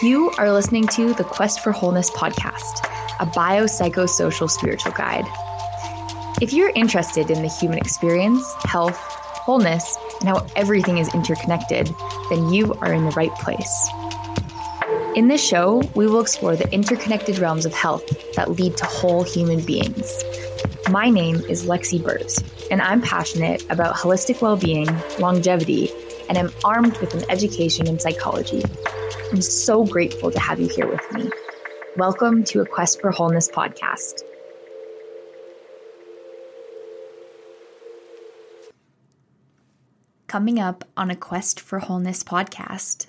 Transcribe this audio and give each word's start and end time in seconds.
You 0.00 0.30
are 0.38 0.52
listening 0.52 0.86
to 0.88 1.12
the 1.12 1.24
Quest 1.24 1.58
for 1.58 1.72
Wholeness 1.72 2.08
podcast, 2.10 2.86
a 3.18 3.26
biopsychosocial 3.26 4.48
spiritual 4.48 4.92
guide. 4.92 5.24
If 6.40 6.52
you're 6.52 6.70
interested 6.76 7.32
in 7.32 7.42
the 7.42 7.48
human 7.48 7.78
experience, 7.78 8.44
health, 8.62 8.96
wholeness, 8.96 9.98
and 10.20 10.28
how 10.28 10.46
everything 10.54 10.98
is 10.98 11.12
interconnected, 11.12 11.90
then 12.30 12.52
you 12.52 12.74
are 12.74 12.92
in 12.92 13.06
the 13.06 13.10
right 13.16 13.34
place. 13.40 13.88
In 15.16 15.26
this 15.26 15.44
show, 15.44 15.82
we 15.96 16.06
will 16.06 16.20
explore 16.20 16.54
the 16.54 16.72
interconnected 16.72 17.40
realms 17.40 17.66
of 17.66 17.74
health 17.74 18.04
that 18.36 18.52
lead 18.52 18.76
to 18.76 18.84
whole 18.84 19.24
human 19.24 19.60
beings. 19.62 20.22
My 20.92 21.10
name 21.10 21.42
is 21.48 21.64
Lexi 21.64 22.00
Burrs, 22.00 22.38
and 22.70 22.80
I'm 22.80 23.02
passionate 23.02 23.68
about 23.68 23.96
holistic 23.96 24.42
well 24.42 24.56
being, 24.56 24.86
longevity, 25.18 25.90
and 26.28 26.38
am 26.38 26.52
armed 26.62 26.96
with 26.98 27.14
an 27.14 27.28
education 27.28 27.88
in 27.88 27.98
psychology. 27.98 28.62
I'm 29.30 29.42
so 29.42 29.84
grateful 29.84 30.30
to 30.30 30.40
have 30.40 30.58
you 30.58 30.68
here 30.68 30.86
with 30.86 31.12
me. 31.12 31.30
Welcome 31.98 32.44
to 32.44 32.62
a 32.62 32.66
Quest 32.66 33.02
for 33.02 33.10
Wholeness 33.10 33.50
podcast. 33.50 34.22
Coming 40.28 40.58
up 40.58 40.84
on 40.96 41.10
a 41.10 41.16
Quest 41.16 41.60
for 41.60 41.78
Wholeness 41.78 42.24
podcast. 42.24 43.08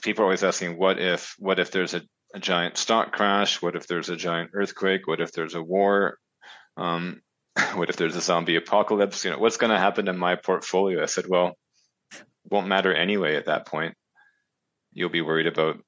People 0.00 0.22
are 0.22 0.24
always 0.24 0.42
asking, 0.42 0.78
what 0.78 0.98
if, 0.98 1.36
what 1.38 1.58
if 1.58 1.70
there's 1.70 1.92
a, 1.92 2.00
a 2.34 2.38
giant 2.38 2.78
stock 2.78 3.12
crash? 3.12 3.60
What 3.60 3.76
if 3.76 3.86
there's 3.86 4.08
a 4.08 4.16
giant 4.16 4.52
earthquake? 4.54 5.06
What 5.06 5.20
if 5.20 5.32
there's 5.32 5.54
a 5.54 5.62
war? 5.62 6.16
Um, 6.78 7.20
what 7.74 7.90
if 7.90 7.96
there's 7.96 8.16
a 8.16 8.22
zombie 8.22 8.56
apocalypse? 8.56 9.22
You 9.26 9.32
know, 9.32 9.38
what's 9.38 9.58
going 9.58 9.70
to 9.70 9.78
happen 9.78 10.06
to 10.06 10.14
my 10.14 10.36
portfolio? 10.36 11.02
I 11.02 11.06
said, 11.06 11.26
well, 11.28 11.58
won't 12.50 12.68
matter 12.68 12.94
anyway 12.94 13.36
at 13.36 13.46
that 13.46 13.66
point 13.66 13.94
you'll 14.92 15.08
be 15.10 15.22
worried 15.22 15.46
about 15.46 15.78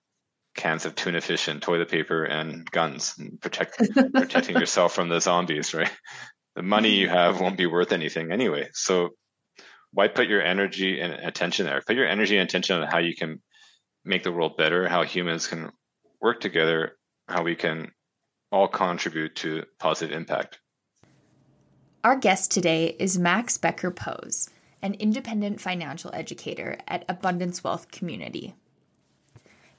cans 0.54 0.84
of 0.84 0.94
tuna 0.94 1.20
fish 1.20 1.48
and 1.48 1.62
toilet 1.62 1.90
paper 1.90 2.24
and 2.24 2.70
guns 2.70 3.14
and 3.18 3.40
protect, 3.40 3.78
protecting 4.14 4.56
yourself 4.56 4.94
from 4.94 5.08
the 5.08 5.20
zombies, 5.20 5.74
right? 5.74 5.90
The 6.54 6.62
money 6.62 6.90
you 6.90 7.06
mm-hmm. 7.06 7.16
have 7.16 7.40
won't 7.40 7.56
be 7.56 7.66
worth 7.66 7.92
anything 7.92 8.30
anyway. 8.30 8.68
So 8.74 9.10
why 9.92 10.08
put 10.08 10.28
your 10.28 10.42
energy 10.42 11.00
and 11.00 11.12
attention 11.12 11.66
there? 11.66 11.80
Put 11.80 11.96
your 11.96 12.06
energy 12.06 12.36
and 12.36 12.48
attention 12.48 12.82
on 12.82 12.88
how 12.88 12.98
you 12.98 13.14
can 13.14 13.42
make 14.04 14.22
the 14.22 14.32
world 14.32 14.56
better, 14.56 14.88
how 14.88 15.04
humans 15.04 15.46
can 15.46 15.70
work 16.20 16.40
together, 16.40 16.96
how 17.28 17.42
we 17.42 17.54
can 17.54 17.92
all 18.50 18.68
contribute 18.68 19.36
to 19.36 19.64
positive 19.78 20.14
impact. 20.14 20.58
Our 22.04 22.16
guest 22.16 22.50
today 22.50 22.96
is 22.98 23.18
Max 23.18 23.56
Becker-Pos, 23.58 24.50
an 24.82 24.94
independent 24.94 25.60
financial 25.60 26.10
educator 26.12 26.78
at 26.88 27.04
Abundance 27.08 27.62
Wealth 27.62 27.90
Community. 27.90 28.54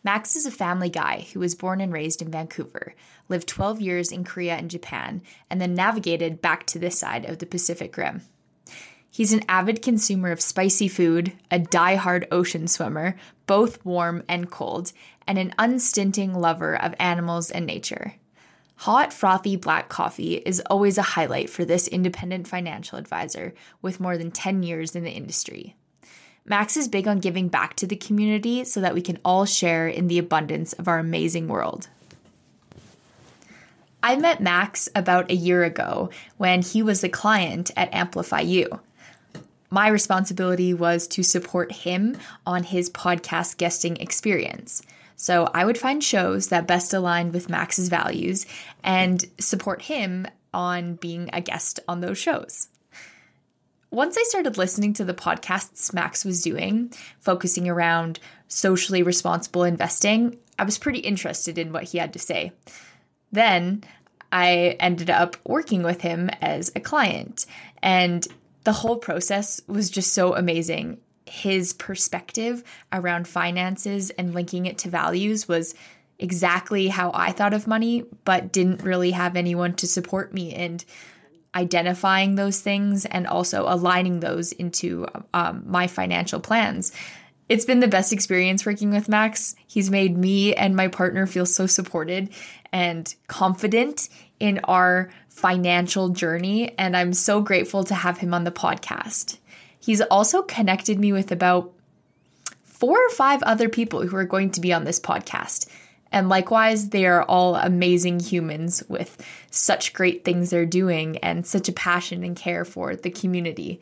Max 0.05 0.35
is 0.35 0.45
a 0.45 0.51
family 0.51 0.89
guy 0.89 1.27
who 1.31 1.39
was 1.39 1.55
born 1.55 1.79
and 1.79 1.93
raised 1.93 2.21
in 2.21 2.29
Vancouver, 2.29 2.93
lived 3.29 3.47
12 3.47 3.79
years 3.79 4.11
in 4.11 4.25
Korea 4.25 4.55
and 4.55 4.69
Japan, 4.69 5.21
and 5.49 5.61
then 5.61 5.73
navigated 5.73 6.41
back 6.41 6.65
to 6.67 6.79
this 6.79 6.99
side 6.99 7.23
of 7.23 7.39
the 7.39 7.45
Pacific 7.45 7.95
Rim. 7.95 8.21
He's 9.09 9.31
an 9.31 9.45
avid 9.47 9.81
consumer 9.81 10.31
of 10.31 10.41
spicy 10.41 10.89
food, 10.89 11.31
a 11.49 11.59
die-hard 11.59 12.27
ocean 12.31 12.67
swimmer, 12.67 13.15
both 13.45 13.85
warm 13.85 14.23
and 14.27 14.51
cold, 14.51 14.91
and 15.25 15.37
an 15.37 15.53
unstinting 15.57 16.33
lover 16.33 16.75
of 16.75 16.95
animals 16.99 17.49
and 17.49 17.65
nature. 17.65 18.15
Hot, 18.77 19.13
frothy 19.13 19.55
black 19.55 19.87
coffee 19.87 20.35
is 20.35 20.61
always 20.69 20.97
a 20.97 21.03
highlight 21.03 21.49
for 21.49 21.63
this 21.63 21.87
independent 21.87 22.47
financial 22.47 22.97
advisor 22.97 23.53
with 23.81 24.01
more 24.01 24.17
than 24.17 24.31
10 24.31 24.63
years 24.63 24.95
in 24.97 25.03
the 25.03 25.11
industry. 25.11 25.77
Max 26.45 26.75
is 26.75 26.89
big 26.89 27.07
on 27.07 27.19
giving 27.19 27.47
back 27.47 27.75
to 27.77 27.87
the 27.87 27.95
community 27.95 28.65
so 28.65 28.81
that 28.81 28.93
we 28.93 29.01
can 29.01 29.17
all 29.23 29.45
share 29.45 29.87
in 29.87 30.07
the 30.07 30.19
abundance 30.19 30.73
of 30.73 30.89
our 30.89 30.99
amazing 30.99 31.47
world. 31.47 31.87
I 34.01 34.17
met 34.17 34.41
Max 34.41 34.89
about 34.93 35.31
a 35.31 35.35
year 35.35 35.63
ago 35.63 36.09
when 36.37 36.61
he 36.61 36.83
was 36.83 37.01
a 37.03 37.09
client 37.09 37.71
at 37.77 37.93
Amplify 37.93 38.41
You. 38.41 38.81
My 39.69 39.87
responsibility 39.87 40.73
was 40.73 41.07
to 41.07 41.23
support 41.23 41.71
him 41.71 42.17
on 42.45 42.63
his 42.63 42.89
podcast 42.89 43.57
guesting 43.57 43.95
experience. 43.97 44.83
So 45.15 45.49
I 45.53 45.63
would 45.63 45.77
find 45.77 46.03
shows 46.03 46.49
that 46.49 46.67
best 46.67 46.93
aligned 46.93 47.33
with 47.33 47.49
Max's 47.49 47.87
values 47.87 48.45
and 48.83 49.23
support 49.39 49.81
him 49.83 50.27
on 50.53 50.95
being 50.95 51.29
a 51.31 51.39
guest 51.39 51.79
on 51.87 52.01
those 52.01 52.17
shows 52.17 52.67
once 53.93 54.17
I 54.17 54.23
started 54.23 54.57
listening 54.57 54.93
to 54.93 55.05
the 55.05 55.13
podcasts 55.13 55.93
Max 55.93 56.25
was 56.25 56.41
doing, 56.41 56.91
focusing 57.19 57.69
around 57.69 58.19
socially 58.47 59.03
responsible 59.03 59.63
investing, 59.63 60.37
I 60.57 60.63
was 60.63 60.79
pretty 60.79 60.99
interested 60.99 61.59
in 61.59 61.71
what 61.71 61.83
he 61.83 61.99
had 61.99 62.13
to 62.13 62.19
say. 62.19 62.53
Then 63.31 63.83
I 64.31 64.77
ended 64.79 65.11
up 65.11 65.37
working 65.45 65.83
with 65.83 66.01
him 66.01 66.31
as 66.41 66.71
a 66.75 66.79
client, 66.79 67.45
and 67.83 68.27
the 68.63 68.71
whole 68.71 68.97
process 68.97 69.61
was 69.67 69.91
just 69.91 70.13
so 70.13 70.35
amazing. 70.35 70.99
His 71.27 71.73
perspective 71.73 72.63
around 72.91 73.27
finances 73.27 74.09
and 74.11 74.33
linking 74.33 74.65
it 74.65 74.79
to 74.79 74.89
values 74.89 75.47
was 75.47 75.75
exactly 76.17 76.87
how 76.87 77.11
I 77.13 77.31
thought 77.31 77.53
of 77.53 77.67
money, 77.67 78.05
but 78.25 78.51
didn't 78.51 78.81
really 78.81 79.11
have 79.11 79.35
anyone 79.35 79.75
to 79.75 79.87
support 79.87 80.33
me. 80.33 80.53
And 80.53 80.83
identifying 81.55 82.35
those 82.35 82.59
things 82.59 83.05
and 83.05 83.27
also 83.27 83.65
aligning 83.67 84.19
those 84.19 84.51
into 84.51 85.07
um, 85.33 85.63
my 85.65 85.87
financial 85.87 86.39
plans. 86.39 86.91
It's 87.49 87.65
been 87.65 87.81
the 87.81 87.87
best 87.87 88.13
experience 88.13 88.65
working 88.65 88.91
with 88.91 89.09
Max. 89.09 89.55
He's 89.67 89.91
made 89.91 90.17
me 90.17 90.55
and 90.55 90.75
my 90.75 90.87
partner 90.87 91.27
feel 91.27 91.45
so 91.45 91.67
supported 91.67 92.29
and 92.71 93.13
confident 93.27 94.09
in 94.39 94.59
our 94.63 95.11
financial 95.29 96.09
journey. 96.09 96.73
And 96.77 96.95
I'm 96.95 97.13
so 97.13 97.41
grateful 97.41 97.83
to 97.85 97.95
have 97.95 98.17
him 98.17 98.33
on 98.33 98.43
the 98.43 98.51
podcast. 98.51 99.37
He's 99.79 100.01
also 100.01 100.41
connected 100.41 100.99
me 100.99 101.11
with 101.11 101.31
about 101.31 101.73
four 102.63 102.97
or 102.97 103.09
five 103.09 103.43
other 103.43 103.69
people 103.69 104.05
who 104.07 104.15
are 104.15 104.25
going 104.25 104.51
to 104.51 104.61
be 104.61 104.73
on 104.73 104.85
this 104.85 104.99
podcast. 104.99 105.67
And 106.13 106.29
likewise, 106.29 106.89
they 106.89 107.07
are 107.07 107.23
all 107.23 107.55
amazing 107.55 108.19
humans 108.19 108.83
with 108.87 109.25
such 109.49 109.93
great 109.93 110.23
things 110.23 110.51
they're 110.51 110.65
doing 110.65 111.17
and 111.17 111.45
such 111.45 111.67
a 111.67 111.73
passion 111.73 112.23
and 112.23 112.35
care 112.35 112.63
for 112.63 112.95
the 112.95 113.09
community. 113.09 113.81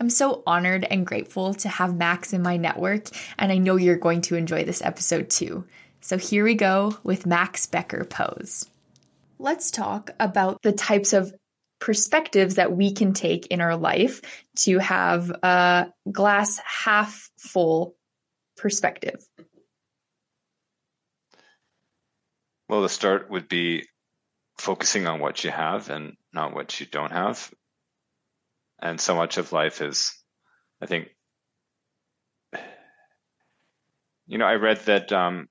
I'm 0.00 0.10
so 0.10 0.42
honored 0.46 0.84
and 0.84 1.06
grateful 1.06 1.54
to 1.54 1.68
have 1.68 1.94
Max 1.94 2.32
in 2.32 2.42
my 2.42 2.56
network, 2.56 3.08
and 3.38 3.52
I 3.52 3.58
know 3.58 3.76
you're 3.76 3.96
going 3.96 4.22
to 4.22 4.34
enjoy 4.34 4.64
this 4.64 4.82
episode 4.82 5.30
too. 5.30 5.66
So 6.00 6.18
here 6.18 6.42
we 6.42 6.54
go 6.54 6.96
with 7.04 7.26
Max 7.26 7.66
Becker-Pos. 7.66 8.68
Let's 9.38 9.70
talk 9.70 10.10
about 10.18 10.62
the 10.62 10.72
types 10.72 11.12
of 11.12 11.34
perspectives 11.80 12.54
that 12.54 12.74
we 12.74 12.92
can 12.92 13.12
take 13.12 13.48
in 13.48 13.60
our 13.60 13.76
life 13.76 14.22
to 14.56 14.78
have 14.78 15.30
a 15.30 15.92
glass 16.10 16.58
half 16.64 17.30
full 17.36 17.94
perspective. 18.56 19.22
Well, 22.68 22.82
the 22.82 22.88
start 22.88 23.30
would 23.30 23.48
be 23.48 23.86
focusing 24.58 25.06
on 25.06 25.20
what 25.20 25.44
you 25.44 25.50
have 25.50 25.90
and 25.90 26.16
not 26.32 26.54
what 26.54 26.80
you 26.80 26.86
don't 26.86 27.12
have. 27.12 27.52
And 28.80 29.00
so 29.00 29.14
much 29.14 29.36
of 29.36 29.52
life 29.52 29.82
is, 29.82 30.12
I 30.80 30.86
think, 30.86 31.08
you 34.26 34.38
know, 34.38 34.46
I 34.46 34.54
read 34.54 34.78
that, 34.86 35.12
um, 35.12 35.48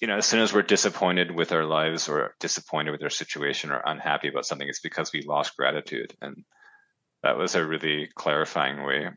you 0.00 0.08
know, 0.08 0.16
as 0.16 0.26
soon 0.26 0.40
as 0.40 0.52
we're 0.52 0.62
disappointed 0.62 1.30
with 1.30 1.52
our 1.52 1.64
lives 1.64 2.08
or 2.08 2.34
disappointed 2.40 2.90
with 2.90 3.02
our 3.02 3.10
situation 3.10 3.70
or 3.70 3.82
unhappy 3.84 4.28
about 4.28 4.46
something, 4.46 4.68
it's 4.68 4.80
because 4.80 5.12
we 5.12 5.22
lost 5.22 5.56
gratitude. 5.56 6.12
And 6.20 6.44
that 7.22 7.36
was 7.36 7.54
a 7.54 7.64
really 7.64 8.08
clarifying 8.14 8.82
way 8.84 9.10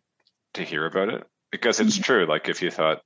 to 0.54 0.64
hear 0.64 0.86
about 0.86 1.10
it 1.10 1.24
because 1.52 1.80
it's 1.80 1.96
mm-hmm. 1.96 2.04
true. 2.04 2.26
Like 2.28 2.50
if 2.50 2.62
you 2.62 2.70
thought, 2.70 3.02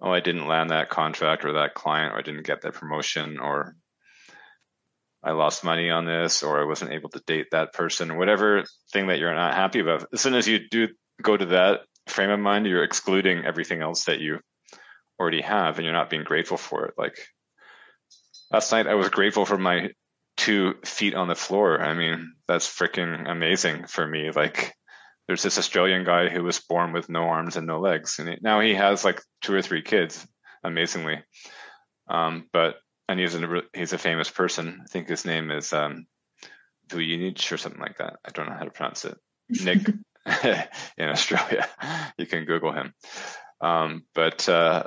oh, 0.00 0.12
I 0.12 0.20
didn't 0.20 0.46
land 0.46 0.70
that 0.70 0.90
contract 0.90 1.44
or 1.44 1.54
that 1.54 1.74
client, 1.74 2.14
or 2.14 2.18
I 2.18 2.22
didn't 2.22 2.46
get 2.46 2.62
that 2.62 2.74
promotion, 2.74 3.38
or 3.38 3.74
I 5.22 5.32
lost 5.32 5.64
money 5.64 5.90
on 5.90 6.04
this, 6.04 6.42
or 6.42 6.60
I 6.60 6.64
wasn't 6.64 6.92
able 6.92 7.10
to 7.10 7.22
date 7.26 7.48
that 7.50 7.72
person, 7.72 8.16
whatever 8.16 8.64
thing 8.92 9.08
that 9.08 9.18
you're 9.18 9.34
not 9.34 9.54
happy 9.54 9.80
about. 9.80 10.06
As 10.12 10.20
soon 10.20 10.34
as 10.34 10.46
you 10.46 10.68
do 10.68 10.88
go 11.20 11.36
to 11.36 11.46
that 11.46 11.80
frame 12.06 12.30
of 12.30 12.38
mind, 12.38 12.66
you're 12.66 12.84
excluding 12.84 13.44
everything 13.44 13.82
else 13.82 14.04
that 14.04 14.20
you 14.20 14.38
already 15.20 15.42
have 15.42 15.76
and 15.76 15.84
you're 15.84 15.92
not 15.92 16.10
being 16.10 16.24
grateful 16.24 16.56
for 16.56 16.86
it. 16.86 16.94
Like 16.96 17.18
last 18.52 18.70
night, 18.70 18.86
I 18.86 18.94
was 18.94 19.08
grateful 19.08 19.44
for 19.44 19.58
my 19.58 19.90
two 20.36 20.74
feet 20.84 21.14
on 21.14 21.26
the 21.28 21.34
floor. 21.34 21.80
I 21.80 21.94
mean, 21.94 22.34
that's 22.46 22.68
freaking 22.68 23.28
amazing 23.28 23.86
for 23.88 24.06
me. 24.06 24.30
Like, 24.30 24.74
there's 25.28 25.42
this 25.42 25.58
Australian 25.58 26.04
guy 26.04 26.28
who 26.28 26.42
was 26.42 26.58
born 26.58 26.92
with 26.92 27.10
no 27.10 27.24
arms 27.24 27.56
and 27.56 27.66
no 27.66 27.78
legs, 27.78 28.18
and 28.18 28.38
now 28.42 28.60
he 28.60 28.74
has 28.74 29.04
like 29.04 29.20
two 29.42 29.54
or 29.54 29.62
three 29.62 29.82
kids, 29.82 30.26
amazingly. 30.64 31.22
Um, 32.08 32.48
but 32.52 32.76
and 33.08 33.20
he's 33.20 33.34
a 33.34 33.62
he's 33.74 33.92
a 33.92 33.98
famous 33.98 34.30
person. 34.30 34.80
I 34.82 34.86
think 34.86 35.08
his 35.08 35.26
name 35.26 35.50
is 35.50 35.72
um, 35.72 36.06
Vujinic 36.88 37.52
or 37.52 37.58
something 37.58 37.80
like 37.80 37.98
that. 37.98 38.16
I 38.24 38.30
don't 38.30 38.48
know 38.48 38.56
how 38.56 38.64
to 38.64 38.70
pronounce 38.70 39.04
it. 39.04 39.18
Nick 39.50 39.86
in 40.98 41.08
Australia, 41.08 41.68
you 42.16 42.26
can 42.26 42.44
Google 42.44 42.72
him. 42.72 42.94
Um, 43.60 44.04
but 44.14 44.48
uh, 44.48 44.84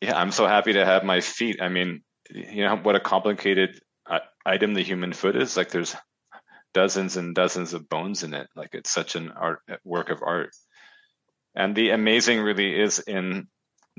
yeah, 0.00 0.18
I'm 0.18 0.30
so 0.30 0.46
happy 0.46 0.74
to 0.74 0.84
have 0.84 1.04
my 1.04 1.20
feet. 1.20 1.60
I 1.62 1.68
mean, 1.68 2.02
you 2.30 2.64
know 2.64 2.76
what 2.76 2.96
a 2.96 3.00
complicated 3.00 3.80
uh, 4.08 4.20
item 4.44 4.74
the 4.74 4.82
human 4.82 5.12
foot 5.12 5.36
is. 5.36 5.56
Like 5.56 5.70
there's 5.70 5.94
dozens 6.76 7.16
and 7.16 7.34
dozens 7.34 7.72
of 7.72 7.88
bones 7.88 8.22
in 8.22 8.34
it. 8.34 8.48
Like 8.54 8.74
it's 8.74 8.90
such 8.90 9.14
an 9.14 9.30
art 9.30 9.60
work 9.82 10.10
of 10.10 10.22
art. 10.22 10.50
And 11.54 11.74
the 11.74 11.90
amazing 11.90 12.42
really 12.42 12.78
is 12.78 12.98
in 12.98 13.48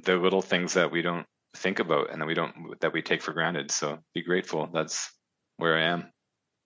the 0.03 0.15
little 0.15 0.43
things 0.43 0.75
that 0.75 0.91
we 0.91 1.01
don't 1.01 1.25
think 1.55 1.79
about 1.79 2.11
and 2.11 2.21
that 2.21 2.27
we 2.27 2.35
don't 2.35 2.79
that 2.81 2.93
we 2.93 3.01
take 3.01 3.23
for 3.23 3.33
granted. 3.33 3.71
So 3.71 3.97
be 4.13 4.21
grateful. 4.21 4.69
That's 4.71 5.11
where 5.57 5.75
I 5.75 5.85
am. 5.85 6.11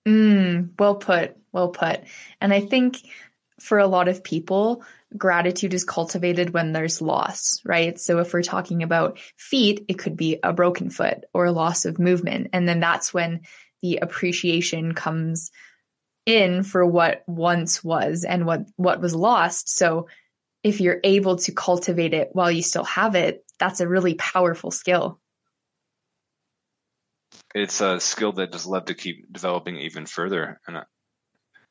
Mm, 0.05 0.71
well 0.77 0.95
put. 0.95 1.37
Well 1.53 1.69
put. 1.69 2.01
And 2.41 2.53
I 2.53 2.59
think 2.59 2.97
for 3.61 3.79
a 3.79 3.87
lot 3.87 4.09
of 4.09 4.21
people, 4.21 4.83
gratitude 5.17 5.73
is 5.73 5.85
cultivated 5.85 6.49
when 6.49 6.73
there's 6.73 7.01
loss, 7.01 7.61
right? 7.63 7.97
So 7.97 8.19
if 8.19 8.33
we're 8.33 8.41
talking 8.41 8.83
about 8.83 9.17
feet, 9.37 9.85
it 9.87 9.97
could 9.97 10.17
be 10.17 10.39
a 10.43 10.51
broken 10.51 10.89
foot 10.89 11.23
or 11.33 11.45
a 11.45 11.53
loss 11.53 11.85
of 11.85 11.99
movement. 11.99 12.49
And 12.51 12.67
then 12.67 12.81
that's 12.81 13.13
when 13.13 13.43
the 13.81 13.99
appreciation 14.01 14.93
comes 14.93 15.51
in 16.25 16.63
for 16.63 16.85
what 16.85 17.23
once 17.27 17.83
was 17.83 18.23
and 18.23 18.45
what, 18.45 18.61
what 18.75 19.01
was 19.01 19.15
lost. 19.15 19.69
So 19.75 20.07
if 20.63 20.79
you're 20.79 20.99
able 21.03 21.37
to 21.37 21.51
cultivate 21.51 22.13
it 22.13 22.29
while 22.33 22.51
you 22.51 22.61
still 22.61 22.83
have 22.83 23.15
it, 23.15 23.43
that's 23.59 23.79
a 23.79 23.87
really 23.87 24.13
powerful 24.15 24.71
skill. 24.71 25.19
It's 27.53 27.81
a 27.81 27.99
skill 27.99 28.33
that 28.33 28.51
just 28.51 28.67
love 28.67 28.85
to 28.85 28.93
keep 28.93 29.31
developing 29.31 29.77
even 29.77 30.05
further. 30.05 30.59
And 30.67 30.77
uh, 30.77 30.83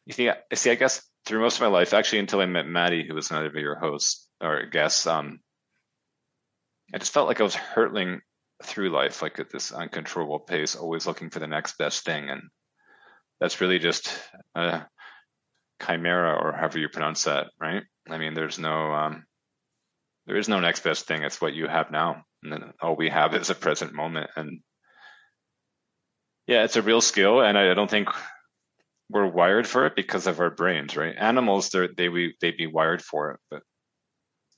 you 0.05 0.12
see, 0.12 0.31
see, 0.55 0.70
I 0.70 0.75
guess 0.75 1.02
through 1.25 1.41
most 1.41 1.56
of 1.56 1.62
my 1.62 1.69
life, 1.69 1.94
actually 1.94 2.19
until 2.19 2.41
I 2.41 2.47
met 2.47 2.67
Maddie, 2.67 3.06
who 3.06 3.14
was 3.14 3.31
another 3.31 3.47
of 3.47 3.55
your 3.55 3.76
hosts 3.76 4.29
or 4.41 4.67
guests, 4.67 5.06
um, 5.06 5.41
I 6.93 6.99
just 6.99 7.12
felt 7.12 7.29
like 7.29 7.41
I 7.41 7.44
was 7.44 7.55
hurtling 7.55 8.20
through 8.62 8.91
life, 8.91 9.23
like 9.23 9.38
at 9.38 9.50
this 9.50 9.73
uncontrollable 9.73 10.41
pace, 10.41 10.75
always 10.75 11.06
looking 11.06 11.31
for 11.31 11.38
the 11.38 11.47
next 11.47 11.79
best 11.79 12.05
thing. 12.05 12.29
And 12.29 12.43
that's 13.41 13.61
really 13.61 13.79
just 13.79 14.13
a 14.55 14.83
chimera 15.85 16.35
or 16.35 16.53
however 16.53 16.79
you 16.79 16.89
pronounce 16.89 17.25
that, 17.25 17.49
right? 17.61 17.83
I 18.09 18.19
mean, 18.19 18.35
there's 18.35 18.59
no, 18.59 18.93
um, 18.93 19.25
there 20.27 20.37
is 20.37 20.49
no 20.49 20.61
next 20.61 20.81
best 20.85 21.07
thing. 21.07 21.23
It's 21.23 21.41
what 21.41 21.55
you 21.55 21.67
have 21.67 21.91
now. 21.91 22.23
And 22.43 22.73
all 22.81 22.97
we 22.97 23.09
have 23.09 23.35
is 23.35 23.51
a 23.51 23.55
present 23.55 23.93
moment. 23.95 24.31
And 24.37 24.61
yeah, 26.47 26.65
it's 26.65 26.77
a 26.77 26.83
real 26.83 27.01
skill. 27.01 27.41
And 27.41 27.57
I, 27.57 27.71
I 27.71 27.75
don't 27.75 27.91
think 27.91 28.09
we're 29.11 29.27
wired 29.27 29.67
for 29.67 29.87
it 29.87 29.97
because 29.97 30.27
of 30.27 30.41
our 30.41 30.51
brains, 30.51 30.97
right? 30.97 31.15
Animals, 31.17 31.71
they're, 31.71 31.89
they 31.97 32.09
we 32.09 32.35
they'd 32.41 32.57
be 32.57 32.69
wired 32.69 33.03
for 33.03 33.33
it, 33.33 33.41
but 33.51 33.63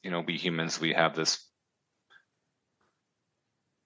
you 0.03 0.11
know, 0.11 0.21
we 0.21 0.37
humans, 0.37 0.81
we 0.81 0.93
have 0.93 1.15
this. 1.15 1.47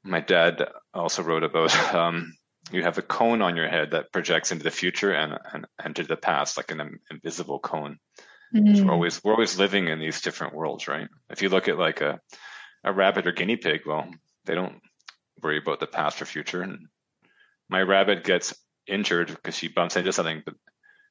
My 0.02 0.20
dad 0.20 0.68
also 0.92 1.22
wrote 1.22 1.44
about 1.44 1.74
um, 1.94 2.32
you 2.72 2.82
have 2.82 2.98
a 2.98 3.02
cone 3.02 3.42
on 3.42 3.56
your 3.56 3.68
head 3.68 3.92
that 3.92 4.12
projects 4.12 4.52
into 4.52 4.64
the 4.64 4.70
future 4.70 5.12
and 5.12 5.38
and, 5.52 5.66
and 5.82 5.96
to 5.96 6.04
the 6.04 6.16
past, 6.16 6.56
like 6.56 6.70
an 6.70 6.98
invisible 7.10 7.58
cone. 7.58 7.98
Mm-hmm. 8.54 8.76
So 8.76 8.84
we're 8.84 8.92
always 8.92 9.24
we're 9.24 9.32
always 9.32 9.58
living 9.58 9.88
in 9.88 9.98
these 9.98 10.20
different 10.20 10.54
worlds, 10.54 10.88
right? 10.88 11.08
If 11.30 11.42
you 11.42 11.48
look 11.48 11.68
at 11.68 11.78
like 11.78 12.00
a 12.00 12.20
a 12.84 12.92
rabbit 12.92 13.26
or 13.26 13.32
guinea 13.32 13.56
pig, 13.56 13.82
well, 13.86 14.08
they 14.44 14.54
don't 14.54 14.80
worry 15.42 15.58
about 15.58 15.80
the 15.80 15.86
past 15.86 16.22
or 16.22 16.24
future. 16.24 16.62
And 16.62 16.86
my 17.68 17.82
rabbit 17.82 18.24
gets 18.24 18.54
injured 18.86 19.28
because 19.28 19.56
she 19.56 19.68
bumps 19.68 19.96
into 19.96 20.12
something, 20.12 20.42
but 20.44 20.54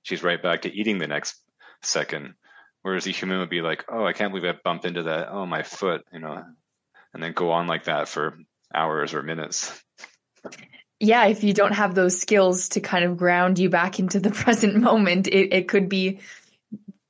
she's 0.03 0.23
right 0.23 0.41
back 0.41 0.63
to 0.63 0.73
eating 0.73 0.97
the 0.97 1.07
next 1.07 1.35
second. 1.81 2.35
Whereas 2.81 3.07
a 3.07 3.11
human 3.11 3.39
would 3.39 3.49
be 3.49 3.61
like, 3.61 3.85
oh, 3.89 4.05
I 4.05 4.13
can't 4.13 4.31
believe 4.31 4.47
I 4.47 4.57
bumped 4.63 4.85
into 4.85 5.03
that. 5.03 5.29
Oh, 5.31 5.45
my 5.45 5.63
foot, 5.63 6.05
you 6.13 6.19
know, 6.19 6.43
and 7.13 7.23
then 7.23 7.33
go 7.33 7.51
on 7.51 7.67
like 7.67 7.85
that 7.85 8.07
for 8.07 8.37
hours 8.73 9.13
or 9.13 9.23
minutes. 9.23 9.81
Yeah, 10.99 11.25
if 11.25 11.43
you 11.43 11.53
don't 11.53 11.73
have 11.73 11.93
those 11.93 12.19
skills 12.19 12.69
to 12.69 12.79
kind 12.79 13.03
of 13.05 13.17
ground 13.17 13.59
you 13.59 13.69
back 13.69 13.99
into 13.99 14.19
the 14.19 14.31
present 14.43 14.75
moment, 14.77 15.27
it, 15.27 15.53
it 15.53 15.67
could 15.67 15.89
be 15.89 16.19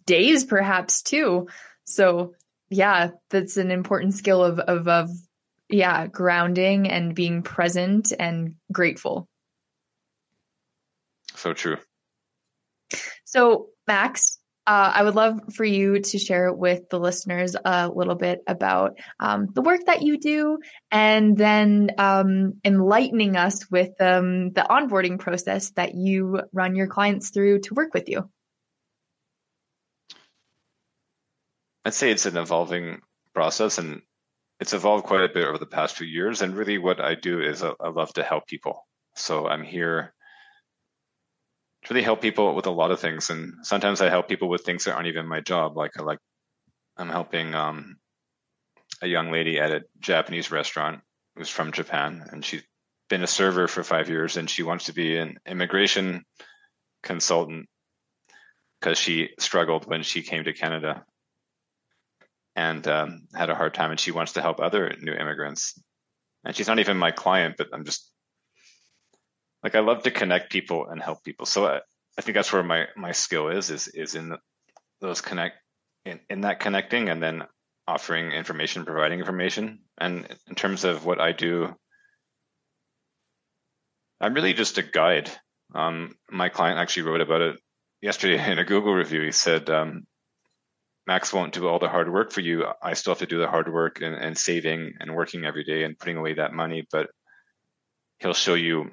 days 0.06 0.44
perhaps 0.44 1.02
too. 1.02 1.48
So 1.86 2.34
yeah, 2.70 3.12
that's 3.30 3.58
an 3.58 3.72
important 3.72 4.14
skill 4.14 4.44
of, 4.44 4.60
of, 4.60 4.88
of 4.88 5.10
yeah, 5.70 6.08
grounding 6.08 6.90
and 6.90 7.16
being 7.16 7.42
present 7.42 8.12
and 8.18 8.56
grateful. 8.72 9.28
So 11.36 11.54
true. 11.54 11.78
So, 13.26 13.70
Max, 13.88 14.40
uh, 14.68 14.92
I 14.96 15.04
would 15.04 15.14
love 15.14 15.54
for 15.54 15.64
you 15.64 16.00
to 16.00 16.18
share 16.18 16.52
with 16.52 16.90
the 16.90 17.00
listeners 17.00 17.56
a 17.64 17.88
little 17.88 18.16
bit 18.16 18.42
about 18.48 18.98
um, 19.20 19.48
the 19.54 19.62
work 19.62 19.86
that 19.86 20.02
you 20.02 20.18
do 20.18 20.58
and 20.92 21.38
then 21.38 21.92
um, 22.00 22.54
enlightening 22.66 23.36
us 23.38 23.70
with 23.70 24.00
um, 24.02 24.54
the 24.54 24.66
onboarding 24.68 25.20
process 25.20 25.70
that 25.72 25.94
you 25.94 26.42
run 26.52 26.76
your 26.76 26.88
clients 26.88 27.30
through 27.30 27.60
to 27.62 27.76
work 27.76 27.94
with 27.94 28.10
you. 28.10 28.28
I'd 31.86 31.94
say 31.94 32.10
it's 32.10 32.26
an 32.26 32.38
evolving 32.38 33.02
process 33.36 33.78
and 33.78 34.02
it's 34.60 34.74
evolved 34.74 35.06
quite 35.06 35.30
a 35.30 35.32
bit 35.32 35.48
over 35.48 35.60
the 35.60 35.68
past 35.68 35.98
few 35.98 36.08
years. 36.08 36.42
And 36.42 36.56
really, 36.56 36.80
what 36.80 37.00
I 37.00 37.14
do 37.14 37.40
is 37.40 37.62
I, 37.62 37.74
I 37.80 37.90
love 37.90 38.12
to 38.14 38.24
help 38.24 38.48
people. 38.48 38.88
So 39.14 39.48
I'm 39.48 39.64
here 39.64 40.15
to 41.86 41.94
really 41.94 42.04
help 42.04 42.22
people 42.22 42.56
with 42.56 42.66
a 42.66 42.72
lot 42.72 42.92
of 42.92 43.00
things. 43.00 43.30
And 43.30 43.54
sometimes 43.64 44.02
I 44.02 44.10
help 44.10 44.28
people 44.28 44.50
with 44.50 44.64
things 44.64 44.86
that 44.86 44.96
aren't 44.96 45.08
even 45.08 45.28
my 45.28 45.42
job. 45.42 45.78
Like, 45.78 46.00
like 46.02 46.20
I'm 46.98 47.10
helping 47.10 47.54
um, 47.54 47.98
a 49.02 49.08
young 49.08 49.32
lady 49.32 49.60
at 49.60 49.72
a 49.72 49.84
Japanese 50.00 50.52
restaurant 50.52 51.02
who's 51.36 51.50
from 51.50 51.72
Japan, 51.72 52.26
and 52.32 52.44
she's 52.44 52.64
been 53.10 53.24
a 53.24 53.28
server 53.28 53.68
for 53.68 53.84
five 53.84 54.10
years, 54.10 54.38
and 54.38 54.50
she 54.50 54.64
wants 54.64 54.86
to 54.86 54.94
be 54.94 55.18
an 55.18 55.38
immigration 55.46 56.24
consultant 57.04 57.68
because 58.80 58.98
she 58.98 59.30
struggled 59.40 59.86
when 59.86 60.02
she 60.02 60.24
came 60.24 60.44
to 60.44 60.54
Canada 60.54 61.04
and 62.56 62.88
um, 62.88 63.28
had 63.36 63.50
a 63.50 63.56
hard 63.56 63.74
time, 63.74 63.92
and 63.92 64.00
she 64.00 64.12
wants 64.12 64.34
to 64.34 64.42
help 64.42 64.60
other 64.60 64.94
new 65.00 65.14
immigrants. 65.14 65.80
And 66.44 66.56
she's 66.56 66.68
not 66.68 66.80
even 66.80 66.98
my 66.98 67.12
client, 67.12 67.56
but 67.58 67.68
I'm 67.74 67.86
just 67.86 68.10
like 69.66 69.74
I 69.74 69.80
love 69.80 70.04
to 70.04 70.12
connect 70.12 70.52
people 70.52 70.88
and 70.88 71.02
help 71.02 71.24
people. 71.24 71.48
So 71.48 71.66
I, 71.66 71.80
I 72.20 72.22
think 72.22 72.36
that's 72.36 72.54
where 72.54 72.62
my 72.62 72.86
my 72.96 73.14
skill 73.14 73.48
is 73.48 73.72
is 73.72 73.88
is 73.88 74.14
in 74.14 74.38
those 75.02 75.22
connect 75.22 75.56
in, 76.06 76.20
in 76.30 76.42
that 76.42 76.60
connecting 76.60 77.10
and 77.10 77.22
then 77.22 77.44
offering 77.88 78.32
information, 78.32 78.86
providing 78.86 79.18
information. 79.18 79.80
And 79.98 80.28
in 80.48 80.54
terms 80.54 80.84
of 80.84 81.04
what 81.04 81.20
I 81.20 81.32
do, 81.32 81.76
I'm 84.22 84.36
really 84.36 84.54
just 84.54 84.78
a 84.78 84.84
guide. 84.84 85.32
Um, 85.74 86.14
my 86.30 86.50
client 86.50 86.78
actually 86.78 87.10
wrote 87.10 87.22
about 87.22 87.42
it 87.42 87.56
yesterday 88.04 88.52
in 88.52 88.60
a 88.60 88.66
Google 88.66 88.94
review. 88.94 89.24
He 89.24 89.32
said, 89.32 89.72
um, 89.72 90.06
Max 91.08 91.34
won't 91.34 91.54
do 91.54 91.68
all 91.68 91.80
the 91.80 91.90
hard 91.90 92.14
work 92.14 92.32
for 92.32 92.42
you. 92.42 92.66
I 92.84 92.94
still 92.94 93.12
have 93.12 93.20
to 93.20 93.26
do 93.26 93.40
the 93.40 93.48
hard 93.48 93.72
work 93.72 94.02
and, 94.02 94.16
and 94.16 94.38
saving 94.38 94.94
and 95.00 95.16
working 95.16 95.44
every 95.44 95.64
day 95.64 95.84
and 95.84 95.98
putting 95.98 96.18
away 96.18 96.36
that 96.36 96.54
money, 96.54 96.88
but 96.92 97.10
he'll 98.20 98.36
show 98.36 98.54
you 98.54 98.92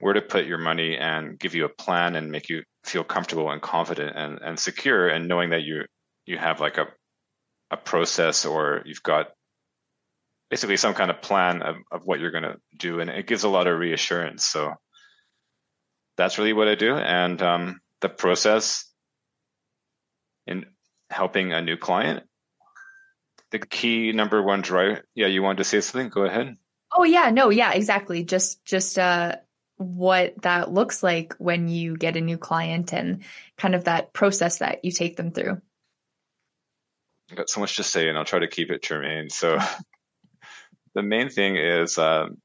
where 0.00 0.14
to 0.14 0.22
put 0.22 0.46
your 0.46 0.58
money 0.58 0.96
and 0.96 1.38
give 1.38 1.54
you 1.54 1.64
a 1.64 1.68
plan 1.68 2.16
and 2.16 2.30
make 2.30 2.48
you 2.48 2.62
feel 2.84 3.04
comfortable 3.04 3.50
and 3.50 3.60
confident 3.60 4.16
and, 4.16 4.38
and 4.40 4.58
secure 4.58 5.08
and 5.08 5.28
knowing 5.28 5.50
that 5.50 5.62
you 5.62 5.84
you 6.26 6.38
have 6.38 6.60
like 6.60 6.78
a 6.78 6.86
a 7.70 7.76
process 7.76 8.46
or 8.46 8.82
you've 8.86 9.02
got 9.02 9.28
basically 10.50 10.78
some 10.78 10.94
kind 10.94 11.10
of 11.10 11.20
plan 11.20 11.60
of, 11.62 11.76
of 11.92 12.02
what 12.04 12.20
you're 12.20 12.30
going 12.30 12.44
to 12.44 12.56
do 12.78 13.00
and 13.00 13.10
it 13.10 13.26
gives 13.26 13.44
a 13.44 13.48
lot 13.48 13.66
of 13.66 13.78
reassurance. 13.78 14.46
So 14.46 14.72
that's 16.16 16.38
really 16.38 16.54
what 16.54 16.68
i 16.68 16.74
do. 16.74 16.94
And 16.94 17.40
um, 17.42 17.80
the 18.00 18.08
process 18.08 18.90
in 20.46 20.64
helping 21.10 21.52
a 21.52 21.60
new 21.60 21.76
client 21.76 22.24
the 23.50 23.58
key 23.58 24.12
number 24.12 24.42
one 24.42 24.60
drive 24.60 25.00
yeah 25.14 25.26
you 25.26 25.42
wanted 25.42 25.58
to 25.58 25.64
say 25.64 25.80
something? 25.80 26.08
Go 26.10 26.24
ahead. 26.24 26.56
Oh 26.96 27.04
yeah 27.04 27.30
no 27.30 27.50
yeah 27.50 27.72
exactly. 27.72 28.24
Just 28.24 28.64
just 28.64 28.98
uh 28.98 29.36
what 29.78 30.42
that 30.42 30.72
looks 30.72 31.02
like 31.02 31.34
when 31.38 31.68
you 31.68 31.96
get 31.96 32.16
a 32.16 32.20
new 32.20 32.36
client 32.36 32.92
and 32.92 33.22
kind 33.56 33.74
of 33.74 33.84
that 33.84 34.12
process 34.12 34.58
that 34.58 34.84
you 34.84 34.90
take 34.90 35.16
them 35.16 35.30
through. 35.30 35.60
I've 37.30 37.36
got 37.36 37.50
so 37.50 37.60
much 37.60 37.76
to 37.76 37.84
say, 37.84 38.08
and 38.08 38.18
I'll 38.18 38.24
try 38.24 38.40
to 38.40 38.48
keep 38.48 38.70
it 38.70 38.82
germane. 38.82 39.30
So, 39.30 39.58
the 40.94 41.02
main 41.02 41.28
thing 41.28 41.56
is 41.56 41.98
um, 41.98 42.38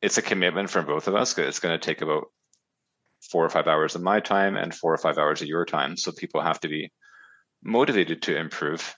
it's 0.00 0.18
a 0.18 0.22
commitment 0.22 0.70
from 0.70 0.86
both 0.86 1.08
of 1.08 1.14
us. 1.14 1.36
It's 1.36 1.60
going 1.60 1.78
to 1.78 1.84
take 1.84 2.02
about 2.02 2.24
four 3.30 3.44
or 3.44 3.48
five 3.48 3.66
hours 3.66 3.94
of 3.94 4.02
my 4.02 4.20
time 4.20 4.56
and 4.56 4.74
four 4.74 4.92
or 4.92 4.98
five 4.98 5.18
hours 5.18 5.42
of 5.42 5.48
your 5.48 5.64
time. 5.64 5.96
So, 5.96 6.12
people 6.12 6.42
have 6.42 6.60
to 6.60 6.68
be 6.68 6.92
motivated 7.62 8.22
to 8.22 8.36
improve 8.36 8.94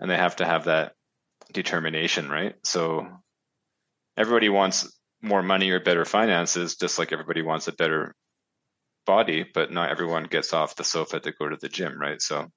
and 0.00 0.10
they 0.10 0.16
have 0.16 0.36
to 0.36 0.46
have 0.46 0.64
that 0.64 0.92
determination, 1.52 2.28
right? 2.28 2.54
So, 2.64 3.06
everybody 4.16 4.48
wants 4.48 4.92
more 5.22 5.42
money 5.42 5.70
or 5.70 5.80
better 5.80 6.04
finances, 6.04 6.76
just 6.76 6.98
like 6.98 7.12
everybody 7.12 7.42
wants 7.42 7.68
a 7.68 7.72
better 7.72 8.14
body, 9.06 9.44
but 9.54 9.72
not 9.72 9.90
everyone 9.90 10.24
gets 10.24 10.52
off 10.52 10.76
the 10.76 10.84
sofa 10.84 11.18
to 11.20 11.32
go 11.32 11.48
to 11.48 11.56
the 11.56 11.68
gym, 11.68 11.98
right? 12.00 12.20
So 12.20 12.48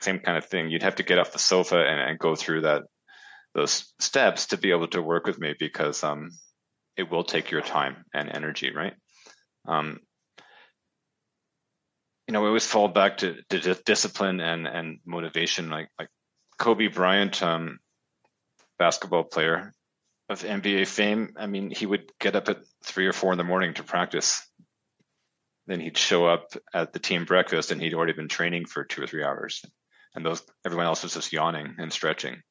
same 0.00 0.18
kind 0.18 0.36
of 0.36 0.46
thing. 0.46 0.70
You'd 0.70 0.82
have 0.82 0.96
to 0.96 1.02
get 1.02 1.18
off 1.18 1.32
the 1.32 1.38
sofa 1.38 1.78
and, 1.78 2.00
and 2.00 2.18
go 2.18 2.34
through 2.34 2.62
that 2.62 2.82
those 3.54 3.94
steps 4.00 4.46
to 4.46 4.56
be 4.56 4.72
able 4.72 4.88
to 4.88 5.00
work 5.00 5.26
with 5.26 5.38
me 5.38 5.54
because 5.58 6.02
um, 6.02 6.30
it 6.96 7.08
will 7.08 7.22
take 7.22 7.52
your 7.52 7.60
time 7.60 8.04
and 8.12 8.28
energy, 8.28 8.72
right? 8.74 8.94
Um, 9.66 10.00
you 12.26 12.32
know, 12.32 12.40
we 12.40 12.48
always 12.48 12.66
fall 12.66 12.88
back 12.88 13.18
to, 13.18 13.36
to 13.50 13.74
discipline 13.86 14.40
and 14.40 14.66
and 14.66 14.98
motivation. 15.06 15.70
Like 15.70 15.88
like 15.98 16.08
Kobe 16.58 16.88
Bryant, 16.88 17.42
um, 17.42 17.78
basketball 18.78 19.24
player 19.24 19.72
of 20.28 20.42
NBA 20.42 20.86
fame. 20.86 21.34
I 21.36 21.46
mean, 21.46 21.70
he 21.70 21.86
would 21.86 22.10
get 22.18 22.36
up 22.36 22.48
at 22.48 22.58
three 22.84 23.06
or 23.06 23.12
four 23.12 23.32
in 23.32 23.38
the 23.38 23.44
morning 23.44 23.74
to 23.74 23.82
practice. 23.82 24.42
Then 25.66 25.80
he'd 25.80 25.98
show 25.98 26.26
up 26.26 26.52
at 26.74 26.92
the 26.92 26.98
team 26.98 27.24
breakfast, 27.24 27.70
and 27.70 27.80
he'd 27.80 27.94
already 27.94 28.12
been 28.12 28.28
training 28.28 28.66
for 28.66 28.84
two 28.84 29.02
or 29.02 29.06
three 29.06 29.24
hours, 29.24 29.64
and 30.14 30.24
those 30.24 30.42
everyone 30.64 30.86
else 30.86 31.02
was 31.02 31.14
just 31.14 31.32
yawning 31.32 31.76
and 31.78 31.92
stretching. 31.92 32.42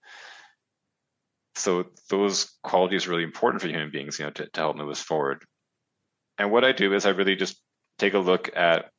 So 1.56 1.86
those 2.10 2.52
qualities 2.64 3.06
are 3.06 3.12
really 3.12 3.24
important 3.24 3.62
for 3.62 3.68
human 3.68 3.92
beings, 3.92 4.18
you 4.18 4.26
know, 4.26 4.32
to, 4.32 4.48
to 4.48 4.60
help 4.60 4.76
move 4.76 4.90
us 4.90 5.02
forward. 5.02 5.44
And 6.40 6.52
what 6.52 6.66
I 6.66 6.72
do 6.72 6.94
is 6.94 7.06
I 7.06 7.12
really 7.12 7.36
just 7.36 7.62
take 8.00 8.16
a 8.16 8.20
look 8.20 8.50
at 8.56 8.90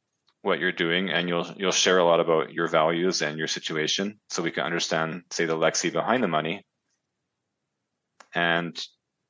what 0.43 0.61
you're 0.61 0.73
doing 0.73 1.11
and 1.11 1.29
you'll 1.29 1.47
you'll 1.57 1.73
share 1.73 1.99
a 1.99 2.05
lot 2.05 2.21
about 2.21 2.53
your 2.53 2.69
values 2.69 3.23
and 3.23 3.39
your 3.39 3.49
situation 3.49 4.21
so 4.29 4.43
we 4.43 4.51
can 4.51 4.63
understand 4.63 5.23
say 5.31 5.47
the 5.47 5.57
lexi 5.57 5.91
behind 5.91 6.23
the 6.23 6.29
money 6.29 6.65
and 8.35 8.81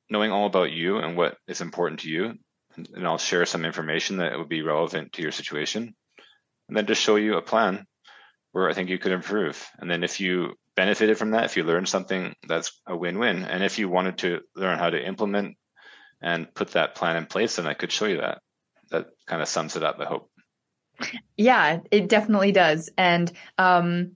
knowing 0.09 0.31
all 0.31 0.45
about 0.45 0.71
you 0.71 0.97
and 0.97 1.17
what 1.17 1.37
is 1.47 1.61
important 1.61 2.01
to 2.01 2.09
you 2.09 2.35
and 2.77 3.07
I'll 3.07 3.17
share 3.17 3.45
some 3.45 3.65
information 3.65 4.17
that 4.17 4.37
would 4.37 4.49
be 4.49 4.61
relevant 4.61 5.13
to 5.13 5.21
your 5.21 5.31
situation 5.31 5.95
and 6.67 6.77
then 6.77 6.85
just 6.85 7.01
show 7.01 7.15
you 7.15 7.37
a 7.37 7.41
plan 7.41 7.85
where 8.51 8.69
I 8.69 8.73
think 8.73 8.89
you 8.89 8.97
could 8.97 9.11
improve. 9.11 9.65
And 9.79 9.89
then 9.89 10.03
if 10.03 10.19
you 10.19 10.53
benefited 10.75 11.17
from 11.17 11.31
that 11.31 11.45
if 11.45 11.57
you 11.57 11.63
learned 11.63 11.87
something 11.87 12.35
that's 12.47 12.79
a 12.85 12.95
win-win. 12.95 13.43
And 13.43 13.63
if 13.63 13.79
you 13.79 13.89
wanted 13.89 14.17
to 14.19 14.41
learn 14.55 14.77
how 14.77 14.89
to 14.89 15.05
implement 15.05 15.57
and 16.21 16.53
put 16.53 16.71
that 16.71 16.95
plan 16.95 17.17
in 17.17 17.25
place 17.25 17.55
then 17.55 17.67
I 17.67 17.73
could 17.73 17.91
show 17.91 18.05
you 18.05 18.17
that. 18.17 18.39
That 18.91 19.07
kind 19.25 19.41
of 19.41 19.47
sums 19.47 19.75
it 19.75 19.83
up 19.83 19.97
I 19.99 20.05
hope. 20.05 20.29
Yeah, 21.35 21.79
it 21.91 22.07
definitely 22.07 22.53
does. 22.53 22.89
And 22.97 23.31
um, 23.57 24.13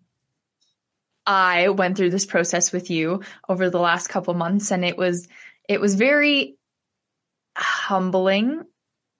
I 1.30 1.70
went 1.70 1.96
through 1.96 2.10
this 2.10 2.26
process 2.26 2.72
with 2.72 2.90
you 2.90 3.22
over 3.48 3.70
the 3.70 3.80
last 3.80 4.08
couple 4.08 4.34
months, 4.34 4.72
and 4.72 4.84
it 4.84 4.98
was 4.98 5.28
it 5.68 5.80
was 5.80 5.94
very 5.94 6.58
humbling 7.56 8.64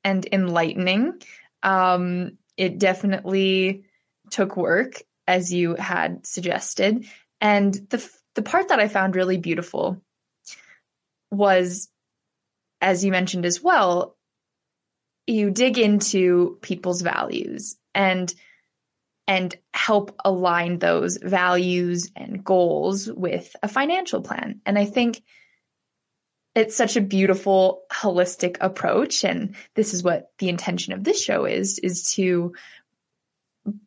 and 0.04 0.28
enlightening. 0.32 1.22
Um, 1.62 2.40
it 2.58 2.80
definitely 2.80 3.84
took 4.32 4.58
work, 4.58 5.04
as 5.28 5.54
you 5.54 5.76
had 5.76 6.26
suggested, 6.26 7.06
and 7.42 7.76
the 7.76 8.10
the 8.34 8.42
part 8.42 8.70
that 8.70 8.80
I 8.80 8.88
found 8.88 9.16
really 9.16 9.38
beautiful 9.38 10.02
was, 11.30 11.90
as 12.82 13.06
you 13.06 13.12
mentioned 13.12 13.46
as 13.46 13.62
well, 13.62 14.18
you 15.28 15.52
dig 15.52 15.78
into 15.78 16.58
people's 16.64 17.04
values 17.04 17.76
and 17.94 18.34
and 19.30 19.56
help 19.72 20.20
align 20.26 20.80
those 20.80 21.18
values 21.18 22.12
and 22.16 22.44
goals 22.44 23.08
with 23.08 23.56
a 23.62 23.68
financial 23.68 24.22
plan. 24.22 24.60
And 24.66 24.78
I 24.78 24.86
think 24.86 25.22
it's 26.56 26.76
such 26.76 26.98
a 26.98 27.02
beautiful 27.02 27.84
holistic 27.94 28.58
approach 28.60 29.24
and 29.24 29.56
this 29.76 29.94
is 29.94 30.02
what 30.02 30.32
the 30.40 30.50
intention 30.50 30.94
of 30.94 31.04
this 31.04 31.24
show 31.24 31.46
is 31.46 31.78
is 31.78 32.12
to 32.16 32.54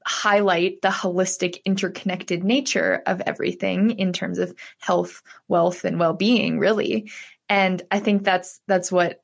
highlight 0.07 0.81
the 0.81 0.89
holistic 0.89 1.59
interconnected 1.65 2.45
nature 2.45 3.03
of 3.05 3.21
everything 3.23 3.99
in 3.99 4.13
terms 4.13 4.39
of 4.39 4.55
health, 4.79 5.25
wealth 5.49 5.85
and 5.85 5.99
well-being 5.99 6.61
really. 6.61 7.11
And 7.49 7.83
I 7.91 7.99
think 7.99 8.23
that's 8.23 8.61
that's 8.69 8.93
what 8.93 9.21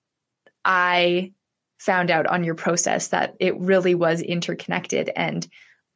I 0.64 1.32
found 1.78 2.10
out 2.10 2.26
on 2.26 2.42
your 2.42 2.56
process 2.56 3.08
that 3.08 3.36
it 3.38 3.60
really 3.60 3.94
was 3.94 4.20
interconnected 4.20 5.08
and 5.14 5.46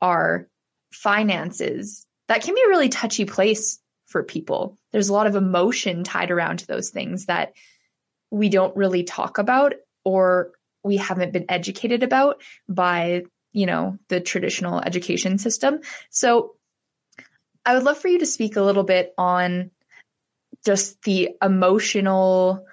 our 0.03 0.49
finances 0.93 2.07
that 2.29 2.43
can 2.43 2.55
be 2.55 2.63
a 2.65 2.69
really 2.69 2.89
touchy 2.89 3.25
place 3.25 3.79
for 4.07 4.23
people. 4.23 4.79
There's 4.93 5.09
a 5.09 5.13
lot 5.13 5.27
of 5.27 5.37
emotion 5.37 6.05
tied 6.05 6.31
around 6.31 6.59
to 6.59 6.67
those 6.67 6.91
things 6.91 7.27
that 7.27 7.55
we 8.31 8.49
don't 8.49 8.77
really 8.77 9.05
talk 9.05 9.39
about 9.39 9.75
or 10.05 10.53
we 10.85 10.97
haven't 10.97 11.33
been 11.33 11.47
educated 11.49 12.03
about 12.03 12.43
by, 12.69 13.25
you 13.53 13.67
know, 13.67 13.99
the 14.09 14.21
traditional 14.21 14.81
education 14.81 15.39
system. 15.39 15.81
So 16.11 16.57
I 17.65 17.75
would 17.75 17.85
love 17.85 17.99
for 17.99 18.09
you 18.09 18.19
to 18.19 18.27
speak 18.27 18.57
a 18.57 18.63
little 18.63 18.83
bit 18.83 19.15
on 19.17 19.71
just 20.65 21.03
the 21.03 21.31
emotional 21.43 22.67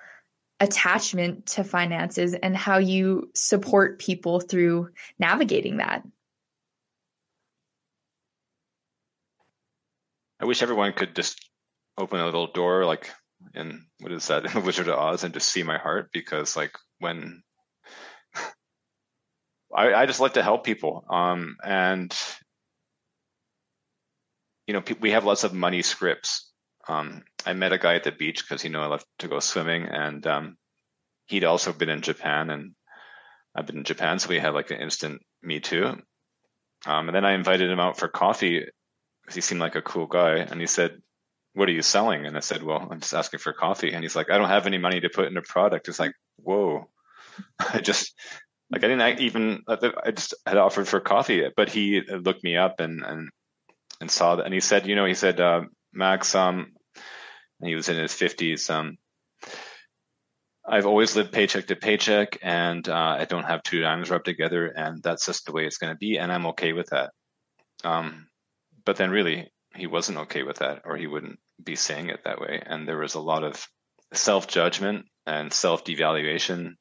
attachment 0.59 1.45
to 1.47 1.63
finances 1.63 2.33
and 2.33 2.55
how 2.55 2.79
you 2.79 3.29
support 3.33 3.99
people 3.99 4.39
through 4.39 4.89
navigating 5.19 5.77
that. 5.77 6.03
I 10.39 10.45
wish 10.45 10.61
everyone 10.61 10.93
could 10.93 11.15
just 11.15 11.39
open 11.97 12.19
a 12.19 12.25
little 12.25 12.47
door 12.47 12.85
like 12.85 13.11
in 13.53 13.85
what 13.99 14.11
is 14.11 14.27
that 14.27 14.45
in 14.55 14.63
Wizard 14.63 14.87
of 14.87 14.97
Oz 14.97 15.23
and 15.23 15.33
just 15.33 15.49
see 15.49 15.63
my 15.63 15.77
heart 15.77 16.09
because 16.13 16.55
like 16.55 16.77
when 16.99 17.43
I, 19.75 19.93
I 19.93 20.05
just 20.05 20.19
like 20.19 20.33
to 20.33 20.43
help 20.43 20.63
people 20.63 21.05
um, 21.09 21.57
and 21.63 22.15
you 24.67 24.73
know 24.73 24.83
we 24.99 25.11
have 25.11 25.25
lots 25.25 25.43
of 25.43 25.53
money 25.53 25.81
scripts 25.81 26.49
um, 26.89 27.23
I 27.45 27.53
met 27.53 27.71
a 27.71 27.77
guy 27.77 27.95
at 27.95 28.03
the 28.03 28.11
beach 28.11 28.43
because 28.43 28.61
he 28.61 28.69
knew 28.69 28.79
I 28.79 28.87
left 28.87 29.05
to 29.19 29.27
go 29.27 29.39
swimming, 29.39 29.85
and 29.85 30.25
um, 30.25 30.57
he'd 31.27 31.43
also 31.43 31.71
been 31.71 31.89
in 31.89 32.01
Japan, 32.01 32.49
and 32.49 32.73
I've 33.55 33.67
been 33.67 33.77
in 33.77 33.83
Japan, 33.83 34.17
so 34.19 34.29
we 34.29 34.39
had 34.39 34.55
like 34.55 34.71
an 34.71 34.81
instant 34.81 35.21
me 35.43 35.59
too. 35.59 35.85
Um, 36.85 37.09
and 37.09 37.15
then 37.15 37.25
I 37.25 37.33
invited 37.33 37.69
him 37.69 37.79
out 37.79 37.97
for 37.99 38.07
coffee 38.07 38.65
because 39.29 39.35
he 39.35 39.41
seemed 39.41 39.61
like 39.61 39.75
a 39.75 39.81
cool 39.83 40.07
guy, 40.07 40.37
and 40.37 40.59
he 40.59 40.65
said, 40.65 40.99
"What 41.53 41.69
are 41.69 41.71
you 41.71 41.83
selling?" 41.83 42.25
And 42.25 42.35
I 42.35 42.39
said, 42.39 42.63
"Well, 42.63 42.87
I'm 42.89 42.99
just 42.99 43.13
asking 43.13 43.41
for 43.41 43.53
coffee." 43.53 43.93
And 43.93 44.03
he's 44.03 44.15
like, 44.15 44.31
"I 44.31 44.39
don't 44.39 44.49
have 44.49 44.65
any 44.65 44.79
money 44.79 44.99
to 45.01 45.09
put 45.09 45.27
in 45.27 45.37
a 45.37 45.43
product." 45.43 45.87
It's 45.87 45.99
like, 45.99 46.13
whoa, 46.37 46.89
I 47.73 47.79
just 47.79 48.15
like 48.71 48.83
I 48.83 48.87
didn't 48.87 49.19
even 49.19 49.63
I 49.67 50.11
just 50.11 50.33
had 50.47 50.57
offered 50.57 50.87
for 50.87 50.99
coffee, 50.99 51.47
but 51.55 51.69
he 51.69 52.01
looked 52.01 52.43
me 52.43 52.57
up 52.57 52.79
and 52.79 53.03
and 53.05 53.29
and 54.01 54.09
saw 54.09 54.37
that, 54.37 54.45
and 54.45 54.53
he 54.53 54.61
said, 54.61 54.87
you 54.87 54.95
know, 54.95 55.05
he 55.05 55.13
said, 55.13 55.39
uh, 55.39 55.61
Max, 55.93 56.33
um, 56.33 56.73
he 57.61 57.75
was 57.75 57.89
in 57.89 57.97
his 57.97 58.13
50s. 58.13 58.69
Um, 58.69 58.97
I've 60.65 60.85
always 60.85 61.15
lived 61.15 61.33
paycheck 61.33 61.67
to 61.67 61.75
paycheck, 61.75 62.39
and 62.41 62.87
uh, 62.87 63.17
I 63.19 63.25
don't 63.25 63.43
have 63.43 63.61
two 63.61 63.81
dimes 63.81 64.09
rubbed 64.09 64.25
together, 64.25 64.67
and 64.67 65.03
that's 65.03 65.25
just 65.25 65.45
the 65.45 65.51
way 65.51 65.65
it's 65.65 65.77
going 65.77 65.93
to 65.93 65.97
be, 65.97 66.17
and 66.17 66.31
I'm 66.31 66.47
okay 66.47 66.73
with 66.73 66.91
that. 66.91 67.11
Um, 67.83 68.28
but 68.89 68.97
then, 68.97 69.11
really, 69.11 69.47
he 69.75 69.85
wasn't 69.85 70.17
okay 70.17 70.41
with 70.41 70.57
that, 70.57 70.81
or 70.83 70.97
he 70.97 71.05
wouldn't 71.05 71.37
be 71.63 71.75
saying 71.75 72.09
it 72.09 72.23
that 72.23 72.41
way. 72.41 72.59
And 72.65 72.87
there 72.87 72.97
was 72.97 73.13
a 73.13 73.19
lot 73.19 73.43
of 73.43 73.67
self 74.15 74.47
judgment 74.47 75.05
and 75.27 75.53
self 75.53 75.83
devaluation, 75.83 76.71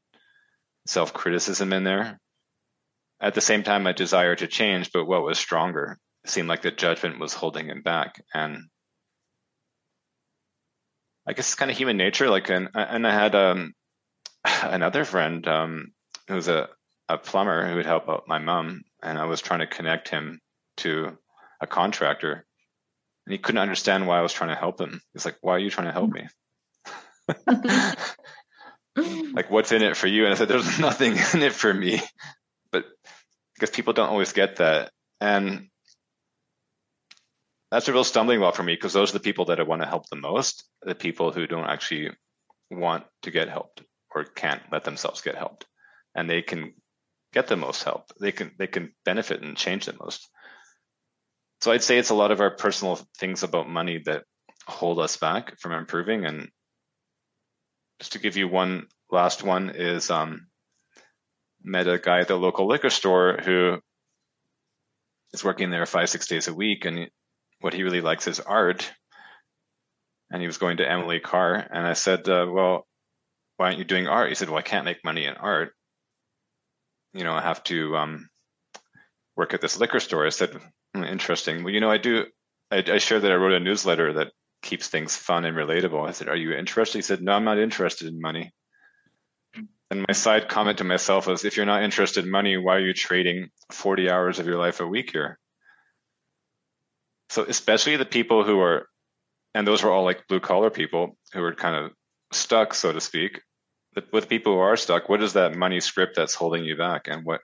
self 0.87 1.13
criticism 1.13 1.71
in 1.75 1.85
there. 1.85 2.19
At 3.21 3.35
the 3.35 3.43
same 3.43 3.63
time, 3.63 3.87
a 3.87 3.93
desire 3.93 4.35
to 4.37 4.47
change, 4.47 4.91
but 4.91 5.05
what 5.05 5.23
was 5.23 5.39
stronger? 5.39 5.99
It 6.25 6.31
seemed 6.31 6.49
like 6.49 6.63
the 6.63 6.71
judgment 6.71 7.21
was 7.21 7.35
holding 7.35 7.67
him 7.67 7.83
back, 7.83 8.25
and 8.33 8.57
I 11.27 11.35
guess 11.35 11.49
it's 11.49 11.57
kind 11.57 11.71
of 11.71 11.77
human 11.77 11.99
nature. 11.99 12.31
Like, 12.31 12.49
and 12.49 12.71
and 12.73 13.07
I 13.07 13.13
had 13.13 13.35
um, 13.35 13.75
another 14.63 15.05
friend 15.05 15.47
um, 15.47 15.89
who 16.27 16.37
was 16.37 16.49
a 16.49 16.71
a 17.11 17.19
plumber 17.19 17.69
who 17.69 17.77
would 17.77 17.85
help 17.85 18.09
out 18.09 18.29
my 18.29 18.39
mom, 18.39 18.85
and 19.03 19.19
I 19.19 19.27
was 19.27 19.43
trying 19.43 19.61
to 19.61 19.67
connect 19.67 20.09
him 20.09 20.41
to 20.79 21.19
a 21.61 21.67
contractor, 21.67 22.45
and 23.27 23.33
he 23.33 23.39
couldn't 23.39 23.61
understand 23.61 24.07
why 24.07 24.19
I 24.19 24.23
was 24.23 24.33
trying 24.33 24.51
to 24.51 24.61
help 24.61 24.81
him. 24.81 25.01
He's 25.13 25.25
like, 25.25 25.39
"Why 25.41 25.55
are 25.55 25.59
you 25.59 25.71
trying 25.71 25.89
to 25.89 25.93
help 25.93 26.11
me?" 26.11 26.29
like, 29.35 29.51
what's 29.51 29.73
in 29.73 29.83
it 29.83 29.97
for 29.97 30.07
you? 30.07 30.25
And 30.25 30.33
I 30.33 30.37
said, 30.37 30.49
"There's 30.49 30.79
nothing 30.79 31.13
in 31.35 31.43
it 31.43 31.53
for 31.53 31.73
me," 31.73 32.01
but 32.73 32.85
because 33.55 33.71
people 33.71 33.93
don't 33.93 34.11
always 34.11 34.33
get 34.33 34.57
that, 34.57 34.93
and 35.21 35.69
that's 37.71 37.89
a 37.89 37.93
real 37.93 38.05
stumbling 38.05 38.41
block 38.41 38.55
for 38.55 38.63
me 38.63 38.75
because 38.75 38.93
those 38.93 39.11
are 39.11 39.19
the 39.19 39.21
people 39.21 39.47
that 39.47 39.61
I 39.61 39.65
want 39.65 39.83
to 39.83 39.89
help 39.89 40.09
the 40.09 40.17
most, 40.17 40.65
the 40.83 40.95
people 40.95 41.33
who 41.33 41.47
don't 41.47 41.69
actually 41.69 42.11
want 42.71 43.05
to 43.23 43.31
get 43.31 43.49
helped 43.49 43.83
or 44.15 44.25
can't 44.25 44.63
let 44.73 44.85
themselves 44.85 45.21
get 45.21 45.37
helped. 45.37 45.67
And 46.15 46.29
they 46.29 46.43
can 46.43 46.75
get 47.33 47.47
the 47.47 47.57
most 47.57 47.83
help. 47.85 48.11
They 48.21 48.33
can 48.33 48.53
they 48.59 48.67
can 48.67 48.95
benefit 49.05 49.43
and 49.43 49.57
change 49.57 49.87
the 49.87 49.95
most. 50.01 50.29
So 51.61 51.73
I'd 51.73 51.83
say 51.83 51.99
it's 51.99 52.11
a 52.11 52.15
lot 52.15 52.31
of 52.31 52.41
our 52.41 52.51
personal 52.51 53.01
things 53.19 53.43
about 53.43 53.69
money 53.69 54.01
that 54.07 54.25
hold 54.67 54.99
us 55.01 55.17
back 55.17 55.59
from 55.59 55.73
improving. 55.73 56.25
And 56.25 56.49
just 57.99 58.13
to 58.13 58.19
give 58.19 58.37
you 58.37 58.49
one 58.49 58.87
last 59.11 59.43
one 59.43 59.71
is 59.71 60.11
um, 60.11 60.47
met 61.63 61.89
a 61.89 61.99
guy 61.99 62.21
at 62.21 62.29
the 62.29 62.37
local 62.37 62.69
liquor 62.69 62.91
store 62.91 63.39
who 63.45 63.79
is 65.33 65.43
working 65.45 65.71
there 65.71 65.85
five 65.87 66.09
six 66.09 66.27
days 66.27 66.49
a 66.49 66.55
week, 66.55 66.85
and 66.85 67.11
what 67.61 67.75
he 67.75 67.83
really 67.83 68.01
likes 68.01 68.29
is 68.29 68.41
art. 68.41 68.91
and 70.31 70.41
he 70.41 70.47
was 70.47 70.59
going 70.59 70.79
to 70.79 70.91
Emily 70.91 71.21
Carr. 71.21 71.55
And 71.55 71.87
I 71.87 71.95
said, 71.95 72.29
uh, 72.29 72.47
well, 72.51 72.87
why 73.57 73.67
aren't 73.67 73.79
you 73.79 73.85
doing 73.85 74.07
art? 74.07 74.29
He 74.29 74.35
said, 74.35 74.49
well, 74.49 74.59
I 74.59 74.63
can't 74.63 74.85
make 74.85 75.05
money 75.05 75.25
in 75.27 75.35
art. 75.35 75.73
You 77.15 77.25
know, 77.25 77.33
I 77.33 77.43
have 77.43 77.63
to 77.65 77.97
um, 77.97 78.29
work 79.37 79.55
at 79.55 79.61
this 79.61 79.79
liquor 79.79 80.01
store. 80.01 80.27
I 80.27 80.31
said, 80.31 80.57
interesting. 81.05 81.65
Well, 81.65 81.73
you 81.73 81.81
know, 81.81 81.91
I 81.91 81.99
do, 81.99 82.27
I, 82.71 82.85
I 82.87 82.99
share 82.99 83.21
that 83.21 83.33
I 83.33 83.37
wrote 83.37 83.53
a 83.53 83.61
newsletter 83.61 84.15
that 84.15 84.33
keeps 84.63 84.89
things 84.89 85.17
fun 85.17 85.45
and 85.45 85.57
relatable. 85.57 86.07
I 86.07 86.13
said, 86.13 86.29
are 86.29 86.37
you 86.37 86.53
interested? 86.53 86.99
He 86.99 87.03
said, 87.03 87.23
no, 87.23 87.33
I'm 87.33 87.45
not 87.45 87.59
interested 87.59 88.09
in 88.09 88.21
money. 88.21 88.53
And 89.91 90.05
my 90.07 90.13
side 90.13 90.49
comment 90.49 90.79
to 90.79 90.85
myself 90.85 91.27
was, 91.27 91.45
if 91.45 91.57
you're 91.57 91.65
not 91.65 91.83
interested 91.83 92.25
in 92.25 92.31
money, 92.31 92.57
why 92.57 92.77
are 92.77 92.87
you 92.87 92.93
trading 92.93 93.49
40 93.73 94.11
hours 94.11 94.39
of 94.39 94.47
your 94.47 94.59
life 94.59 94.81
a 94.81 94.87
week 94.87 95.13
here? 95.13 95.39
So 97.31 97.45
especially 97.45 97.97
the 97.97 98.05
people 98.05 98.45
who 98.45 98.61
are, 98.61 98.89
and 99.55 99.67
those 99.67 99.83
were 99.83 99.91
all 99.91 100.05
like 100.05 100.29
blue 100.29 100.41
collar 100.41 100.71
people 100.71 101.17
who 101.33 101.41
were 101.41 101.55
kind 101.55 101.75
of 101.75 101.93
stuck, 102.33 102.75
so 102.75 102.93
to 102.93 103.01
speak. 103.01 103.41
With 104.13 104.29
people 104.29 104.53
who 104.53 104.59
are 104.61 104.77
stuck, 104.77 105.09
what 105.09 105.23
is 105.23 105.33
that 105.33 105.57
money 105.57 105.81
script 105.81 106.15
that's 106.15 106.35
holding 106.35 106.65
you 106.65 106.77
back? 106.77 107.09
And 107.09 107.25
what 107.25 107.41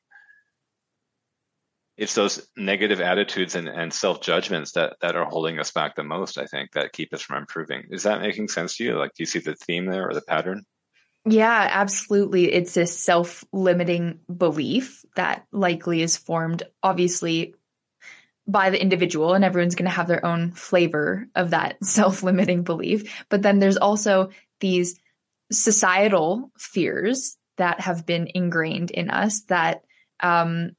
it's 1.96 2.14
those 2.14 2.46
negative 2.56 3.00
attitudes 3.00 3.54
and, 3.54 3.68
and 3.68 3.92
self 3.92 4.20
judgments 4.20 4.72
that 4.72 4.96
that 5.00 5.16
are 5.16 5.24
holding 5.24 5.58
us 5.58 5.70
back 5.70 5.94
the 5.94 6.02
most, 6.02 6.38
I 6.38 6.46
think, 6.46 6.72
that 6.72 6.92
keep 6.92 7.12
us 7.14 7.22
from 7.22 7.38
improving. 7.38 7.84
Is 7.90 8.02
that 8.02 8.20
making 8.20 8.48
sense 8.48 8.76
to 8.76 8.84
you? 8.84 8.98
Like 8.98 9.10
do 9.14 9.22
you 9.22 9.26
see 9.26 9.38
the 9.38 9.54
theme 9.54 9.86
there 9.86 10.08
or 10.08 10.14
the 10.14 10.22
pattern? 10.22 10.64
Yeah, 11.26 11.68
absolutely. 11.70 12.52
It's 12.52 12.74
this 12.74 12.98
self 12.98 13.44
limiting 13.52 14.20
belief 14.34 15.04
that 15.16 15.46
likely 15.52 16.02
is 16.02 16.16
formed, 16.16 16.64
obviously, 16.82 17.54
by 18.46 18.70
the 18.70 18.80
individual, 18.80 19.32
and 19.32 19.44
everyone's 19.44 19.74
going 19.74 19.90
to 19.90 19.96
have 19.96 20.08
their 20.08 20.24
own 20.24 20.52
flavor 20.52 21.28
of 21.34 21.50
that 21.50 21.82
self 21.84 22.22
limiting 22.22 22.62
belief. 22.62 23.24
But 23.28 23.42
then 23.42 23.58
there's 23.58 23.78
also 23.78 24.30
these 24.60 24.98
societal 25.50 26.50
fears 26.58 27.36
that 27.56 27.80
have 27.80 28.04
been 28.04 28.28
ingrained 28.34 28.90
in 28.90 29.10
us 29.10 29.42
that 29.42 29.84
um, 30.20 30.72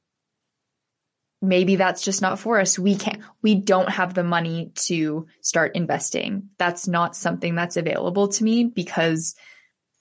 maybe 1.42 1.76
that's 1.76 2.02
just 2.02 2.22
not 2.22 2.38
for 2.38 2.60
us. 2.60 2.78
We 2.78 2.96
can't, 2.96 3.22
we 3.42 3.54
don't 3.54 3.90
have 3.90 4.14
the 4.14 4.24
money 4.24 4.72
to 4.86 5.26
start 5.40 5.76
investing. 5.76 6.50
That's 6.58 6.88
not 6.88 7.16
something 7.16 7.54
that's 7.54 7.76
available 7.76 8.28
to 8.28 8.44
me 8.44 8.64
because 8.64 9.34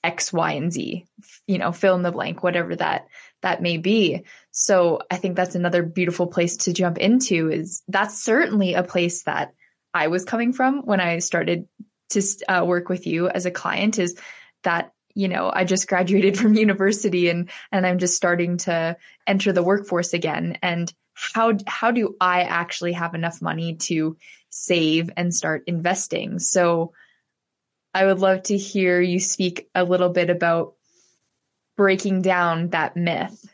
X, 0.04 0.32
Y, 0.32 0.52
and 0.54 0.72
Z, 0.72 1.06
you 1.48 1.58
know, 1.58 1.72
fill 1.72 1.96
in 1.96 2.04
the 2.04 2.12
blank, 2.12 2.44
whatever 2.44 2.76
that, 2.76 3.08
that 3.42 3.62
may 3.62 3.78
be. 3.78 4.24
So 4.52 5.02
I 5.10 5.18
think 5.18 5.36
that's 5.36 5.56
another 5.56 5.84
beautiful 5.84 6.28
place 6.28 6.58
to 6.58 6.74
jump 6.74 6.98
into 6.98 7.50
is 7.50 7.84
that's 7.88 8.22
certainly 8.22 8.74
a 8.76 8.84
place 8.84 9.24
that 9.24 9.54
I 9.94 10.08
was 10.08 10.26
coming 10.26 10.54
from 10.54 10.82
when 10.86 11.00
I 11.00 11.20
started 11.20 11.68
to 12.10 12.22
uh, 12.48 12.66
work 12.66 12.90
with 12.90 13.08
you 13.08 13.28
as 13.30 13.46
a 13.46 13.52
client 13.52 14.00
is 14.00 14.18
that 14.64 14.92
you 15.16 15.28
know 15.28 15.50
i 15.52 15.64
just 15.64 15.88
graduated 15.88 16.38
from 16.40 16.54
university 16.54 17.30
and 17.30 17.50
and 17.72 17.86
i'm 17.86 17.98
just 17.98 18.16
starting 18.16 18.58
to 18.58 18.96
enter 19.26 19.52
the 19.52 19.64
workforce 19.64 20.14
again 20.14 20.58
and 20.62 20.94
how 21.16 21.54
how 21.66 21.92
do 21.92 22.16
i 22.20 22.42
actually 22.42 22.94
have 22.94 23.16
enough 23.16 23.42
money 23.42 23.76
to 23.76 24.18
save 24.50 25.10
and 25.18 25.34
start 25.34 25.64
investing? 25.68 26.40
So 26.40 26.94
i 27.94 28.06
would 28.06 28.20
love 28.20 28.44
to 28.44 28.58
hear 28.58 29.02
you 29.02 29.20
speak 29.20 29.70
a 29.74 29.84
little 29.84 30.10
bit 30.10 30.30
about 30.30 30.74
breaking 31.78 32.22
down 32.22 32.70
that 32.70 32.96
myth. 32.96 33.54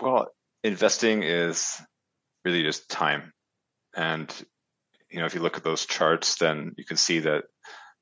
Well 0.00 0.28
investing 0.64 1.22
is 1.22 1.80
really 2.44 2.62
just 2.62 2.88
time. 2.88 3.32
And 3.94 4.34
you 5.10 5.20
know, 5.20 5.26
if 5.26 5.34
you 5.34 5.40
look 5.40 5.56
at 5.56 5.62
those 5.62 5.86
charts, 5.86 6.36
then 6.36 6.72
you 6.76 6.84
can 6.84 6.96
see 6.96 7.20
that 7.20 7.44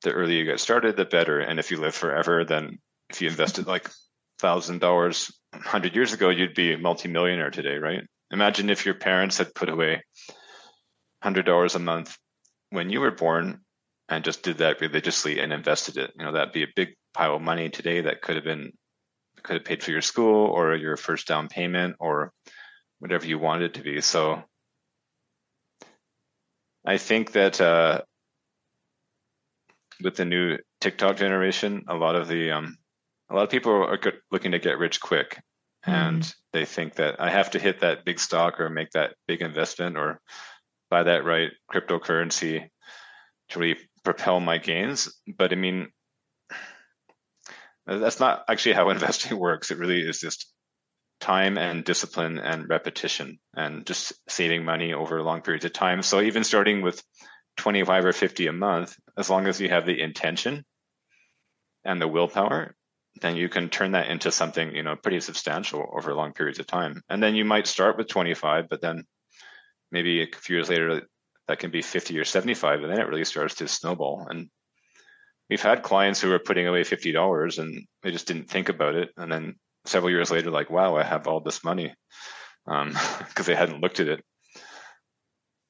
the 0.03 0.13
earlier 0.13 0.39
you 0.39 0.45
get 0.47 0.61
started, 0.61 0.97
the 0.97 1.05
better. 1.05 1.41
And 1.41 1.59
if 1.61 1.71
you 1.71 1.77
live 1.77 1.95
forever, 1.95 2.45
then 2.45 2.79
if 3.11 3.21
you 3.21 3.29
invested 3.29 3.67
like 3.67 3.91
thousand 4.39 4.81
dollars 4.81 5.31
hundred 5.65 5.95
years 5.95 6.13
ago, 6.13 6.29
you'd 6.31 6.55
be 6.55 6.73
a 6.73 6.79
multimillionaire 6.79 7.51
today, 7.51 7.79
right? 7.79 8.03
Imagine 8.31 8.71
if 8.71 8.85
your 8.85 8.95
parents 8.95 9.39
had 9.39 9.55
put 9.55 9.69
away 9.69 10.03
hundred 11.23 11.47
dollars 11.47 11.75
a 11.75 11.79
month 11.79 12.17
when 12.71 12.91
you 12.91 13.01
were 13.01 13.11
born 13.11 13.61
and 14.09 14.25
just 14.25 14.43
did 14.43 14.59
that 14.59 14.81
religiously 14.81 15.39
and 15.41 15.53
invested 15.53 15.97
it. 15.97 16.13
You 16.19 16.25
know, 16.25 16.33
that'd 16.33 16.53
be 16.53 16.65
a 16.65 16.75
big 16.75 16.95
pile 17.15 17.37
of 17.37 17.43
money 17.43 17.69
today 17.69 18.03
that 18.03 18.23
could 18.23 18.37
have 18.37 18.45
been 18.45 18.73
could 19.43 19.55
have 19.55 19.65
paid 19.65 19.83
for 19.83 19.91
your 19.91 20.03
school 20.03 20.47
or 20.47 20.75
your 20.77 20.97
first 20.97 21.27
down 21.27 21.49
payment 21.49 21.97
or 21.99 22.33
whatever 23.01 23.27
you 23.27 23.39
wanted 23.39 23.65
it 23.65 23.75
to 23.75 23.83
be. 23.83 24.01
So 24.01 24.43
I 26.87 26.99
think 26.99 27.33
that 27.33 27.61
uh, 27.61 28.03
with 30.03 30.17
the 30.17 30.25
new 30.25 30.59
TikTok 30.81 31.17
generation, 31.17 31.85
a 31.89 31.95
lot 31.95 32.17
of 32.17 32.29
the 32.29 32.53
um, 32.53 32.77
a 33.31 33.35
lot 33.35 33.45
of 33.45 33.51
people 33.51 33.73
are 33.73 33.99
looking 34.31 34.53
to 34.53 34.59
get 34.59 34.79
rich 34.79 35.01
quick, 35.01 35.41
mm. 35.87 35.93
and 35.93 36.35
they 36.53 36.65
think 36.65 36.95
that 36.95 37.21
I 37.21 37.31
have 37.31 37.51
to 37.53 37.59
hit 37.59 37.81
that 37.81 38.05
big 38.05 38.19
stock 38.19 38.61
or 38.61 38.69
make 38.69 38.91
that 38.91 39.15
big 39.27 39.43
investment 39.43 39.97
or 39.97 40.21
buy 40.91 41.05
that 41.05 41.25
right 41.25 41.51
cryptocurrency 41.73 42.69
to 43.51 43.59
really 43.59 43.81
propel 44.05 44.41
my 44.41 44.59
gains. 44.59 45.13
But 45.27 45.53
I 45.53 45.57
mean, 45.57 45.89
that's 47.87 48.21
not 48.21 48.45
actually 48.49 48.75
how 48.75 48.91
investing 48.91 49.39
works. 49.39 49.71
It 49.71 49.79
really 49.79 50.01
is 50.01 50.21
just 50.21 50.53
time 51.21 51.57
and 51.57 51.85
discipline 51.85 52.39
and 52.39 52.69
repetition 52.69 53.39
and 53.57 53.87
just 53.87 54.13
saving 54.29 54.65
money 54.65 54.93
over 54.93 55.23
long 55.23 55.41
periods 55.41 55.65
of 55.65 55.73
time. 55.73 56.03
So 56.03 56.21
even 56.21 56.43
starting 56.43 56.83
with 56.83 57.03
25 57.59 58.07
or 58.07 58.13
50 58.13 58.49
a 58.49 58.53
month, 58.53 58.97
as 59.17 59.31
long 59.31 59.47
as 59.47 59.61
you 59.61 59.69
have 59.69 59.87
the 59.87 60.01
intention 60.01 60.65
and 61.85 62.03
the 62.03 62.09
willpower, 62.09 62.75
then 63.23 63.37
you 63.37 63.49
can 63.49 63.69
turn 63.69 63.93
that 63.93 64.09
into 64.09 64.31
something, 64.31 64.75
you 64.75 64.83
know, 64.83 64.97
pretty 64.97 65.21
substantial 65.21 65.89
over 65.93 66.15
long 66.15 66.33
periods 66.33 66.59
of 66.59 66.67
time. 66.67 67.03
And 67.09 67.23
then 67.23 67.35
you 67.35 67.45
might 67.45 67.67
start 67.67 67.97
with 67.97 68.09
25, 68.09 68.69
but 68.69 68.81
then 68.81 69.05
maybe 69.91 70.23
a 70.23 70.27
few 70.27 70.57
years 70.57 70.69
later 70.69 71.03
that 71.49 71.59
can 71.59 71.71
be 71.71 71.83
50 71.83 72.19
or 72.19 72.25
75 72.25 72.83
and 72.83 72.93
then 72.93 73.01
it 73.01 73.09
really 73.09 73.25
starts 73.25 73.57
to 73.57 73.69
snowball 73.69 74.27
and 74.29 74.49
we've 75.51 75.61
had 75.61 75.83
clients 75.83 76.21
who 76.21 76.33
are 76.33 76.39
putting 76.39 76.67
away 76.67 76.83
$50 76.83 77.59
and 77.59 77.87
they 78.03 78.11
just 78.11 78.27
didn't 78.27 78.49
think 78.49 78.69
about 78.69 78.95
it 78.95 79.11
and 79.17 79.31
then 79.31 79.57
several 79.85 80.11
years 80.11 80.31
later, 80.31 80.51
like, 80.51 80.71
wow, 80.71 80.97
I 80.97 81.03
have 81.03 81.27
all 81.27 81.41
this 81.41 81.65
money 81.65 81.95
because 82.65 83.39
um, 83.39 83.45
they 83.45 83.55
hadn't 83.55 83.81
looked 83.81 84.01
at 84.01 84.09
it. 84.09 84.25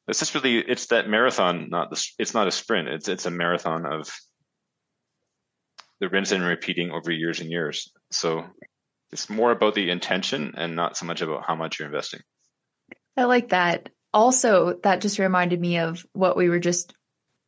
It's 0.08 0.18
just 0.18 0.34
really, 0.34 0.58
it's 0.58 0.86
that 0.86 1.08
marathon, 1.08 1.68
not 1.70 1.90
the, 1.90 2.04
it's 2.18 2.34
not 2.34 2.48
a 2.48 2.50
sprint. 2.50 2.88
It's, 2.88 3.08
it's 3.08 3.26
a 3.26 3.30
marathon 3.30 3.86
of 3.86 4.10
the 6.02 6.08
rinse 6.08 6.32
and 6.32 6.42
repeating 6.42 6.90
over 6.90 7.12
years 7.12 7.40
and 7.40 7.48
years. 7.48 7.92
So 8.10 8.44
it's 9.12 9.30
more 9.30 9.52
about 9.52 9.76
the 9.76 9.88
intention 9.88 10.54
and 10.56 10.74
not 10.74 10.96
so 10.96 11.06
much 11.06 11.22
about 11.22 11.44
how 11.46 11.54
much 11.54 11.78
you're 11.78 11.86
investing. 11.86 12.20
I 13.16 13.24
like 13.24 13.50
that. 13.50 13.88
Also, 14.12 14.80
that 14.82 15.00
just 15.00 15.20
reminded 15.20 15.60
me 15.60 15.78
of 15.78 16.04
what 16.12 16.36
we 16.36 16.48
were 16.48 16.58
just, 16.58 16.92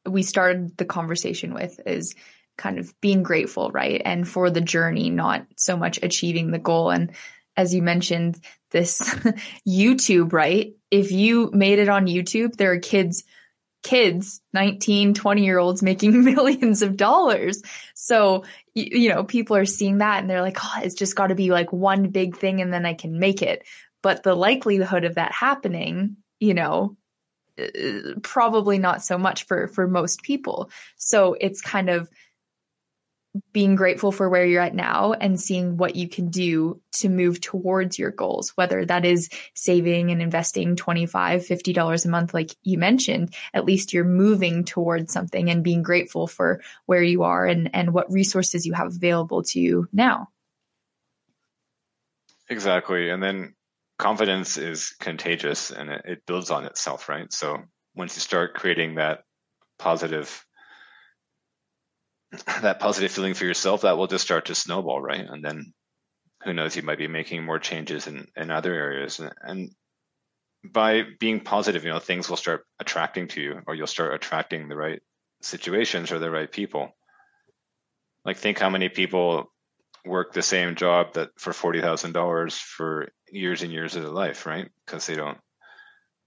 we 0.06 0.22
started 0.22 0.76
the 0.76 0.84
conversation 0.84 1.52
with 1.52 1.80
is 1.84 2.14
kind 2.56 2.78
of 2.78 2.94
being 3.00 3.24
grateful, 3.24 3.72
right? 3.72 4.00
And 4.04 4.26
for 4.26 4.50
the 4.50 4.60
journey, 4.60 5.10
not 5.10 5.46
so 5.56 5.76
much 5.76 5.98
achieving 6.00 6.52
the 6.52 6.60
goal. 6.60 6.90
And 6.90 7.10
as 7.56 7.74
you 7.74 7.82
mentioned, 7.82 8.38
this 8.70 9.00
YouTube, 9.68 10.32
right? 10.32 10.74
If 10.92 11.10
you 11.10 11.50
made 11.52 11.80
it 11.80 11.88
on 11.88 12.06
YouTube, 12.06 12.54
there 12.54 12.70
are 12.70 12.78
kids, 12.78 13.24
kids, 13.84 14.40
19, 14.52 15.14
20 15.14 15.44
year 15.44 15.58
olds 15.58 15.82
making 15.82 16.24
millions 16.34 16.82
of 16.82 16.96
dollars. 16.96 17.62
So, 17.94 18.44
you, 18.74 19.02
you 19.02 19.08
know, 19.10 19.22
people 19.22 19.54
are 19.54 19.66
seeing 19.66 19.98
that 19.98 20.18
and 20.18 20.28
they're 20.28 20.42
like, 20.42 20.58
oh, 20.60 20.80
it's 20.82 20.96
just 20.96 21.14
got 21.14 21.28
to 21.28 21.36
be 21.36 21.50
like 21.50 21.72
one 21.72 22.08
big 22.08 22.36
thing 22.36 22.60
and 22.60 22.72
then 22.72 22.84
I 22.84 22.94
can 22.94 23.20
make 23.20 23.42
it. 23.42 23.64
But 24.02 24.24
the 24.24 24.34
likelihood 24.34 25.04
of 25.04 25.14
that 25.14 25.32
happening, 25.32 26.16
you 26.40 26.54
know, 26.54 26.96
uh, 27.58 28.14
probably 28.22 28.78
not 28.78 29.04
so 29.04 29.16
much 29.16 29.44
for 29.44 29.68
for 29.68 29.86
most 29.86 30.22
people. 30.22 30.70
So 30.96 31.36
it's 31.40 31.60
kind 31.60 31.88
of 31.88 32.10
being 33.52 33.74
grateful 33.74 34.12
for 34.12 34.28
where 34.28 34.46
you're 34.46 34.62
at 34.62 34.74
now 34.74 35.12
and 35.12 35.40
seeing 35.40 35.76
what 35.76 35.96
you 35.96 36.08
can 36.08 36.30
do 36.30 36.80
to 36.92 37.08
move 37.08 37.40
towards 37.40 37.98
your 37.98 38.10
goals, 38.10 38.50
whether 38.50 38.84
that 38.84 39.04
is 39.04 39.28
saving 39.54 40.10
and 40.10 40.22
investing 40.22 40.76
25, 40.76 41.42
$50 41.42 42.04
a 42.04 42.08
month, 42.08 42.32
like 42.32 42.54
you 42.62 42.78
mentioned, 42.78 43.34
at 43.52 43.64
least 43.64 43.92
you're 43.92 44.04
moving 44.04 44.64
towards 44.64 45.12
something 45.12 45.50
and 45.50 45.64
being 45.64 45.82
grateful 45.82 46.26
for 46.26 46.60
where 46.86 47.02
you 47.02 47.24
are 47.24 47.44
and, 47.44 47.70
and 47.74 47.92
what 47.92 48.12
resources 48.12 48.66
you 48.66 48.72
have 48.72 48.94
available 48.94 49.42
to 49.42 49.60
you 49.60 49.88
now. 49.92 50.28
Exactly. 52.48 53.10
And 53.10 53.22
then 53.22 53.54
confidence 53.98 54.58
is 54.58 54.90
contagious 55.00 55.70
and 55.70 55.90
it, 55.90 56.02
it 56.04 56.26
builds 56.26 56.50
on 56.50 56.66
itself, 56.66 57.08
right? 57.08 57.32
So 57.32 57.62
once 57.96 58.16
you 58.16 58.20
start 58.20 58.54
creating 58.54 58.96
that 58.96 59.24
positive 59.78 60.44
that 62.62 62.80
positive 62.80 63.10
feeling 63.10 63.34
for 63.34 63.44
yourself, 63.44 63.82
that 63.82 63.96
will 63.96 64.06
just 64.06 64.24
start 64.24 64.46
to 64.46 64.54
snowball, 64.54 65.00
right? 65.00 65.26
And 65.28 65.44
then 65.44 65.72
who 66.44 66.52
knows, 66.52 66.76
you 66.76 66.82
might 66.82 66.98
be 66.98 67.08
making 67.08 67.44
more 67.44 67.58
changes 67.58 68.06
in, 68.06 68.28
in 68.36 68.50
other 68.50 68.72
areas. 68.74 69.18
And, 69.20 69.32
and 69.40 69.70
by 70.64 71.02
being 71.18 71.40
positive, 71.40 71.84
you 71.84 71.90
know, 71.90 71.98
things 71.98 72.28
will 72.28 72.36
start 72.36 72.66
attracting 72.80 73.28
to 73.28 73.40
you, 73.40 73.60
or 73.66 73.74
you'll 73.74 73.86
start 73.86 74.14
attracting 74.14 74.68
the 74.68 74.76
right 74.76 75.00
situations 75.42 76.10
or 76.10 76.18
the 76.18 76.30
right 76.30 76.50
people. 76.50 76.90
Like, 78.24 78.38
think 78.38 78.58
how 78.58 78.70
many 78.70 78.88
people 78.88 79.52
work 80.04 80.32
the 80.32 80.42
same 80.42 80.74
job 80.74 81.14
that 81.14 81.30
for 81.38 81.52
forty 81.52 81.80
thousand 81.80 82.12
dollars 82.12 82.56
for 82.56 83.08
years 83.30 83.62
and 83.62 83.72
years 83.72 83.96
of 83.96 84.02
their 84.02 84.12
life, 84.12 84.46
right? 84.46 84.70
Because 84.84 85.06
they 85.06 85.14
don't 85.14 85.38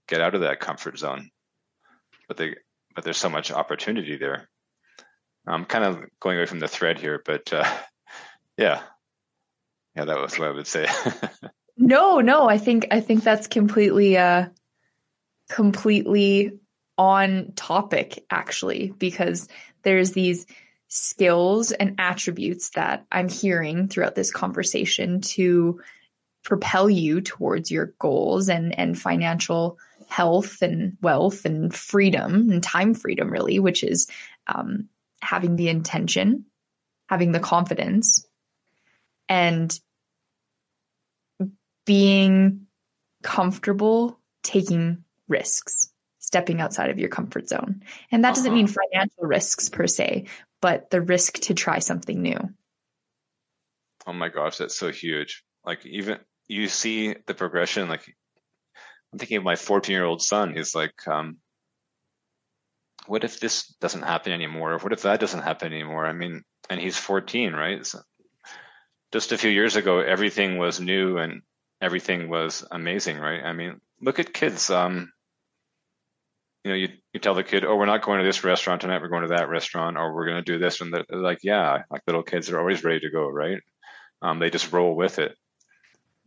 get 0.08 0.20
out 0.20 0.34
of 0.34 0.42
that 0.42 0.60
comfort 0.60 0.98
zone. 0.98 1.30
But 2.28 2.36
they, 2.36 2.54
but 2.94 3.04
there's 3.04 3.16
so 3.16 3.28
much 3.28 3.50
opportunity 3.50 4.16
there. 4.16 4.48
I'm 5.48 5.64
kind 5.64 5.84
of 5.84 6.04
going 6.20 6.36
away 6.36 6.46
from 6.46 6.60
the 6.60 6.68
thread 6.68 6.98
here, 6.98 7.22
but 7.24 7.52
uh, 7.52 7.64
yeah, 8.56 8.82
yeah, 9.96 10.04
that 10.04 10.20
was 10.20 10.38
what 10.38 10.48
I 10.48 10.52
would 10.52 10.66
say. 10.66 10.86
no, 11.76 12.20
no, 12.20 12.48
I 12.48 12.58
think 12.58 12.88
I 12.90 13.00
think 13.00 13.24
that's 13.24 13.46
completely 13.46 14.16
uh 14.16 14.46
completely 15.48 16.58
on 16.98 17.52
topic 17.56 18.24
actually 18.30 18.92
because 18.98 19.48
there's 19.82 20.12
these 20.12 20.46
skills 20.88 21.72
and 21.72 21.94
attributes 21.98 22.70
that 22.70 23.06
I'm 23.10 23.28
hearing 23.28 23.88
throughout 23.88 24.14
this 24.14 24.30
conversation 24.30 25.20
to 25.20 25.80
propel 26.44 26.88
you 26.90 27.20
towards 27.20 27.70
your 27.70 27.94
goals 27.98 28.48
and 28.48 28.78
and 28.78 28.98
financial 28.98 29.78
health 30.08 30.62
and 30.62 30.96
wealth 31.02 31.44
and 31.44 31.74
freedom 31.74 32.50
and 32.50 32.62
time 32.62 32.94
freedom 32.94 33.30
really 33.30 33.58
which 33.58 33.84
is 33.84 34.08
um, 34.46 34.88
having 35.20 35.56
the 35.56 35.68
intention 35.68 36.44
having 37.08 37.32
the 37.32 37.40
confidence 37.40 38.26
and 39.28 39.78
being 41.84 42.66
comfortable 43.22 44.20
taking 44.42 45.04
risks, 45.26 45.90
stepping 46.18 46.60
outside 46.60 46.90
of 46.90 46.98
your 46.98 47.08
comfort 47.08 47.48
zone. 47.48 47.82
And 48.10 48.24
that 48.24 48.28
uh-huh. 48.28 48.36
doesn't 48.36 48.54
mean 48.54 48.66
financial 48.66 49.24
risks 49.24 49.68
per 49.68 49.86
se, 49.86 50.26
but 50.60 50.90
the 50.90 51.00
risk 51.00 51.38
to 51.40 51.54
try 51.54 51.78
something 51.78 52.20
new. 52.20 52.38
Oh 54.06 54.12
my 54.12 54.28
gosh, 54.28 54.58
that's 54.58 54.78
so 54.78 54.92
huge. 54.92 55.42
Like 55.64 55.84
even 55.86 56.18
you 56.46 56.68
see 56.68 57.14
the 57.26 57.34
progression 57.34 57.88
like 57.88 58.14
I'm 59.12 59.18
thinking 59.18 59.38
of 59.38 59.44
my 59.44 59.56
14 59.56 59.92
year 59.92 60.04
old 60.04 60.22
son. 60.22 60.54
He's 60.54 60.74
like, 60.74 60.94
um, 61.06 61.38
what 63.08 63.24
if 63.24 63.40
this 63.40 63.66
doesn't 63.80 64.02
happen 64.02 64.32
anymore? 64.32 64.78
What 64.78 64.92
if 64.92 65.02
that 65.02 65.20
doesn't 65.20 65.42
happen 65.42 65.72
anymore? 65.72 66.06
I 66.06 66.12
mean, 66.12 66.42
and 66.68 66.80
he's 66.80 66.96
14, 66.96 67.54
right? 67.54 67.84
So 67.84 68.00
just 69.12 69.32
a 69.32 69.38
few 69.38 69.50
years 69.50 69.76
ago, 69.76 70.00
everything 70.00 70.58
was 70.58 70.80
new 70.80 71.18
and 71.18 71.42
everything 71.80 72.28
was 72.28 72.64
amazing, 72.70 73.18
right? 73.18 73.42
I 73.42 73.52
mean, 73.52 73.80
look 74.00 74.18
at 74.18 74.34
kids. 74.34 74.70
Um, 74.70 75.12
you 76.64 76.70
know, 76.70 76.76
you, 76.76 76.88
you 77.14 77.20
tell 77.20 77.34
the 77.34 77.44
kid, 77.44 77.64
oh, 77.64 77.76
we're 77.76 77.86
not 77.86 78.02
going 78.02 78.18
to 78.18 78.26
this 78.26 78.44
restaurant 78.44 78.82
tonight. 78.82 79.00
We're 79.00 79.08
going 79.08 79.22
to 79.22 79.34
that 79.36 79.48
restaurant, 79.48 79.96
or 79.96 80.14
we're 80.14 80.26
going 80.26 80.44
to 80.44 80.52
do 80.52 80.58
this. 80.58 80.80
And 80.80 80.92
they're 80.92 81.04
like, 81.10 81.38
yeah, 81.42 81.82
like 81.90 82.02
little 82.06 82.22
kids 82.22 82.50
are 82.50 82.58
always 82.58 82.84
ready 82.84 83.00
to 83.00 83.10
go, 83.10 83.28
right? 83.28 83.60
Um, 84.20 84.38
they 84.38 84.50
just 84.50 84.72
roll 84.72 84.94
with 84.94 85.18
it. 85.18 85.34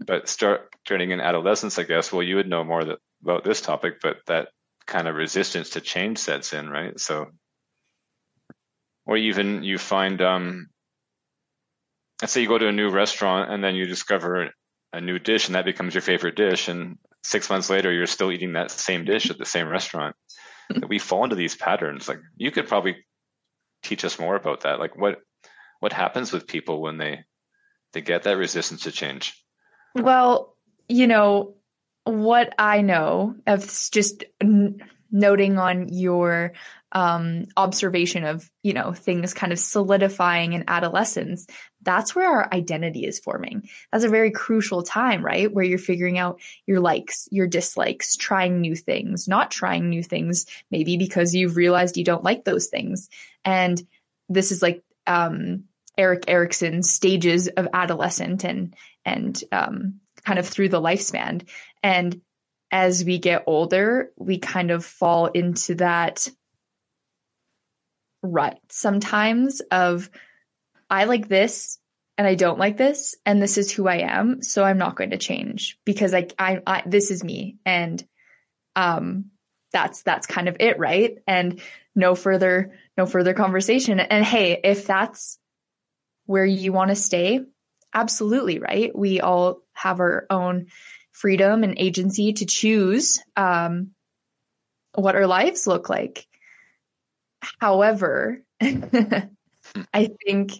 But 0.03 0.27
start 0.27 0.73
turning 0.83 1.11
in 1.11 1.21
adolescence, 1.21 1.77
I 1.77 1.83
guess. 1.83 2.11
Well, 2.11 2.23
you 2.23 2.37
would 2.37 2.49
know 2.49 2.63
more 2.63 2.83
that, 2.83 2.97
about 3.21 3.43
this 3.43 3.61
topic, 3.61 4.01
but 4.01 4.17
that 4.25 4.47
kind 4.85 5.07
of 5.07 5.15
resistance 5.15 5.71
to 5.71 5.81
change 5.81 6.17
sets 6.17 6.53
in, 6.53 6.69
right? 6.69 6.99
So, 6.99 7.27
or 9.05 9.17
even 9.17 9.63
you 9.63 9.77
find, 9.77 10.21
um, 10.21 10.67
let's 12.21 12.33
say 12.33 12.41
you 12.41 12.47
go 12.47 12.57
to 12.57 12.67
a 12.67 12.73
new 12.73 12.89
restaurant 12.89 13.51
and 13.51 13.63
then 13.63 13.75
you 13.75 13.85
discover 13.85 14.51
a 14.93 15.01
new 15.01 15.19
dish 15.19 15.47
and 15.47 15.55
that 15.55 15.65
becomes 15.65 15.93
your 15.93 16.01
favorite 16.01 16.35
dish 16.35 16.67
and 16.67 16.97
six 17.23 17.49
months 17.49 17.69
later 17.69 17.91
you're 17.91 18.05
still 18.07 18.31
eating 18.31 18.53
that 18.53 18.71
same 18.71 19.05
dish 19.05 19.29
at 19.29 19.37
the 19.37 19.45
same 19.45 19.67
restaurant. 19.67 20.15
We 20.87 20.99
fall 20.99 21.25
into 21.25 21.35
these 21.35 21.55
patterns. 21.55 22.07
Like 22.07 22.19
you 22.37 22.49
could 22.49 22.69
probably 22.69 22.95
teach 23.83 24.05
us 24.05 24.17
more 24.17 24.37
about 24.37 24.61
that. 24.61 24.79
Like 24.79 24.97
what 24.97 25.17
what 25.81 25.91
happens 25.91 26.31
with 26.31 26.47
people 26.47 26.81
when 26.81 26.97
they 26.97 27.25
they 27.91 27.99
get 27.99 28.23
that 28.23 28.37
resistance 28.37 28.83
to 28.83 28.91
change? 28.91 29.35
Well 29.95 30.55
you 30.87 31.07
know 31.07 31.55
what 32.03 32.53
i 32.57 32.81
know 32.81 33.35
of 33.47 33.65
just 33.91 34.23
n- 34.39 34.81
noting 35.11 35.57
on 35.57 35.89
your 35.89 36.53
um, 36.93 37.45
observation 37.55 38.25
of 38.25 38.49
you 38.63 38.73
know 38.73 38.91
things 38.91 39.33
kind 39.33 39.53
of 39.53 39.59
solidifying 39.59 40.53
in 40.53 40.65
adolescence 40.67 41.47
that's 41.83 42.15
where 42.15 42.29
our 42.29 42.53
identity 42.53 43.05
is 43.05 43.19
forming. 43.19 43.67
That's 43.91 44.03
a 44.03 44.09
very 44.09 44.31
crucial 44.31 44.83
time 44.83 45.23
right? 45.25 45.51
Where 45.51 45.65
you're 45.65 45.77
figuring 45.77 46.17
out 46.17 46.39
your 46.65 46.79
likes 46.79 47.27
your 47.31 47.47
dislikes 47.47 48.15
trying 48.15 48.61
new 48.61 48.75
things 48.75 49.27
not 49.27 49.51
trying 49.51 49.89
new 49.89 50.03
things 50.03 50.45
maybe 50.69 50.97
because 50.97 51.33
you've 51.33 51.57
realized 51.57 51.97
you 51.97 52.03
don't 52.03 52.23
like 52.23 52.43
those 52.43 52.67
things. 52.67 53.09
And 53.43 53.81
this 54.29 54.51
is 54.51 54.61
like 54.61 54.83
um, 55.07 55.65
erik 55.97 56.25
erikson's 56.27 56.89
stages 56.89 57.47
of 57.47 57.67
adolescent 57.73 58.45
and 58.45 58.75
and 59.03 59.43
um, 59.51 59.99
kind 60.23 60.39
of 60.39 60.47
through 60.47 60.69
the 60.69 60.81
lifespan 60.81 61.47
and 61.83 62.21
as 62.71 63.03
we 63.03 63.19
get 63.19 63.43
older 63.47 64.11
we 64.17 64.37
kind 64.37 64.71
of 64.71 64.85
fall 64.85 65.27
into 65.27 65.75
that 65.75 66.27
rut 68.23 68.59
sometimes 68.69 69.61
of 69.71 70.09
I 70.89 71.05
like 71.05 71.27
this 71.27 71.79
and 72.17 72.27
I 72.27 72.35
don't 72.35 72.59
like 72.59 72.77
this 72.77 73.15
and 73.25 73.41
this 73.41 73.57
is 73.57 73.71
who 73.71 73.87
I 73.87 73.99
am 73.99 74.43
so 74.43 74.63
I'm 74.63 74.77
not 74.77 74.95
going 74.95 75.11
to 75.11 75.17
change 75.17 75.79
because 75.85 76.13
I 76.13 76.27
I, 76.37 76.61
I 76.65 76.83
this 76.85 77.09
is 77.11 77.23
me. 77.23 77.57
And 77.65 78.05
um 78.75 79.31
that's 79.73 80.03
that's 80.03 80.27
kind 80.27 80.47
of 80.47 80.57
it 80.59 80.77
right? 80.77 81.17
And 81.25 81.61
no 81.95 82.13
further 82.13 82.73
no 82.97 83.05
further 83.05 83.33
conversation. 83.33 83.99
And 83.99 84.23
hey 84.23 84.59
if 84.63 84.85
that's 84.85 85.39
where 86.25 86.45
you 86.45 86.73
want 86.73 86.89
to 86.89 86.95
stay 86.95 87.41
absolutely 87.93 88.59
right? 88.59 88.95
We 88.95 89.19
all 89.19 89.61
have 89.73 89.99
our 89.99 90.27
own 90.29 90.67
freedom 91.21 91.63
and 91.63 91.75
agency 91.77 92.33
to 92.33 92.45
choose 92.45 93.23
um 93.35 93.91
what 94.95 95.15
our 95.15 95.27
lives 95.27 95.67
look 95.67 95.89
like 95.89 96.27
However, 97.59 98.43
I 98.61 100.09
think 100.25 100.53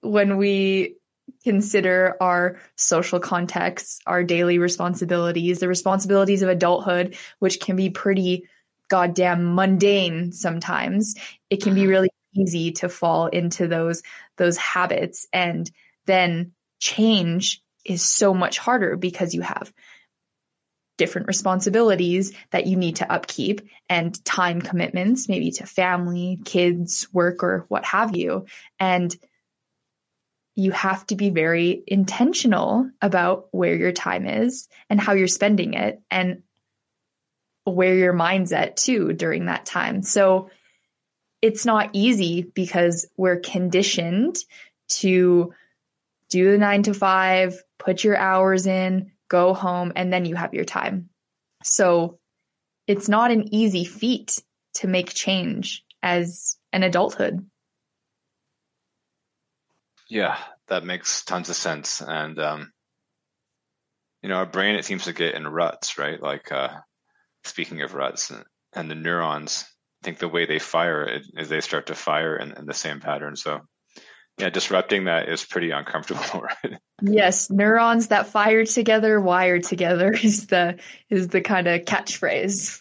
when 0.00 0.36
we 0.36 0.96
consider 1.44 2.16
our 2.20 2.58
social 2.76 3.20
contexts, 3.20 4.00
our 4.06 4.24
daily 4.24 4.58
responsibilities, 4.58 5.60
the 5.60 5.68
responsibilities 5.68 6.42
of 6.42 6.48
adulthood, 6.48 7.16
which 7.38 7.60
can 7.60 7.76
be 7.76 7.90
pretty 7.90 8.48
goddamn 8.88 9.54
mundane 9.54 10.32
sometimes, 10.32 11.14
it 11.50 11.62
can 11.62 11.74
be 11.74 11.82
mm-hmm. 11.82 11.90
really 11.90 12.10
easy 12.34 12.72
to 12.72 12.88
fall 12.88 13.26
into 13.26 13.68
those 13.68 14.02
those 14.36 14.56
habits 14.56 15.26
and 15.32 15.70
then 16.06 16.52
change 16.78 17.62
is 17.84 18.02
so 18.02 18.34
much 18.34 18.58
harder 18.58 18.96
because 18.96 19.34
you 19.34 19.40
have 19.40 19.72
different 20.98 21.28
responsibilities 21.28 22.36
that 22.50 22.66
you 22.66 22.76
need 22.76 22.96
to 22.96 23.10
upkeep 23.10 23.62
and 23.88 24.22
time 24.24 24.60
commitments, 24.60 25.28
maybe 25.28 25.50
to 25.52 25.64
family, 25.64 26.38
kids, 26.44 27.08
work, 27.12 27.42
or 27.42 27.64
what 27.68 27.86
have 27.86 28.14
you. 28.14 28.44
And 28.78 29.16
you 30.54 30.72
have 30.72 31.06
to 31.06 31.14
be 31.14 31.30
very 31.30 31.82
intentional 31.86 32.90
about 33.00 33.48
where 33.52 33.76
your 33.76 33.92
time 33.92 34.26
is 34.26 34.68
and 34.90 35.00
how 35.00 35.12
you're 35.12 35.28
spending 35.28 35.74
it 35.74 36.02
and 36.10 36.42
where 37.64 37.94
your 37.94 38.12
mind's 38.12 38.52
at 38.52 38.76
too 38.76 39.12
during 39.12 39.46
that 39.46 39.64
time. 39.64 40.02
So 40.02 40.50
it's 41.40 41.64
not 41.64 41.90
easy 41.92 42.42
because 42.42 43.06
we're 43.16 43.38
conditioned 43.38 44.36
to 44.88 45.54
do 46.28 46.50
the 46.50 46.58
nine 46.58 46.82
to 46.84 46.94
five, 46.94 47.62
put 47.78 48.02
your 48.02 48.16
hours 48.16 48.66
in, 48.66 49.12
go 49.28 49.54
home, 49.54 49.92
and 49.94 50.12
then 50.12 50.24
you 50.24 50.34
have 50.34 50.54
your 50.54 50.64
time. 50.64 51.10
So 51.62 52.18
it's 52.86 53.08
not 53.08 53.30
an 53.30 53.54
easy 53.54 53.84
feat 53.84 54.42
to 54.74 54.86
make 54.86 55.12
change 55.12 55.84
as 56.02 56.56
an 56.72 56.82
adulthood. 56.82 57.44
Yeah, 60.08 60.38
that 60.68 60.84
makes 60.84 61.24
tons 61.24 61.50
of 61.50 61.56
sense. 61.56 62.00
And, 62.00 62.38
um, 62.38 62.72
you 64.22 64.28
know, 64.28 64.36
our 64.36 64.46
brain, 64.46 64.76
it 64.76 64.84
seems 64.84 65.04
to 65.04 65.12
get 65.12 65.34
in 65.34 65.46
ruts, 65.46 65.98
right? 65.98 66.20
Like, 66.20 66.50
uh, 66.50 66.68
speaking 67.44 67.82
of 67.82 67.94
ruts 67.94 68.30
and, 68.72 68.90
the 68.90 68.94
neurons, 68.94 69.66
I 70.02 70.04
think 70.04 70.18
the 70.18 70.28
way 70.28 70.46
they 70.46 70.58
fire 70.60 71.20
is 71.34 71.48
they 71.48 71.60
start 71.60 71.86
to 71.86 71.94
fire 71.94 72.36
in, 72.36 72.52
in 72.52 72.66
the 72.66 72.74
same 72.74 73.00
pattern. 73.00 73.36
So 73.36 73.60
yeah, 74.38 74.50
disrupting 74.50 75.04
that 75.04 75.28
is 75.28 75.44
pretty 75.44 75.72
uncomfortable, 75.72 76.42
right? 76.64 76.78
Yes, 77.02 77.50
neurons 77.50 78.08
that 78.08 78.28
fire 78.28 78.64
together, 78.64 79.20
wire 79.20 79.58
together 79.58 80.12
is 80.22 80.46
the 80.46 80.78
is 81.10 81.28
the 81.28 81.40
kind 81.40 81.66
of 81.66 81.82
catchphrase. 81.82 82.80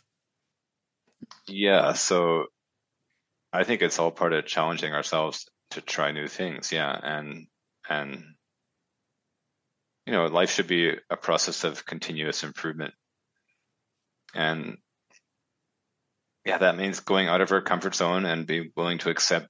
Yeah, 1.47 1.93
so 1.93 2.45
I 3.51 3.63
think 3.63 3.81
it's 3.81 3.99
all 3.99 4.11
part 4.11 4.33
of 4.33 4.45
challenging 4.45 4.93
ourselves 4.93 5.47
to 5.71 5.81
try 5.81 6.11
new 6.11 6.27
things. 6.27 6.71
Yeah, 6.71 6.97
and 7.01 7.47
and 7.89 8.23
you 10.05 10.13
know, 10.13 10.27
life 10.27 10.51
should 10.51 10.67
be 10.67 10.93
a 11.09 11.17
process 11.17 11.63
of 11.63 11.85
continuous 11.85 12.43
improvement. 12.43 12.93
And 14.33 14.77
yeah, 16.45 16.59
that 16.59 16.77
means 16.77 17.01
going 17.01 17.27
out 17.27 17.41
of 17.41 17.51
our 17.51 17.61
comfort 17.61 17.95
zone 17.95 18.25
and 18.25 18.47
be 18.47 18.71
willing 18.75 18.99
to 18.99 19.09
accept 19.09 19.49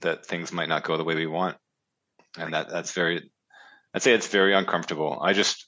that 0.00 0.26
things 0.26 0.52
might 0.52 0.68
not 0.68 0.84
go 0.84 0.96
the 0.96 1.04
way 1.04 1.14
we 1.14 1.26
want. 1.26 1.56
And 2.38 2.52
that 2.52 2.68
that's 2.68 2.92
very, 2.92 3.30
I'd 3.94 4.02
say 4.02 4.12
it's 4.12 4.28
very 4.28 4.54
uncomfortable. 4.54 5.18
I 5.20 5.32
just 5.32 5.66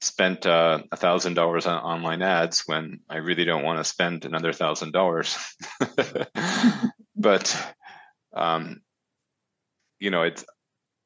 spent 0.00 0.46
uh, 0.46 0.80
a 0.92 0.96
thousand 0.96 1.34
dollars 1.34 1.66
on 1.66 1.78
online 1.78 2.22
ads 2.22 2.62
when 2.66 3.00
I 3.08 3.16
really 3.16 3.44
don't 3.44 3.64
want 3.64 3.78
to 3.78 3.84
spend 3.84 4.24
another 4.24 4.52
thousand 4.52 4.92
dollars. 4.92 5.36
But, 7.16 7.74
um, 8.34 8.82
you 9.98 10.10
know, 10.10 10.22
it's, 10.22 10.44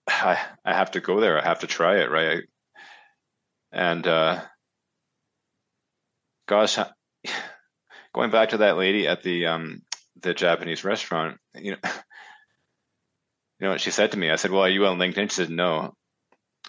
I, 0.09 0.39
I 0.65 0.75
have 0.75 0.93
to 0.93 1.01
go 1.01 1.21
there. 1.21 1.39
I 1.39 1.45
have 1.45 1.61
to 1.61 1.67
try 1.67 1.99
it. 1.99 2.11
Right. 2.11 2.45
And, 3.71 4.07
uh, 4.07 4.41
gosh, 6.47 6.79
going 8.15 8.31
back 8.31 8.51
to 8.51 8.59
that 8.59 8.79
lady 8.79 9.07
at 9.07 9.23
the 9.23 9.47
um, 9.47 9.83
the 10.21 10.35
Japanese 10.35 10.83
restaurant, 10.83 11.39
you 11.55 11.73
know, 11.73 11.91
you 13.59 13.67
know 13.67 13.71
what 13.71 13.81
she 13.81 13.91
said 13.91 14.13
to 14.13 14.19
me? 14.19 14.31
I 14.31 14.37
said, 14.37 14.51
"Well, 14.51 14.63
are 14.63 14.69
you 14.69 14.87
on 14.87 14.99
LinkedIn?" 14.99 15.31
She 15.31 15.37
said, 15.37 15.51
"No." 15.51 15.95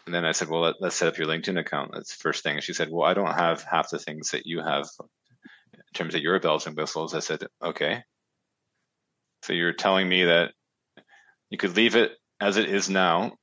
And 0.06 0.16
then 0.16 0.26
I 0.26 0.32
said, 0.32 0.50
"Well, 0.50 0.62
let, 0.62 0.82
us 0.82 0.96
set 0.96 1.08
up 1.08 1.18
your 1.18 1.28
LinkedIn 1.28 1.60
account." 1.60 1.92
That's 1.94 2.16
the 2.18 2.22
first 2.22 2.44
thing. 2.44 2.56
And 2.56 2.64
she 2.64 2.74
said, 2.74 2.90
"Well, 2.92 3.08
I 3.08 3.14
don't 3.14 3.34
have 3.34 3.64
half 3.64 3.90
the 3.90 4.00
things 4.00 4.32
that 4.32 4.46
you 4.46 4.62
have 4.62 4.88
in 5.74 5.82
terms 5.94 6.16
of 6.16 6.22
your 6.22 6.40
bells 6.40 6.68
and 6.68 6.76
whistles." 6.76 7.14
I 7.14 7.20
said, 7.20 7.44
"Okay." 7.62 8.04
So 9.44 9.54
you're 9.54 9.74
telling 9.74 10.08
me 10.10 10.26
that 10.26 10.54
you 11.50 11.58
could 11.58 11.76
leave 11.76 11.96
it 11.96 12.12
as 12.40 12.58
it 12.58 12.70
is 12.70 12.90
now 12.90 13.38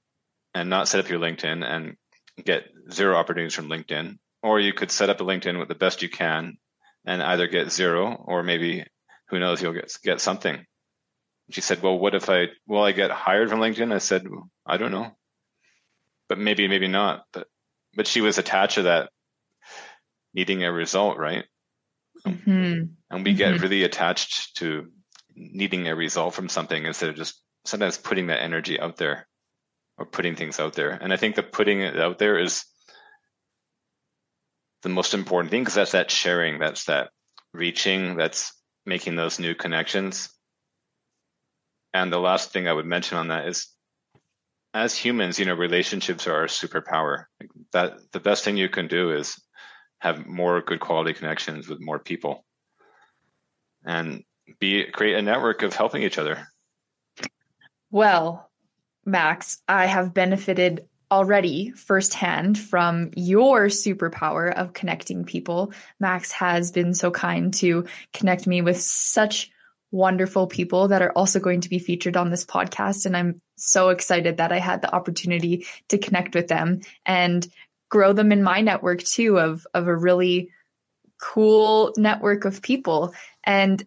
and 0.54 0.70
not 0.70 0.88
set 0.88 1.00
up 1.00 1.08
your 1.10 1.20
LinkedIn 1.20 1.64
and 1.64 1.96
get 2.44 2.64
zero 2.90 3.16
opportunities 3.16 3.54
from 3.54 3.68
LinkedIn, 3.68 4.18
or 4.42 4.60
you 4.60 4.72
could 4.72 4.90
set 4.90 5.10
up 5.10 5.20
a 5.20 5.24
LinkedIn 5.24 5.58
with 5.58 5.68
the 5.68 5.74
best 5.74 6.02
you 6.02 6.08
can 6.08 6.58
and 7.04 7.22
either 7.22 7.46
get 7.46 7.70
zero 7.70 8.12
or 8.26 8.42
maybe 8.42 8.84
who 9.28 9.38
knows 9.38 9.62
you'll 9.62 9.72
get 9.72 9.92
get 10.02 10.20
something. 10.20 10.64
She 11.50 11.60
said, 11.60 11.82
"Well, 11.82 11.98
what 11.98 12.14
if 12.14 12.28
I 12.28 12.48
will 12.66 12.82
I 12.82 12.92
get 12.92 13.10
hired 13.10 13.50
from 13.50 13.60
LinkedIn?" 13.60 13.92
I 13.92 13.98
said, 13.98 14.26
"I 14.66 14.76
don't 14.76 14.90
know, 14.90 15.16
but 16.28 16.38
maybe 16.38 16.68
maybe 16.68 16.88
not." 16.88 17.24
But 17.32 17.46
but 17.94 18.06
she 18.06 18.20
was 18.20 18.38
attached 18.38 18.76
to 18.76 18.82
that 18.82 19.10
needing 20.34 20.64
a 20.64 20.72
result, 20.72 21.18
right? 21.18 21.44
Mm-hmm. 22.26 22.84
And 23.10 23.24
we 23.24 23.30
mm-hmm. 23.30 23.36
get 23.36 23.60
really 23.60 23.84
attached 23.84 24.56
to 24.56 24.88
needing 25.34 25.86
a 25.88 25.94
result 25.94 26.34
from 26.34 26.48
something 26.48 26.84
instead 26.84 27.10
of 27.10 27.16
just 27.16 27.40
sometimes 27.64 27.98
putting 27.98 28.28
that 28.28 28.42
energy 28.42 28.80
out 28.80 28.96
there 28.96 29.26
or 29.98 30.06
putting 30.06 30.36
things 30.36 30.60
out 30.60 30.74
there. 30.74 30.90
And 30.90 31.12
I 31.12 31.16
think 31.16 31.36
that 31.36 31.52
putting 31.52 31.80
it 31.80 31.98
out 31.98 32.18
there 32.18 32.38
is 32.38 32.64
the 34.82 34.88
most 34.88 35.14
important 35.14 35.50
thing 35.50 35.62
because 35.62 35.74
that's 35.74 35.92
that 35.92 36.10
sharing, 36.10 36.58
that's 36.58 36.84
that 36.84 37.10
reaching, 37.52 38.16
that's 38.16 38.52
making 38.84 39.16
those 39.16 39.38
new 39.38 39.54
connections. 39.54 40.28
And 41.96 42.12
the 42.12 42.18
last 42.18 42.52
thing 42.52 42.68
I 42.68 42.74
would 42.74 42.84
mention 42.84 43.16
on 43.16 43.28
that 43.28 43.48
is 43.48 43.68
as 44.74 44.94
humans, 44.94 45.38
you 45.38 45.46
know, 45.46 45.54
relationships 45.54 46.26
are 46.26 46.34
our 46.34 46.46
superpower. 46.46 47.24
That 47.72 48.12
the 48.12 48.20
best 48.20 48.44
thing 48.44 48.58
you 48.58 48.68
can 48.68 48.86
do 48.86 49.12
is 49.12 49.40
have 50.00 50.26
more 50.26 50.60
good 50.60 50.78
quality 50.78 51.14
connections 51.14 51.68
with 51.68 51.80
more 51.80 51.98
people. 51.98 52.44
And 53.82 54.24
be 54.60 54.84
create 54.84 55.16
a 55.16 55.22
network 55.22 55.62
of 55.62 55.74
helping 55.74 56.02
each 56.02 56.18
other. 56.18 56.46
Well, 57.90 58.50
Max, 59.06 59.62
I 59.66 59.86
have 59.86 60.12
benefited 60.12 60.86
already 61.10 61.70
firsthand 61.70 62.58
from 62.58 63.12
your 63.16 63.68
superpower 63.68 64.52
of 64.52 64.74
connecting 64.74 65.24
people. 65.24 65.72
Max 65.98 66.30
has 66.32 66.72
been 66.72 66.92
so 66.92 67.10
kind 67.10 67.54
to 67.54 67.86
connect 68.12 68.46
me 68.46 68.60
with 68.60 68.82
such 68.82 69.50
wonderful 69.90 70.46
people 70.46 70.88
that 70.88 71.02
are 71.02 71.12
also 71.12 71.40
going 71.40 71.62
to 71.62 71.68
be 71.68 71.78
featured 71.78 72.16
on 72.16 72.30
this 72.30 72.44
podcast. 72.44 73.06
And 73.06 73.16
I'm 73.16 73.40
so 73.56 73.90
excited 73.90 74.38
that 74.38 74.52
I 74.52 74.58
had 74.58 74.82
the 74.82 74.94
opportunity 74.94 75.66
to 75.88 75.98
connect 75.98 76.34
with 76.34 76.48
them 76.48 76.80
and 77.04 77.46
grow 77.88 78.12
them 78.12 78.32
in 78.32 78.42
my 78.42 78.60
network 78.60 79.02
too 79.02 79.38
of, 79.38 79.66
of 79.72 79.86
a 79.86 79.96
really 79.96 80.50
cool 81.20 81.92
network 81.96 82.44
of 82.44 82.62
people. 82.62 83.14
And 83.44 83.82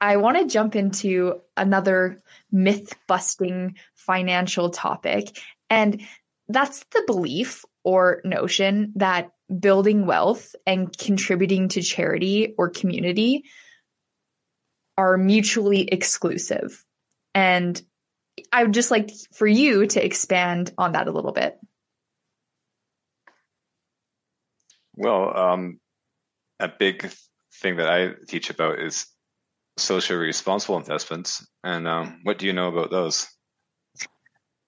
I 0.00 0.16
want 0.16 0.38
to 0.38 0.46
jump 0.46 0.76
into 0.76 1.40
another 1.56 2.22
myth 2.50 2.94
busting 3.06 3.76
financial 3.94 4.70
topic. 4.70 5.38
And 5.68 6.02
that's 6.48 6.84
the 6.92 7.04
belief 7.06 7.64
or 7.84 8.22
notion 8.24 8.92
that 8.96 9.30
building 9.58 10.06
wealth 10.06 10.54
and 10.66 10.96
contributing 10.96 11.68
to 11.68 11.82
charity 11.82 12.54
or 12.56 12.70
community 12.70 13.44
are 14.96 15.16
mutually 15.16 15.82
exclusive. 15.82 16.84
And 17.34 17.80
I 18.52 18.64
would 18.64 18.74
just 18.74 18.90
like 18.90 19.10
for 19.32 19.46
you 19.46 19.86
to 19.86 20.04
expand 20.04 20.72
on 20.78 20.92
that 20.92 21.08
a 21.08 21.12
little 21.12 21.32
bit. 21.32 21.58
Well, 24.96 25.36
um, 25.36 25.80
a 26.58 26.68
big 26.68 27.10
thing 27.54 27.76
that 27.76 27.88
I 27.88 28.10
teach 28.28 28.50
about 28.50 28.80
is 28.80 29.06
socially 29.76 30.18
responsible 30.18 30.78
investments. 30.78 31.46
And 31.64 31.88
um, 31.88 32.20
what 32.22 32.38
do 32.38 32.46
you 32.46 32.52
know 32.52 32.68
about 32.68 32.90
those? 32.90 33.26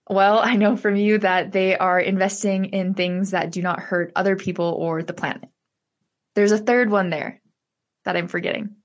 Well, 0.09 0.41
I 0.41 0.57
know 0.57 0.77
from 0.77 0.97
you 0.97 1.19
that 1.19 1.53
they 1.53 1.77
are 1.77 2.01
investing 2.01 2.67
in 2.67 2.95
things 2.95 3.31
that 3.31 3.53
do 3.53 3.63
not 3.63 3.81
hurt 3.81 4.13
other 4.17 4.37
people 4.37 4.75
or 4.79 5.03
the 5.03 5.13
planet. 5.13 5.49
There's 6.35 6.53
a 6.53 6.59
third 6.59 6.91
one 6.91 7.11
there 7.11 7.41
that 8.05 8.17
I'm 8.17 8.29
forgetting. 8.29 8.77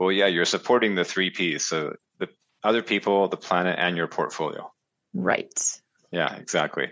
Well, 0.00 0.10
yeah, 0.10 0.26
you're 0.26 0.46
supporting 0.46 0.94
the 0.94 1.04
three 1.04 1.28
P's. 1.30 1.66
So 1.66 1.92
the 2.18 2.28
other 2.64 2.82
people, 2.82 3.28
the 3.28 3.36
planet, 3.36 3.76
and 3.78 3.96
your 3.96 4.08
portfolio. 4.08 4.72
Right. 5.12 5.52
Yeah, 6.10 6.34
exactly. 6.34 6.88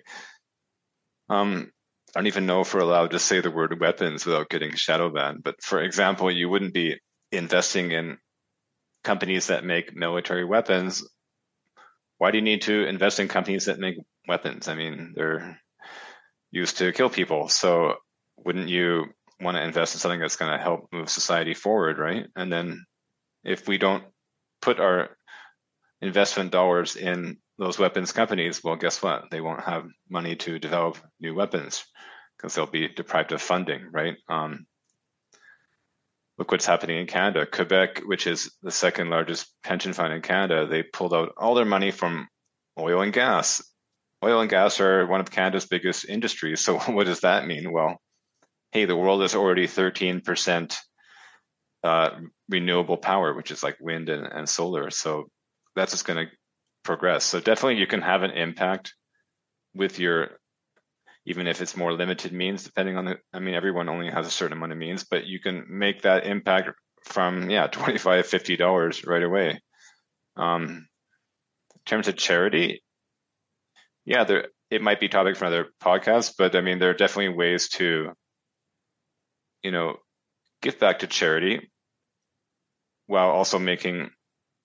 Um, 1.31 1.73
I 2.15 2.21
don't 2.21 2.27
even 2.27 2.47
know 2.47 2.61
if 2.61 2.75
we're 2.75 2.81
allowed 2.81 3.13
to 3.13 3.19
say 3.19 3.41
the 3.41 3.51
word 3.51 3.81
weapons 3.81 4.27
without 4.27 4.51
getting 4.51 4.75
shadow 4.77 5.09
banned. 5.09 5.43
But 5.43 5.63
for 5.63 5.83
example, 5.83 6.31
you 6.31 6.51
wouldn't 6.51 6.75
be 6.75 7.01
investing 7.33 7.93
in 7.93 8.19
companies 9.05 9.47
that 9.47 9.65
make 9.65 9.97
military 9.97 10.45
weapons, 10.45 11.03
why 12.19 12.31
do 12.31 12.39
you 12.39 12.45
need 12.45 12.63
to 12.63 12.87
invest 12.87 13.21
in 13.21 13.29
companies 13.29 13.67
that 13.67 13.79
make 13.79 13.97
weapons? 14.27 14.69
I 14.69 14.75
mean, 14.75 15.15
they're 15.15 15.59
used 16.51 16.79
to 16.79 16.93
kill 16.93 17.09
people. 17.09 17.49
So 17.49 17.95
wouldn't 18.37 18.69
you 18.69 19.07
want 19.41 19.57
to 19.57 19.63
invest 19.63 19.95
in 19.95 20.01
something 20.01 20.21
that's 20.21 20.37
going 20.37 20.53
to 20.53 20.63
help 20.63 20.89
move 20.93 21.09
society 21.09 21.55
forward, 21.55 21.99
right? 21.99 22.27
And 22.37 22.53
then 22.53 22.85
if 23.45 23.69
we 23.69 23.79
don't 23.79 24.05
put 24.61 24.81
our 24.81 25.11
investment 26.01 26.53
dollars 26.53 26.97
in 26.97 27.39
those 27.59 27.79
weapons 27.79 28.13
companies, 28.13 28.63
well, 28.63 28.77
guess 28.77 29.03
what? 29.03 29.31
They 29.31 29.41
won't 29.41 29.65
have 29.65 29.87
money 30.09 30.37
to 30.37 30.59
develop 30.59 30.99
new 31.21 31.35
weapons 31.35 31.85
because 32.37 32.55
they'll 32.55 32.67
be 32.67 32.89
deprived 32.89 33.33
of 33.33 33.43
funding, 33.43 33.89
right? 33.93 34.17
Um, 34.29 34.67
look 36.39 36.53
what's 36.53 36.67
happening 36.67 36.99
in 36.99 37.07
Canada. 37.07 37.47
Quebec, 37.47 38.03
which 38.05 38.27
is 38.27 38.53
the 38.63 38.71
second 38.71 39.11
largest 39.11 39.49
pension 39.65 39.93
fund 39.93 40.13
in 40.13 40.23
Canada, 40.23 40.67
they 40.67 40.83
pulled 40.85 41.13
out 41.13 41.31
all 41.37 41.55
their 41.55 41.65
money 41.65 41.91
from 41.91 42.29
oil 42.79 43.03
and 43.03 43.13
gas. 43.13 43.63
Oil 44.25 44.41
and 44.41 44.51
gas 44.51 44.81
are 44.81 45.07
one 45.07 45.21
of 45.21 45.31
Canada's 45.31 45.67
biggest 45.67 46.09
industries. 46.09 46.61
So 46.61 46.79
what 46.93 47.07
does 47.07 47.21
that 47.21 47.47
mean? 47.47 47.73
Well, 47.73 47.97
hey, 48.71 48.85
the 48.85 48.97
world 48.97 49.23
is 49.23 49.35
already 49.35 49.67
13% 49.67 50.77
uh, 51.89 52.11
renewable 52.51 52.99
power, 52.99 53.33
which 53.33 53.51
is 53.51 53.63
like 53.63 53.79
wind 53.81 54.11
and, 54.11 54.27
and 54.27 54.47
solar. 54.47 54.91
So 54.91 55.31
that's 55.75 55.93
just 55.93 56.05
going 56.05 56.27
to 56.27 56.33
progress. 56.85 57.25
So 57.25 57.41
definitely 57.41 57.81
you 57.81 57.87
can 57.87 58.03
have 58.03 58.23
an 58.23 58.33
impact 58.33 58.93
with 59.75 59.99
your 59.99 60.39
even 61.25 61.47
if 61.47 61.61
it's 61.61 61.77
more 61.77 61.93
limited 61.93 62.33
means, 62.33 62.65
depending 62.65 62.97
on 62.97 63.05
the, 63.05 63.17
I 63.35 63.39
mean, 63.39 63.55
everyone 63.55 63.91
only 63.91 64.11
has 64.11 64.27
a 64.27 64.31
certain 64.31 64.57
amount 64.57 64.73
of 64.73 64.79
means, 64.79 65.05
but 65.05 65.27
you 65.27 65.41
can 65.41 65.67
make 65.69 66.03
that 66.03 66.25
impact 66.25 66.71
from, 67.05 67.51
yeah, 67.51 67.67
25, 67.73 68.27
$50 68.27 69.07
right 69.07 69.23
away. 69.23 69.61
Um, 70.37 70.89
in 71.75 71.81
terms 71.85 72.09
of 72.09 72.17
charity, 72.17 72.83
yeah, 74.07 74.25
there, 74.25 74.47
it 74.71 74.81
might 74.81 75.01
be 75.01 75.09
topic 75.09 75.37
for 75.37 75.45
another 75.45 75.69
podcast, 75.83 76.35
but 76.39 76.57
I 76.57 76.63
mean, 76.63 76.79
there 76.79 76.91
are 76.91 76.95
definitely 76.95 77.37
ways 77.37 77.69
to, 77.77 78.13
you 79.63 79.71
know, 79.71 79.97
give 80.63 80.79
back 80.79 81.01
to 81.01 81.07
charity 81.07 81.71
while 83.09 83.31
also 83.31 83.59
making 83.59 84.11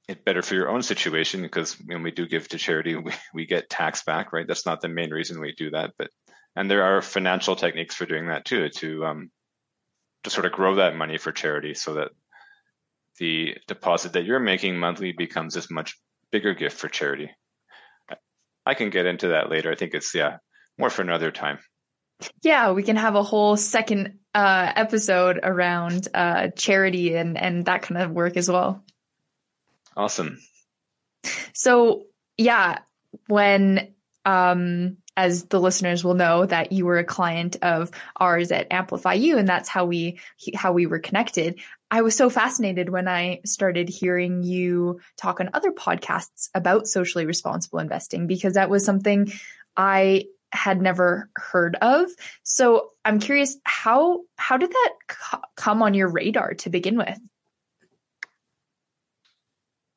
it 0.08 0.26
better 0.26 0.42
for 0.42 0.54
your 0.54 0.70
own 0.70 0.84
situation 0.84 1.42
because 1.42 1.74
when 1.86 2.04
we 2.04 2.12
do 2.12 2.28
give 2.28 2.48
to 2.50 2.58
charity, 2.58 2.96
we, 2.96 3.14
we 3.34 3.46
get 3.46 3.70
tax 3.70 4.04
back, 4.04 4.34
right? 4.34 4.46
That's 4.48 4.66
not 4.66 4.82
the 4.82 4.90
main 4.90 5.10
reason 5.10 5.40
we 5.40 5.54
do 5.54 5.72
that, 5.72 5.94
but 5.98 6.10
and 6.56 6.70
there 6.70 6.84
are 6.84 7.02
financial 7.02 7.56
techniques 7.56 7.96
for 7.96 8.06
doing 8.06 8.28
that 8.28 8.46
too, 8.46 8.70
to 8.70 9.06
um, 9.06 9.32
to 10.24 10.30
sort 10.30 10.46
of 10.46 10.52
grow 10.52 10.76
that 10.76 10.96
money 10.96 11.18
for 11.18 11.32
charity, 11.32 11.74
so 11.74 11.96
that 11.96 12.10
the 13.18 13.58
deposit 13.68 14.14
that 14.14 14.26
you're 14.26 14.40
making 14.40 14.78
monthly 14.78 15.14
becomes 15.14 15.56
this 15.56 15.72
much 15.72 15.98
bigger 16.32 16.54
gift 16.54 16.78
for 16.78 16.90
charity. 16.90 17.32
I 18.66 18.76
can 18.76 18.92
get 18.92 19.06
into 19.06 19.30
that 19.30 19.50
later. 19.50 19.72
I 19.72 19.76
think 19.76 19.94
it's 19.94 20.14
yeah 20.14 20.38
more 20.78 20.90
for 20.90 21.02
another 21.02 21.32
time. 21.32 21.60
Yeah, 22.42 22.72
we 22.72 22.84
can 22.84 22.96
have 22.96 23.16
a 23.16 23.24
whole 23.24 23.58
second 23.58 24.20
uh, 24.34 24.72
episode 24.76 25.40
around 25.42 26.08
uh, 26.14 26.50
charity 26.50 27.16
and 27.16 27.38
and 27.38 27.66
that 27.66 27.84
kind 27.84 28.02
of 28.02 28.12
work 28.12 28.38
as 28.38 28.50
well. 28.50 28.84
Awesome. 29.96 30.40
So 31.54 32.06
yeah, 32.38 32.80
when 33.28 33.94
um, 34.26 34.98
as 35.16 35.46
the 35.46 35.60
listeners 35.60 36.04
will 36.04 36.16
know 36.16 36.46
that 36.46 36.72
you 36.72 36.86
were 36.86 36.98
a 36.98 37.04
client 37.04 37.58
of 37.62 37.92
ours 38.20 38.52
at 38.52 38.72
Amplify 38.72 39.14
You, 39.14 39.38
and 39.38 39.48
that's 39.48 39.70
how 39.70 39.86
we 39.86 40.20
how 40.56 40.74
we 40.74 40.86
were 40.86 41.00
connected. 41.00 41.60
I 41.92 42.02
was 42.02 42.16
so 42.16 42.30
fascinated 42.30 42.90
when 42.90 43.08
I 43.08 43.42
started 43.46 43.88
hearing 43.88 44.42
you 44.42 45.00
talk 45.16 45.40
on 45.40 45.52
other 45.54 45.72
podcasts 45.72 46.50
about 46.56 46.88
socially 46.88 47.28
responsible 47.28 47.80
investing 47.80 48.26
because 48.26 48.56
that 48.56 48.70
was 48.70 48.84
something 48.84 49.32
I 49.78 50.26
had 50.54 50.82
never 50.82 51.30
heard 51.36 51.76
of. 51.78 52.10
So 52.44 52.90
I'm 53.04 53.20
curious 53.20 53.58
how 53.64 54.22
how 54.38 54.58
did 54.58 54.70
that 54.70 54.94
co- 55.08 55.42
come 55.56 55.82
on 55.82 55.94
your 55.94 56.08
radar 56.08 56.54
to 56.56 56.70
begin 56.70 56.98
with? 56.98 57.20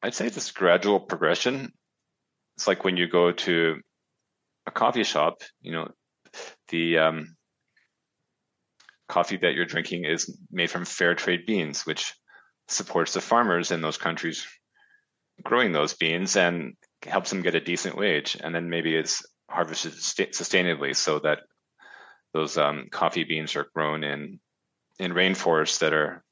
I'd 0.03 0.14
say 0.14 0.29
this 0.29 0.51
gradual 0.51 1.01
progression. 1.01 1.73
It's 2.57 2.66
like 2.66 2.85
when 2.85 2.97
you 2.97 3.09
go 3.09 3.33
to 3.33 3.81
a 4.66 4.71
coffee 4.71 5.05
shop, 5.05 5.42
you 5.61 5.73
know, 5.73 5.88
the 6.69 6.99
um, 6.99 7.37
coffee 9.09 9.37
that 9.37 9.55
you're 9.55 9.66
drinking 9.66 10.05
is 10.05 10.38
made 10.51 10.71
from 10.71 10.85
fair 10.85 11.14
trade 11.14 11.47
beans, 11.47 11.85
which 11.85 12.14
supports 12.69 13.12
the 13.12 13.21
farmers 13.21 13.71
in 13.71 13.81
those 13.81 13.99
countries 13.99 14.47
growing 15.42 15.73
those 15.73 15.95
beans 15.95 16.37
and 16.37 16.75
helps 17.03 17.31
them 17.31 17.42
get 17.42 17.55
a 17.55 17.61
decent 17.61 17.97
wage. 17.97 18.37
And 18.40 18.55
then 18.55 18.71
maybe 18.71 18.97
it's 18.97 19.25
harvested 19.49 19.93
sustainably 19.93 20.95
so 20.95 21.19
that 21.21 21.41
those 22.35 22.59
um, 22.59 22.89
coffee 22.91 23.25
beans 23.25 23.57
are 23.57 23.67
grown 23.75 24.05
in 24.05 24.41
in 24.99 25.13
rainforests 25.13 25.81
that 25.81 25.93
are 25.93 26.25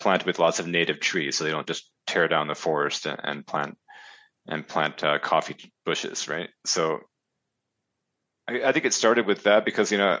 planted 0.00 0.26
with 0.26 0.38
lots 0.38 0.58
of 0.58 0.66
native 0.66 1.00
trees, 1.00 1.36
so 1.36 1.44
they 1.44 1.50
don't 1.50 1.66
just 1.66 1.90
tear 2.06 2.28
down 2.28 2.48
the 2.48 2.54
forest 2.54 3.06
and, 3.06 3.20
and 3.22 3.46
plant 3.46 3.76
and 4.46 4.66
plant 4.66 5.04
uh, 5.04 5.18
coffee 5.18 5.72
bushes, 5.84 6.28
right? 6.28 6.48
So 6.64 7.00
I, 8.48 8.62
I 8.64 8.72
think 8.72 8.84
it 8.84 8.94
started 8.94 9.26
with 9.26 9.44
that 9.44 9.64
because 9.64 9.92
you 9.92 9.98
know, 9.98 10.18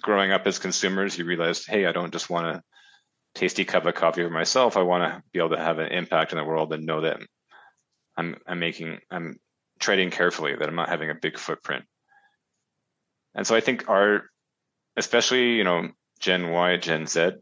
growing 0.00 0.32
up 0.32 0.46
as 0.46 0.58
consumers, 0.58 1.16
you 1.16 1.24
realized, 1.24 1.66
hey, 1.68 1.86
I 1.86 1.92
don't 1.92 2.12
just 2.12 2.30
want 2.30 2.56
a 2.56 2.62
tasty 3.34 3.64
cup 3.64 3.86
of 3.86 3.94
coffee 3.94 4.22
for 4.22 4.30
myself. 4.30 4.76
I 4.76 4.82
want 4.82 5.04
to 5.04 5.22
be 5.32 5.38
able 5.38 5.50
to 5.50 5.58
have 5.58 5.78
an 5.78 5.92
impact 5.92 6.32
in 6.32 6.38
the 6.38 6.44
world 6.44 6.72
and 6.72 6.84
know 6.84 7.02
that 7.02 7.20
I'm 8.16 8.36
I'm 8.46 8.58
making 8.58 8.98
I'm 9.10 9.38
treading 9.82 10.10
carefully, 10.10 10.54
that 10.56 10.68
I'm 10.68 10.74
not 10.74 10.88
having 10.88 11.10
a 11.10 11.14
big 11.14 11.38
footprint. 11.38 11.84
And 13.34 13.46
so 13.46 13.54
I 13.54 13.60
think 13.60 13.88
our, 13.88 14.30
especially 14.96 15.56
you 15.56 15.64
know 15.64 15.90
Gen 16.20 16.50
Y, 16.50 16.76
Gen 16.78 17.06
Z, 17.06 17.32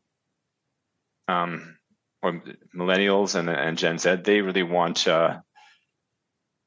um, 1.29 1.77
or 2.23 2.43
millennials 2.75 3.35
and 3.35 3.49
and 3.49 3.79
Gen 3.79 3.99
Z, 3.99 4.17
they 4.25 4.41
really 4.41 4.65
want 4.65 5.07
uh, 5.07 5.39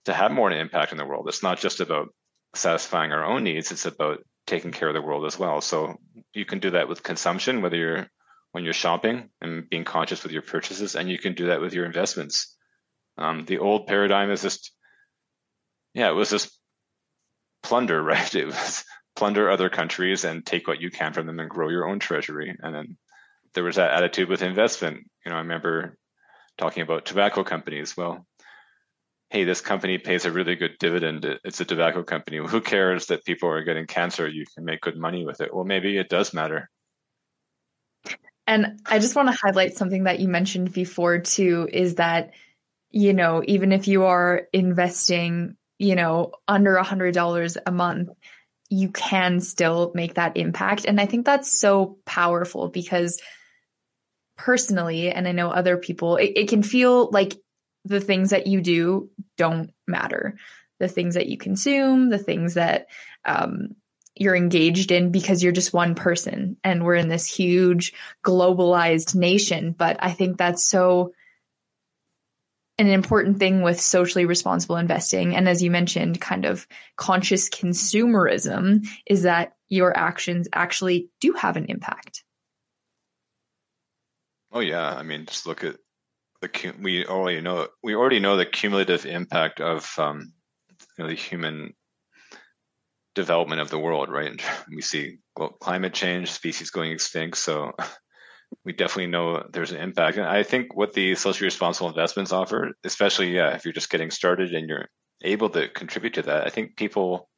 to 0.05 0.13
have 0.13 0.31
more 0.31 0.49
an 0.49 0.57
impact 0.57 0.91
in 0.91 0.97
the 0.97 1.05
world. 1.05 1.27
It's 1.27 1.43
not 1.43 1.59
just 1.59 1.79
about 1.81 2.07
satisfying 2.55 3.11
our 3.11 3.25
own 3.25 3.43
needs, 3.43 3.71
it's 3.71 3.85
about 3.85 4.23
taking 4.45 4.71
care 4.71 4.89
of 4.89 4.93
the 4.93 5.01
world 5.01 5.25
as 5.25 5.39
well. 5.39 5.61
So 5.61 5.95
you 6.33 6.45
can 6.45 6.59
do 6.59 6.71
that 6.71 6.87
with 6.87 7.01
consumption, 7.01 7.61
whether 7.61 7.77
you're 7.77 8.07
when 8.51 8.63
you're 8.63 8.73
shopping 8.73 9.29
and 9.41 9.67
being 9.69 9.85
conscious 9.85 10.23
with 10.23 10.31
your 10.31 10.43
purchases, 10.43 10.95
and 10.95 11.09
you 11.09 11.17
can 11.17 11.33
do 11.33 11.47
that 11.47 11.61
with 11.61 11.73
your 11.73 11.85
investments. 11.85 12.55
Um, 13.17 13.45
the 13.45 13.57
old 13.57 13.87
paradigm 13.87 14.29
is 14.31 14.43
just, 14.43 14.71
yeah, 15.93 16.09
it 16.09 16.13
was 16.13 16.29
just 16.29 16.57
plunder, 17.61 18.01
right? 18.03 18.33
It 18.35 18.45
was 18.45 18.83
plunder 19.15 19.49
other 19.49 19.69
countries 19.69 20.23
and 20.23 20.45
take 20.45 20.67
what 20.67 20.81
you 20.81 20.91
can 20.91 21.13
from 21.13 21.27
them 21.27 21.39
and 21.39 21.49
grow 21.49 21.69
your 21.69 21.87
own 21.87 21.99
treasury. 21.99 22.55
And 22.61 22.75
then 22.75 22.97
there 23.53 23.63
was 23.63 23.75
that 23.75 23.91
attitude 23.91 24.29
with 24.29 24.41
investment. 24.41 25.09
You 25.25 25.31
know, 25.31 25.37
I 25.37 25.41
remember 25.41 25.97
talking 26.57 26.83
about 26.83 27.05
tobacco 27.05 27.43
companies. 27.43 27.95
Well, 27.95 28.25
hey, 29.29 29.43
this 29.43 29.61
company 29.61 29.97
pays 29.97 30.25
a 30.25 30.31
really 30.31 30.55
good 30.55 30.77
dividend. 30.79 31.25
It's 31.43 31.59
a 31.59 31.65
tobacco 31.65 32.03
company. 32.03 32.37
Who 32.37 32.61
cares 32.61 33.07
that 33.07 33.25
people 33.25 33.49
are 33.49 33.63
getting 33.63 33.87
cancer? 33.87 34.27
You 34.27 34.45
can 34.53 34.65
make 34.65 34.81
good 34.81 34.97
money 34.97 35.25
with 35.25 35.41
it. 35.41 35.53
Well, 35.53 35.65
maybe 35.65 35.97
it 35.97 36.09
does 36.09 36.33
matter. 36.33 36.69
And 38.45 38.79
I 38.85 38.99
just 38.99 39.15
want 39.15 39.29
to 39.29 39.37
highlight 39.39 39.77
something 39.77 40.03
that 40.03 40.19
you 40.19 40.27
mentioned 40.27 40.73
before 40.73 41.19
too 41.19 41.67
is 41.71 41.95
that, 41.95 42.31
you 42.91 43.13
know, 43.13 43.41
even 43.47 43.71
if 43.71 43.87
you 43.87 44.05
are 44.05 44.43
investing, 44.51 45.55
you 45.83 45.95
know, 45.95 46.31
under 46.47 46.77
a 46.77 46.83
hundred 46.83 47.13
dollars 47.13 47.57
a 47.65 47.71
month, 47.71 48.09
you 48.69 48.89
can 48.89 49.41
still 49.41 49.91
make 49.93 50.13
that 50.13 50.37
impact. 50.37 50.85
And 50.85 50.99
I 50.99 51.05
think 51.05 51.25
that's 51.25 51.51
so 51.51 51.97
powerful 52.05 52.69
because 52.69 53.21
personally, 54.37 55.11
and 55.11 55.27
I 55.27 55.33
know 55.33 55.49
other 55.49 55.77
people, 55.77 56.15
it, 56.15 56.31
it 56.35 56.47
can 56.47 56.63
feel 56.63 57.09
like 57.11 57.35
the 57.83 57.99
things 57.99 58.29
that 58.29 58.47
you 58.47 58.61
do 58.61 59.09
don't 59.37 59.71
matter. 59.85 60.37
The 60.79 60.87
things 60.87 61.15
that 61.15 61.27
you 61.27 61.37
consume, 61.37 62.09
the 62.09 62.17
things 62.17 62.53
that 62.53 62.87
um, 63.25 63.75
you're 64.15 64.35
engaged 64.35 64.91
in 64.91 65.11
because 65.11 65.43
you're 65.43 65.51
just 65.51 65.73
one 65.73 65.95
person 65.95 66.57
and 66.63 66.83
we're 66.83 66.95
in 66.95 67.09
this 67.09 67.27
huge 67.27 67.93
globalized 68.23 69.15
nation. 69.15 69.75
But 69.77 69.97
I 69.99 70.11
think 70.13 70.37
that's 70.37 70.65
so 70.65 71.13
an 72.77 72.87
important 72.87 73.37
thing 73.37 73.61
with 73.61 73.79
socially 73.79 74.25
responsible 74.25 74.77
investing. 74.77 75.35
And 75.35 75.47
as 75.47 75.61
you 75.61 75.69
mentioned, 75.69 76.19
kind 76.19 76.45
of 76.45 76.67
conscious 76.97 77.49
consumerism 77.49 78.87
is 79.05 79.23
that 79.23 79.53
your 79.69 79.95
actions 79.95 80.47
actually 80.53 81.09
do 81.21 81.33
have 81.33 81.55
an 81.55 81.65
impact. 81.69 82.23
Oh 84.51 84.59
yeah, 84.59 84.93
I 84.93 85.03
mean, 85.03 85.25
just 85.25 85.47
look 85.47 85.63
at 85.63 85.77
the 86.41 86.73
we 86.79 87.05
already 87.05 87.41
know 87.41 87.67
we 87.81 87.95
already 87.95 88.19
know 88.19 88.37
the 88.37 88.45
cumulative 88.45 89.05
impact 89.05 89.61
of 89.61 89.91
um, 89.97 90.33
you 90.97 91.03
know, 91.03 91.09
the 91.09 91.15
human 91.15 91.73
development 93.15 93.61
of 93.61 93.69
the 93.69 93.79
world, 93.79 94.09
right? 94.09 94.41
We 94.69 94.81
see 94.81 95.17
climate 95.59 95.93
change, 95.93 96.31
species 96.31 96.69
going 96.69 96.91
extinct, 96.91 97.37
so 97.37 97.73
we 98.65 98.73
definitely 98.73 99.07
know 99.07 99.45
there's 99.51 99.71
an 99.71 99.81
impact. 99.81 100.17
And 100.17 100.25
I 100.25 100.43
think 100.43 100.75
what 100.75 100.93
the 100.93 101.15
socially 101.15 101.45
responsible 101.45 101.89
investments 101.89 102.31
offer, 102.31 102.71
especially 102.83 103.35
yeah, 103.35 103.55
if 103.55 103.65
you're 103.65 103.73
just 103.73 103.89
getting 103.89 104.11
started 104.11 104.53
and 104.53 104.67
you're 104.67 104.89
able 105.23 105.49
to 105.49 105.69
contribute 105.69 106.15
to 106.15 106.23
that, 106.23 106.45
I 106.45 106.49
think 106.49 106.75
people 106.75 107.29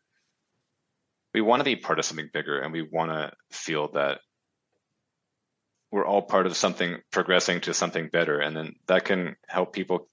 we 1.33 1.41
want 1.41 1.59
to 1.59 1.65
be 1.65 1.75
part 1.75 1.99
of 1.99 2.05
something 2.05 2.29
bigger 2.31 2.61
and 2.61 2.71
we 2.71 2.81
want 2.81 3.11
to 3.11 3.31
feel 3.51 3.91
that 3.91 4.19
we're 5.91 6.05
all 6.05 6.21
part 6.21 6.45
of 6.45 6.55
something 6.55 6.97
progressing 7.11 7.59
to 7.61 7.73
something 7.73 8.09
better. 8.09 8.39
And 8.39 8.55
then 8.55 8.75
that 8.87 9.03
can 9.03 9.35
help 9.47 9.73
people 9.73 10.07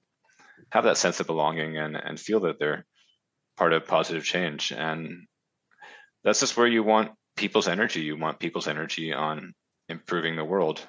have 0.71 0.85
that 0.85 0.97
sense 0.97 1.21
of 1.21 1.29
belonging 1.29 1.79
and, 1.79 1.97
and 1.97 2.19
feel 2.19 2.41
that 2.41 2.59
they're 2.59 2.85
part 3.57 3.73
of 3.73 3.87
positive 3.87 4.25
change. 4.25 4.73
And 4.73 5.27
that's 6.25 6.41
just 6.41 6.57
where 6.57 6.67
you 6.67 6.83
want 6.83 7.13
people's 7.37 7.69
energy. 7.69 8.01
You 8.01 8.17
want 8.19 8.41
people's 8.41 8.69
energy 8.69 9.13
on 9.13 9.55
improving 9.89 10.37
the 10.37 10.45
world 10.45 10.81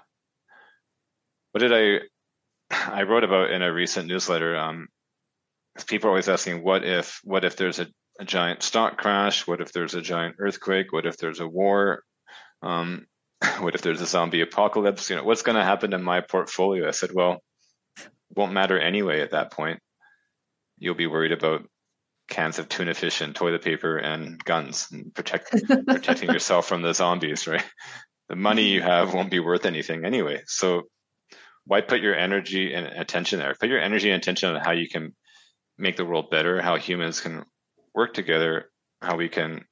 what 1.53 1.59
did 1.61 1.73
i 1.73 1.99
i 2.91 3.03
wrote 3.03 3.23
about 3.23 3.51
in 3.51 3.61
a 3.61 3.73
recent 3.73 4.07
newsletter 4.07 4.57
um, 4.57 4.87
people 5.87 6.07
are 6.07 6.11
always 6.11 6.29
asking 6.29 6.63
what 6.63 6.83
if 6.83 7.21
what 7.23 7.45
if 7.45 7.55
there's 7.55 7.79
a, 7.79 7.87
a 8.19 8.25
giant 8.25 8.61
stock 8.61 8.97
crash 8.97 9.47
what 9.47 9.61
if 9.61 9.71
there's 9.71 9.95
a 9.95 10.01
giant 10.01 10.35
earthquake 10.39 10.91
what 10.91 11.05
if 11.05 11.17
there's 11.17 11.39
a 11.39 11.47
war 11.47 12.03
um, 12.61 13.05
what 13.59 13.75
if 13.75 13.81
there's 13.81 14.01
a 14.01 14.05
zombie 14.05 14.41
apocalypse? 14.41 15.09
You 15.09 15.17
know, 15.17 15.23
what's 15.23 15.41
going 15.41 15.57
to 15.57 15.63
happen 15.63 15.91
to 15.91 15.97
my 15.97 16.21
portfolio? 16.21 16.87
I 16.87 16.91
said, 16.91 17.11
well, 17.13 17.41
won't 18.35 18.53
matter 18.53 18.79
anyway 18.79 19.21
at 19.21 19.31
that 19.31 19.51
point. 19.51 19.79
You'll 20.79 20.95
be 20.95 21.07
worried 21.07 21.31
about 21.31 21.67
cans 22.29 22.57
of 22.57 22.69
tuna 22.69 22.93
fish 22.93 23.21
and 23.21 23.35
toilet 23.35 23.63
paper 23.63 23.97
and 23.97 24.43
guns 24.43 24.87
and 24.91 25.13
protect, 25.13 25.51
protecting 25.87 26.31
yourself 26.31 26.67
from 26.67 26.81
the 26.81 26.93
zombies, 26.93 27.47
right? 27.47 27.63
The 28.29 28.35
money 28.35 28.69
you 28.69 28.81
have 28.81 29.13
won't 29.13 29.29
be 29.29 29.39
worth 29.39 29.65
anything 29.65 30.05
anyway. 30.05 30.41
So 30.47 30.83
why 31.65 31.81
put 31.81 32.01
your 32.01 32.15
energy 32.15 32.73
and 32.73 32.85
attention 32.87 33.39
there? 33.39 33.55
Put 33.59 33.69
your 33.69 33.79
energy 33.79 34.09
and 34.09 34.21
attention 34.21 34.55
on 34.55 34.61
how 34.61 34.71
you 34.71 34.89
can 34.89 35.13
make 35.77 35.97
the 35.97 36.05
world 36.05 36.29
better, 36.29 36.61
how 36.61 36.77
humans 36.77 37.21
can 37.21 37.43
work 37.95 38.13
together, 38.13 38.69
how 39.01 39.17
we 39.17 39.29
can 39.29 39.65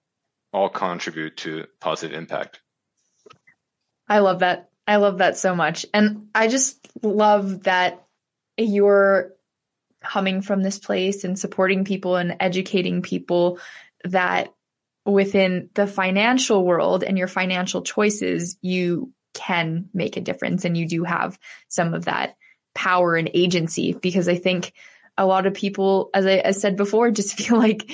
all 0.53 0.69
contribute 0.69 1.37
to 1.37 1.65
positive 1.79 2.17
impact. 2.17 2.61
I 4.07 4.19
love 4.19 4.39
that. 4.39 4.69
I 4.87 4.97
love 4.97 5.19
that 5.19 5.37
so 5.37 5.55
much. 5.55 5.85
And 5.93 6.27
I 6.35 6.47
just 6.47 6.85
love 7.01 7.63
that 7.63 8.03
you're 8.57 9.33
coming 10.03 10.41
from 10.41 10.63
this 10.63 10.79
place 10.79 11.23
and 11.23 11.37
supporting 11.37 11.85
people 11.85 12.15
and 12.15 12.35
educating 12.39 13.01
people 13.01 13.59
that 14.03 14.53
within 15.05 15.69
the 15.73 15.87
financial 15.87 16.65
world 16.65 17.03
and 17.03 17.17
your 17.17 17.27
financial 17.27 17.83
choices, 17.83 18.57
you 18.61 19.13
can 19.33 19.89
make 19.93 20.17
a 20.17 20.21
difference 20.21 20.65
and 20.65 20.77
you 20.77 20.87
do 20.87 21.03
have 21.03 21.39
some 21.67 21.93
of 21.93 22.05
that 22.05 22.35
power 22.73 23.15
and 23.15 23.29
agency 23.33 23.93
because 23.93 24.27
I 24.27 24.35
think 24.35 24.73
a 25.17 25.25
lot 25.25 25.45
of 25.45 25.53
people, 25.53 26.09
as 26.13 26.25
I 26.25 26.37
as 26.37 26.59
said 26.59 26.77
before, 26.77 27.11
just 27.11 27.35
feel 27.35 27.57
like 27.57 27.91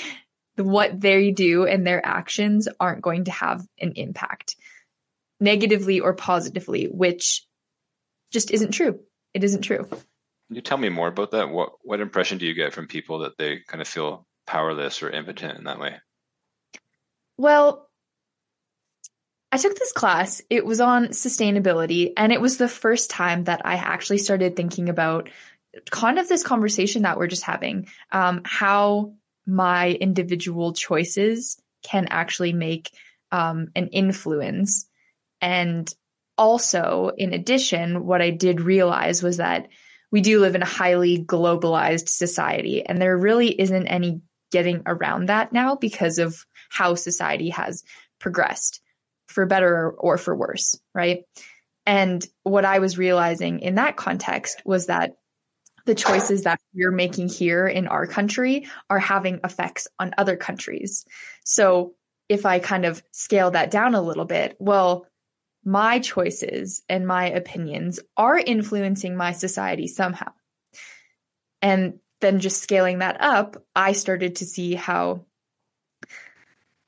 what 0.55 0.99
they 0.99 1.31
do 1.31 1.65
and 1.65 1.85
their 1.85 2.03
actions 2.05 2.67
aren't 2.79 3.01
going 3.01 3.25
to 3.25 3.31
have 3.31 3.65
an 3.79 3.93
impact 3.95 4.55
negatively 5.39 5.99
or 5.99 6.13
positively, 6.13 6.85
which 6.85 7.45
just 8.31 8.51
isn't 8.51 8.71
true. 8.71 8.99
It 9.33 9.43
isn't 9.43 9.61
true. 9.61 9.85
Can 9.85 10.55
you 10.55 10.61
tell 10.61 10.77
me 10.77 10.89
more 10.89 11.07
about 11.07 11.31
that? 11.31 11.49
What 11.49 11.73
what 11.81 11.99
impression 11.99 12.37
do 12.37 12.45
you 12.45 12.53
get 12.53 12.73
from 12.73 12.87
people 12.87 13.19
that 13.19 13.37
they 13.37 13.59
kind 13.67 13.81
of 13.81 13.87
feel 13.87 14.25
powerless 14.45 15.03
or 15.03 15.09
impotent 15.09 15.57
in 15.57 15.65
that 15.65 15.79
way? 15.79 15.97
Well, 17.37 17.86
I 19.57 19.59
took 19.59 19.75
this 19.75 19.91
class. 19.91 20.39
It 20.51 20.67
was 20.67 20.79
on 20.79 21.07
sustainability, 21.07 22.13
and 22.15 22.31
it 22.31 22.39
was 22.39 22.57
the 22.57 22.67
first 22.67 23.09
time 23.09 23.45
that 23.45 23.65
I 23.65 23.73
actually 23.73 24.19
started 24.19 24.55
thinking 24.55 24.87
about 24.87 25.31
kind 25.89 26.19
of 26.19 26.29
this 26.29 26.43
conversation 26.43 27.01
that 27.01 27.17
we're 27.17 27.25
just 27.25 27.41
having 27.41 27.87
um, 28.11 28.43
how 28.45 29.13
my 29.47 29.89
individual 29.89 30.73
choices 30.73 31.59
can 31.81 32.05
actually 32.11 32.53
make 32.53 32.91
um, 33.31 33.69
an 33.75 33.87
influence. 33.87 34.87
And 35.41 35.91
also, 36.37 37.09
in 37.17 37.33
addition, 37.33 38.05
what 38.05 38.21
I 38.21 38.29
did 38.29 38.61
realize 38.61 39.23
was 39.23 39.37
that 39.37 39.69
we 40.11 40.21
do 40.21 40.39
live 40.39 40.53
in 40.53 40.61
a 40.61 40.67
highly 40.67 41.25
globalized 41.25 42.09
society, 42.09 42.85
and 42.85 43.01
there 43.01 43.17
really 43.17 43.59
isn't 43.59 43.87
any 43.87 44.21
getting 44.51 44.83
around 44.85 45.29
that 45.29 45.51
now 45.51 45.73
because 45.73 46.19
of 46.19 46.45
how 46.69 46.93
society 46.93 47.49
has 47.49 47.83
progressed 48.19 48.81
for 49.27 49.45
better 49.45 49.89
or 49.89 50.17
for 50.17 50.35
worse, 50.35 50.79
right? 50.93 51.23
And 51.85 52.25
what 52.43 52.65
I 52.65 52.79
was 52.79 52.97
realizing 52.97 53.59
in 53.59 53.75
that 53.75 53.95
context 53.95 54.61
was 54.65 54.87
that 54.87 55.13
the 55.85 55.95
choices 55.95 56.43
that 56.43 56.59
we're 56.75 56.91
making 56.91 57.29
here 57.29 57.65
in 57.65 57.87
our 57.87 58.05
country 58.05 58.67
are 58.89 58.99
having 58.99 59.39
effects 59.43 59.87
on 59.97 60.13
other 60.17 60.35
countries. 60.35 61.05
So 61.45 61.93
if 62.27 62.45
I 62.45 62.59
kind 62.59 62.85
of 62.85 63.01
scale 63.11 63.51
that 63.51 63.71
down 63.71 63.95
a 63.95 64.01
little 64.01 64.25
bit, 64.25 64.57
well, 64.59 65.07
my 65.63 65.99
choices 65.99 66.83
and 66.89 67.07
my 67.07 67.29
opinions 67.29 68.01
are 68.17 68.37
influencing 68.37 69.15
my 69.15 69.31
society 69.31 69.87
somehow. 69.87 70.31
And 71.61 71.99
then 72.19 72.39
just 72.39 72.61
scaling 72.61 72.99
that 72.99 73.21
up, 73.21 73.57
I 73.75 73.93
started 73.93 74.37
to 74.37 74.45
see 74.45 74.75
how 74.75 75.25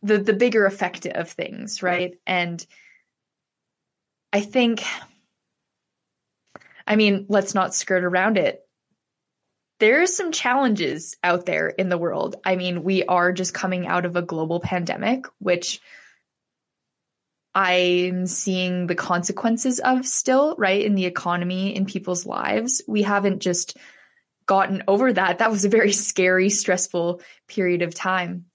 the 0.01 0.17
the 0.17 0.33
bigger 0.33 0.65
effect 0.65 1.05
of 1.05 1.29
things, 1.29 1.83
right? 1.83 2.15
And 2.25 2.65
I 4.31 4.41
think 4.41 4.83
I 6.87 6.95
mean, 6.95 7.25
let's 7.29 7.53
not 7.53 7.75
skirt 7.75 8.03
around 8.03 8.37
it 8.37 8.65
there's 9.79 10.15
some 10.15 10.31
challenges 10.31 11.15
out 11.23 11.45
there 11.45 11.69
in 11.69 11.89
the 11.89 11.97
world. 11.97 12.35
I 12.43 12.55
mean, 12.57 12.83
we 12.83 13.03
are 13.05 13.31
just 13.31 13.53
coming 13.53 13.87
out 13.87 14.05
of 14.05 14.15
a 14.15 14.21
global 14.21 14.59
pandemic, 14.59 15.25
which 15.39 15.79
I'm 17.55 18.27
seeing 18.27 18.87
the 18.87 18.95
consequences 18.95 19.79
of 19.79 20.05
still, 20.05 20.55
right? 20.57 20.83
In 20.83 20.95
the 20.95 21.05
economy, 21.05 21.75
in 21.75 21.85
people's 21.85 22.25
lives. 22.25 22.81
We 22.87 23.03
haven't 23.03 23.39
just 23.39 23.77
gotten 24.45 24.83
over 24.87 25.11
that. 25.13 25.39
That 25.39 25.51
was 25.51 25.63
a 25.63 25.69
very 25.69 25.93
scary, 25.93 26.49
stressful 26.49 27.21
period 27.47 27.81
of 27.81 27.95
time. 27.95 28.45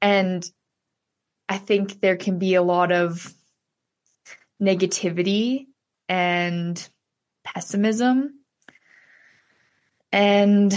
And 0.00 0.48
I 1.48 1.58
think 1.58 2.00
there 2.00 2.16
can 2.16 2.38
be 2.38 2.54
a 2.54 2.62
lot 2.62 2.92
of 2.92 3.32
negativity 4.60 5.66
and 6.08 6.88
pessimism 7.44 8.40
and 10.12 10.74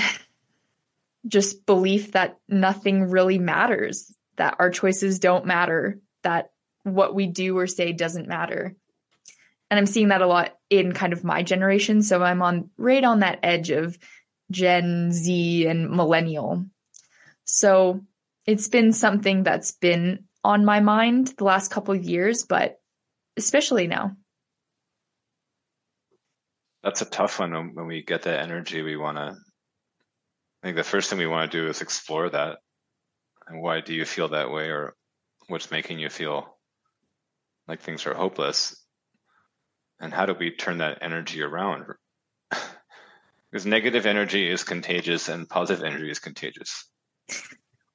just 1.27 1.65
belief 1.65 2.13
that 2.13 2.37
nothing 2.47 3.09
really 3.09 3.37
matters, 3.37 4.15
that 4.37 4.55
our 4.59 4.69
choices 4.69 5.19
don't 5.19 5.45
matter, 5.45 5.99
that 6.23 6.51
what 6.83 7.13
we 7.13 7.27
do 7.27 7.57
or 7.57 7.67
say 7.67 7.91
doesn't 7.91 8.27
matter. 8.27 8.75
And 9.69 9.77
I'm 9.77 9.85
seeing 9.85 10.09
that 10.09 10.21
a 10.21 10.27
lot 10.27 10.57
in 10.69 10.91
kind 10.93 11.13
of 11.13 11.23
my 11.23 11.43
generation. 11.43 12.01
So 12.01 12.21
I'm 12.21 12.41
on 12.41 12.69
right 12.77 13.03
on 13.03 13.19
that 13.19 13.39
edge 13.43 13.69
of 13.69 13.97
Gen 14.49 15.11
Z 15.11 15.65
and 15.67 15.89
millennial. 15.89 16.65
So 17.45 18.01
it's 18.45 18.67
been 18.67 18.91
something 18.91 19.43
that's 19.43 19.71
been 19.71 20.25
on 20.43 20.65
my 20.65 20.79
mind 20.79 21.27
the 21.37 21.43
last 21.43 21.71
couple 21.71 21.93
of 21.93 22.03
years, 22.03 22.43
but 22.43 22.77
especially 23.37 23.87
now. 23.87 24.15
That's 26.83 27.01
a 27.01 27.05
tough 27.05 27.39
one 27.39 27.53
when, 27.53 27.75
when 27.75 27.87
we 27.87 28.03
get 28.03 28.23
that 28.23 28.41
energy 28.41 28.81
we 28.81 28.97
want 28.97 29.17
to 29.17 29.35
i 30.63 30.67
think 30.67 30.75
the 30.77 30.83
first 30.83 31.09
thing 31.09 31.19
we 31.19 31.27
want 31.27 31.51
to 31.51 31.57
do 31.57 31.67
is 31.67 31.81
explore 31.81 32.29
that. 32.29 32.57
And 33.47 33.61
why 33.61 33.81
do 33.81 33.93
you 33.93 34.05
feel 34.05 34.29
that 34.29 34.51
way 34.51 34.69
or 34.69 34.95
what's 35.47 35.71
making 35.71 35.99
you 35.99 36.09
feel 36.09 36.57
like 37.67 37.81
things 37.81 38.05
are 38.05 38.13
hopeless? 38.13 38.75
And 39.99 40.13
how 40.13 40.25
do 40.25 40.33
we 40.33 40.51
turn 40.51 40.79
that 40.79 40.99
energy 41.01 41.41
around? 41.41 41.85
Because 43.51 43.65
negative 43.65 44.05
energy 44.05 44.49
is 44.49 44.63
contagious 44.63 45.27
and 45.27 45.49
positive 45.49 45.83
energy 45.83 46.09
is 46.09 46.19
contagious 46.19 46.85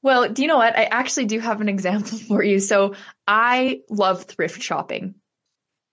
well 0.07 0.29
do 0.29 0.43
you 0.43 0.49
know 0.49 0.57
what 0.57 0.77
i 0.77 0.85
actually 0.85 1.27
do 1.27 1.39
have 1.39 1.61
an 1.61 1.69
example 1.69 2.19
for 2.29 2.43
you 2.43 2.59
so 2.59 2.95
i 3.27 3.81
love 3.91 4.25
thrift 4.25 4.63
shopping 4.63 5.15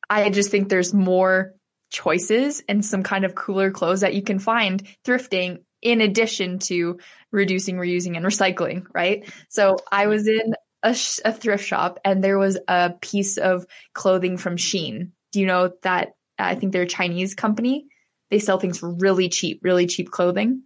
i 0.10 0.30
just 0.30 0.52
think 0.52 0.70
there's 0.70 0.94
more 0.94 1.54
choices 1.94 2.64
and 2.68 2.84
some 2.84 3.04
kind 3.04 3.26
of 3.26 3.36
cooler 3.36 3.72
clothes 3.72 4.02
that 4.02 4.14
you 4.14 4.22
can 4.22 4.40
find 4.40 4.84
thrifting 5.06 5.60
in 5.82 6.02
addition 6.02 6.60
to 6.60 7.00
reducing, 7.32 7.76
reusing, 7.76 8.16
and 8.16 8.26
recycling, 8.26 8.86
right? 8.94 9.30
So 9.50 9.78
I 9.92 10.08
was 10.08 10.28
in 10.28 10.56
a, 10.82 10.94
sh- 10.94 11.20
a, 11.24 11.34
thrift 11.34 11.66
shop 11.66 12.00
and 12.04 12.24
there 12.24 12.40
was 12.40 12.58
a 12.68 12.94
piece 13.02 13.38
of 13.38 13.66
clothing 13.94 14.38
from 14.38 14.56
Shein. 14.56 15.12
Do 15.32 15.40
you 15.40 15.46
know 15.46 15.72
that? 15.84 16.14
I 16.40 16.56
think 16.56 16.72
they're 16.72 16.84
a 16.84 16.88
Chinese 16.88 17.36
company. 17.36 17.86
They 18.32 18.40
sell 18.40 18.60
things 18.60 18.82
really 18.82 19.30
cheap, 19.30 19.60
really 19.62 19.86
cheap 19.86 20.10
clothing. 20.10 20.64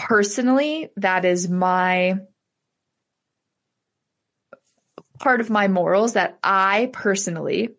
Personally, 0.00 0.88
that 0.96 1.24
is 1.24 1.48
my 1.48 2.20
part 5.18 5.42
of 5.42 5.50
my 5.50 5.68
morals 5.68 6.14
that 6.14 6.38
I 6.42 6.88
personally 6.90 7.74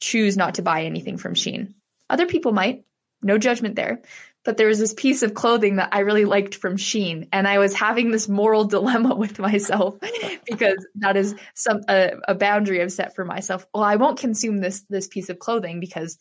choose 0.00 0.36
not 0.36 0.54
to 0.54 0.62
buy 0.62 0.84
anything 0.84 1.18
from 1.18 1.34
Shein. 1.34 1.74
Other 2.08 2.26
people 2.26 2.52
might, 2.52 2.84
no 3.20 3.36
judgment 3.36 3.76
there. 3.76 4.00
But 4.46 4.56
there 4.56 4.68
was 4.68 4.78
this 4.78 4.94
piece 4.94 5.22
of 5.22 5.34
clothing 5.34 5.76
that 5.76 5.90
I 5.92 6.00
really 6.00 6.24
liked 6.24 6.54
from 6.54 6.76
Shein, 6.76 7.28
and 7.32 7.48
I 7.48 7.58
was 7.58 7.74
having 7.74 8.12
this 8.12 8.28
moral 8.28 8.64
dilemma 8.76 9.14
with 9.14 9.38
myself 9.38 9.98
because 10.46 10.86
that 10.96 11.16
is 11.16 11.34
some 11.54 11.80
a, 11.88 12.12
a 12.28 12.34
boundary 12.34 12.80
I've 12.80 12.92
set 12.92 13.14
for 13.14 13.24
myself. 13.24 13.66
Well, 13.74 13.82
I 13.82 13.96
won't 13.96 14.20
consume 14.20 14.58
this 14.58 14.84
this 14.88 15.08
piece 15.08 15.28
of 15.28 15.38
clothing 15.38 15.80
because, 15.80 16.16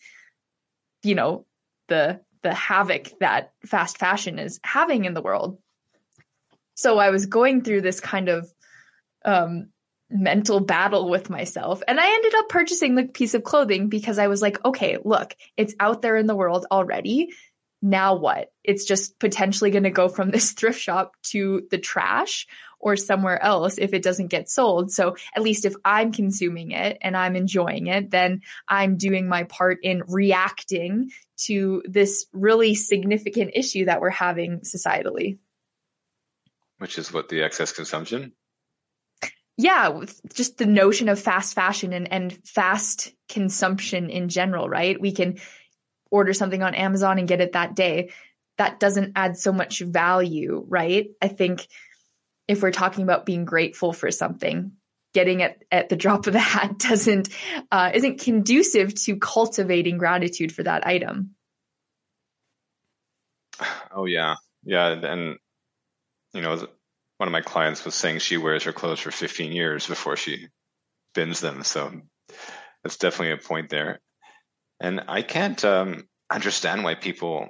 you 1.04 1.16
know, 1.16 1.46
the 1.88 2.20
the 2.46 2.54
havoc 2.54 3.12
that 3.20 3.54
fast 3.66 3.98
fashion 3.98 4.38
is 4.38 4.60
having 4.64 5.06
in 5.06 5.16
the 5.16 5.22
world. 5.22 5.58
So 6.76 7.00
I 7.00 7.10
was 7.10 7.26
going 7.26 7.64
through 7.64 7.82
this 7.82 8.00
kind 8.00 8.30
of 8.30 8.48
um, 9.26 9.70
mental 10.12 10.60
battle 10.60 11.10
with 11.10 11.28
myself. 11.28 11.82
And 11.88 12.00
I 12.00 12.06
ended 12.06 12.36
up 12.36 12.50
purchasing 12.50 12.94
the 12.94 13.06
piece 13.06 13.34
of 13.34 13.44
clothing 13.44 13.90
because 13.90 14.20
I 14.20 14.28
was 14.28 14.44
like, 14.44 14.64
okay, 14.64 15.00
look, 15.04 15.36
it's 15.58 15.74
out 15.80 16.04
there 16.04 16.18
in 16.18 16.28
the 16.28 16.36
world 16.36 16.68
already. 16.70 17.30
Now 17.82 18.14
what? 18.16 18.52
It's 18.64 18.86
just 18.86 19.18
potentially 19.18 19.72
going 19.72 19.86
to 19.86 19.90
go 19.90 20.08
from 20.08 20.30
this 20.30 20.52
thrift 20.58 20.80
shop 20.80 21.14
to 21.32 21.64
the 21.72 21.80
trash 21.80 22.46
or 22.80 22.96
somewhere 22.96 23.42
else 23.42 23.80
if 23.80 23.96
it 23.96 24.04
doesn't 24.04 24.28
get 24.28 24.52
sold. 24.52 24.92
So 24.92 25.16
at 25.36 25.42
least 25.42 25.66
if 25.66 25.74
I'm 25.84 26.12
consuming 26.12 26.70
it 26.70 27.00
and 27.02 27.18
I'm 27.18 27.36
enjoying 27.36 27.88
it, 27.88 28.12
then 28.12 28.42
I'm 28.68 28.98
doing 28.98 29.28
my 29.28 29.46
part 29.46 29.80
in 29.82 30.04
reacting 30.08 31.10
to 31.38 31.84
this 31.86 32.26
really 32.34 32.76
significant 32.76 33.52
issue 33.56 33.86
that 33.86 34.02
we're 34.02 34.10
having 34.10 34.62
societally. 34.62 35.40
Which 36.78 36.98
is 36.98 37.12
what 37.12 37.30
the 37.30 37.44
excess 37.44 37.72
consumption? 37.72 38.34
yeah, 39.58 40.02
just 40.34 40.58
the 40.58 40.66
notion 40.66 41.08
of 41.08 41.20
fast 41.20 41.54
fashion 41.54 41.94
and, 41.94 42.12
and 42.12 42.34
fast 42.46 43.14
consumption 43.30 44.10
in 44.10 44.28
general, 44.28 44.68
right? 44.68 45.00
We 45.00 45.14
can 45.14 45.38
order 46.12 46.34
something 46.34 46.62
on 46.62 46.76
Amazon 46.76 47.20
and 47.20 47.28
get 47.28 47.42
it 47.42 47.54
that 47.54 47.76
day. 47.76 48.12
That 48.58 48.80
doesn't 48.80 49.14
add 49.16 49.38
so 49.38 49.54
much 49.54 49.80
value, 49.80 50.66
right? 50.68 51.10
I 51.22 51.30
think 51.30 51.68
if 52.48 52.62
we're 52.62 52.72
talking 52.72 53.04
about 53.04 53.26
being 53.26 53.46
grateful 53.46 53.94
for 53.94 54.12
something, 54.12 54.74
getting 55.16 55.40
it 55.40 55.66
at 55.72 55.88
the 55.88 55.96
drop 55.96 56.28
of 56.28 56.34
the 56.34 56.40
hat 56.40 56.78
doesn't 56.80 57.30
uh, 57.72 57.90
isn't 57.96 58.20
conducive 58.20 58.94
to 58.94 59.18
cultivating 59.18 59.98
gratitude 59.98 60.52
for 60.52 60.62
that 60.62 60.86
item. 60.86 61.32
Oh 63.92 64.06
yeah, 64.06 64.36
yeah, 64.64 64.90
and 64.90 65.38
you 66.34 66.42
know 66.42 66.68
one 67.18 67.30
of 67.30 67.32
my 67.32 67.42
clients 67.42 67.86
was 67.86 67.96
saying 67.96 68.20
she 68.20 68.36
wears 68.36 68.64
her 68.64 68.74
clothes 68.74 69.00
for 69.00 69.10
15 69.10 69.54
years 69.54 69.88
before 69.88 70.18
she 70.18 70.48
bins 71.14 71.40
them. 71.40 71.64
So 71.64 71.94
that's 72.84 72.98
definitely 72.98 73.32
a 73.32 73.38
point 73.38 73.70
there. 73.70 74.02
And 74.82 75.06
I 75.08 75.22
can't 75.22 75.64
um, 75.64 76.10
understand 76.30 76.84
why 76.84 76.96
people 76.96 77.48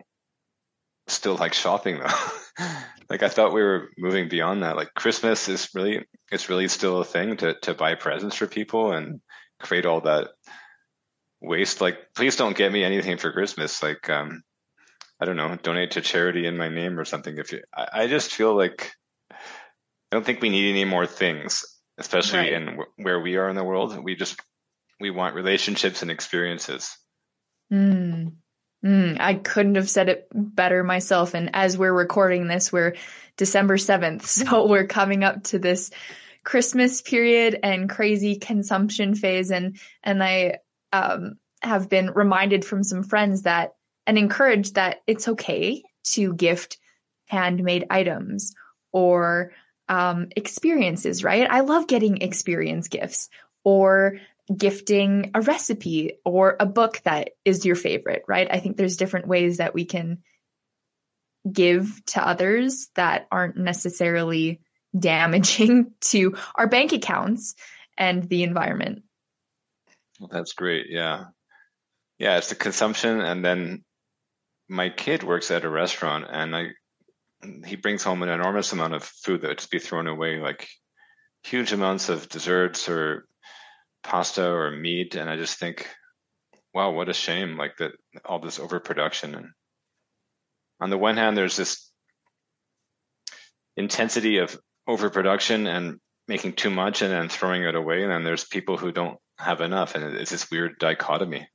still 1.07 1.35
like 1.35 1.55
shopping 1.55 1.97
though. 1.97 2.05
like 3.09 3.23
I 3.23 3.29
thought 3.29 3.53
we 3.53 3.61
were 3.61 3.89
moving 3.97 4.29
beyond 4.29 4.63
that. 4.63 4.75
Like 4.75 4.93
Christmas 4.93 5.47
is 5.49 5.69
really 5.73 6.05
it's 6.31 6.49
really 6.49 6.67
still 6.67 7.01
a 7.01 7.05
thing 7.05 7.37
to 7.37 7.55
to 7.61 7.73
buy 7.73 7.95
presents 7.95 8.35
for 8.35 8.47
people 8.47 8.91
and 8.91 9.21
create 9.59 9.85
all 9.85 10.01
that 10.01 10.29
waste. 11.41 11.81
Like 11.81 11.97
please 12.15 12.35
don't 12.35 12.57
get 12.57 12.71
me 12.71 12.83
anything 12.83 13.17
for 13.17 13.31
Christmas. 13.31 13.81
Like 13.83 14.09
um 14.09 14.43
I 15.19 15.25
don't 15.25 15.37
know, 15.37 15.57
donate 15.61 15.91
to 15.91 16.01
charity 16.01 16.45
in 16.45 16.57
my 16.57 16.69
name 16.69 16.99
or 16.99 17.05
something. 17.05 17.37
If 17.37 17.51
you 17.51 17.61
I, 17.73 17.87
I 17.93 18.07
just 18.07 18.33
feel 18.33 18.55
like 18.55 18.91
I 19.31 19.35
don't 20.15 20.25
think 20.25 20.41
we 20.41 20.49
need 20.49 20.69
any 20.69 20.85
more 20.85 21.07
things, 21.07 21.65
especially 21.97 22.39
right. 22.39 22.53
in 22.53 22.65
w- 22.65 22.91
where 22.97 23.19
we 23.19 23.37
are 23.37 23.49
in 23.49 23.55
the 23.55 23.63
world. 23.63 23.97
We 24.03 24.15
just 24.15 24.39
we 24.99 25.09
want 25.09 25.35
relationships 25.35 26.01
and 26.01 26.11
experiences. 26.11 26.95
Mm. 27.71 28.35
Mm, 28.85 29.17
I 29.19 29.33
couldn't 29.33 29.75
have 29.75 29.89
said 29.89 30.09
it 30.09 30.27
better 30.33 30.83
myself. 30.83 31.33
And 31.33 31.49
as 31.53 31.77
we're 31.77 31.93
recording 31.93 32.47
this, 32.47 32.71
we're 32.71 32.95
December 33.35 33.77
7th. 33.77 34.21
So 34.45 34.67
we're 34.67 34.87
coming 34.87 35.23
up 35.23 35.43
to 35.45 35.59
this 35.59 35.89
Christmas 36.43 37.01
period 37.01 37.59
and 37.63 37.89
crazy 37.89 38.35
consumption 38.35 39.15
phase. 39.15 39.49
And, 39.49 39.79
and 40.03 40.23
I, 40.23 40.59
um, 40.93 41.37
have 41.61 41.89
been 41.89 42.11
reminded 42.11 42.63
from 42.63 42.83
some 42.83 43.03
friends 43.03 43.43
that 43.43 43.73
and 44.05 44.17
encouraged 44.17 44.75
that 44.75 44.97
it's 45.07 45.27
okay 45.27 45.83
to 46.03 46.33
gift 46.33 46.77
handmade 47.25 47.87
items 47.89 48.53
or 48.91 49.51
um, 49.89 50.27
experiences, 50.35 51.23
right? 51.23 51.47
I 51.49 51.61
love 51.61 51.87
getting 51.87 52.21
experience 52.21 52.87
gifts 52.87 53.29
or 53.63 54.19
gifting 54.55 55.31
a 55.33 55.41
recipe 55.41 56.19
or 56.23 56.55
a 56.59 56.65
book 56.65 57.01
that 57.03 57.31
is 57.43 57.65
your 57.65 57.75
favorite, 57.75 58.23
right? 58.27 58.47
I 58.49 58.59
think 58.59 58.77
there's 58.77 58.97
different 58.97 59.27
ways 59.27 59.57
that 59.57 59.73
we 59.73 59.85
can 59.85 60.19
give 61.51 62.03
to 62.07 62.27
others 62.27 62.89
that 62.95 63.27
aren't 63.31 63.57
necessarily 63.57 64.61
damaging 64.97 65.93
to 66.01 66.35
our 66.55 66.67
bank 66.67 66.93
accounts 66.93 67.55
and 67.97 68.23
the 68.23 68.43
environment. 68.43 69.03
Well, 70.19 70.29
that's 70.31 70.53
great. 70.53 70.87
Yeah. 70.89 71.25
Yeah, 72.17 72.37
it's 72.37 72.49
the 72.49 72.55
consumption 72.55 73.19
and 73.19 73.43
then 73.43 73.83
my 74.69 74.89
kid 74.89 75.23
works 75.23 75.51
at 75.51 75.65
a 75.65 75.69
restaurant 75.69 76.25
and 76.29 76.55
I 76.55 76.67
he 77.65 77.75
brings 77.75 78.03
home 78.03 78.23
an 78.23 78.29
enormous 78.29 78.71
amount 78.73 78.95
of 78.95 79.03
food 79.03 79.41
that 79.41 79.49
would 79.49 79.57
just 79.59 79.69
be 79.69 79.77
thrown 79.77 80.07
away, 80.07 80.39
like 80.39 80.67
huge 81.43 81.73
amounts 81.73 82.09
of 82.09 82.27
desserts 82.29 82.89
or 82.89 83.27
pasta 84.05 84.47
or 84.49 84.71
meat, 84.71 85.15
and 85.15 85.29
I 85.29 85.35
just 85.35 85.59
think, 85.59 85.87
wow, 86.73 86.91
what 86.91 87.09
a 87.09 87.13
shame! 87.13 87.57
Like 87.57 87.77
that, 87.77 87.91
all 88.23 88.39
this 88.39 88.59
overproduction. 88.59 89.35
And 89.35 89.47
on 90.79 90.89
the 90.89 90.97
one 90.97 91.17
hand, 91.17 91.37
there's 91.37 91.57
this 91.57 91.91
intensity 93.75 94.37
of 94.37 94.57
overproduction 94.87 95.67
and 95.67 95.99
making 96.27 96.53
too 96.53 96.69
much 96.69 97.01
and 97.01 97.11
then 97.11 97.29
throwing 97.29 97.63
it 97.63 97.75
away, 97.75 98.03
and 98.03 98.11
then 98.11 98.23
there's 98.23 98.45
people 98.45 98.77
who 98.77 98.91
don't 98.91 99.17
have 99.37 99.61
enough, 99.61 99.95
and 99.95 100.15
it's 100.15 100.31
this 100.31 100.49
weird 100.49 100.79
dichotomy 100.79 101.47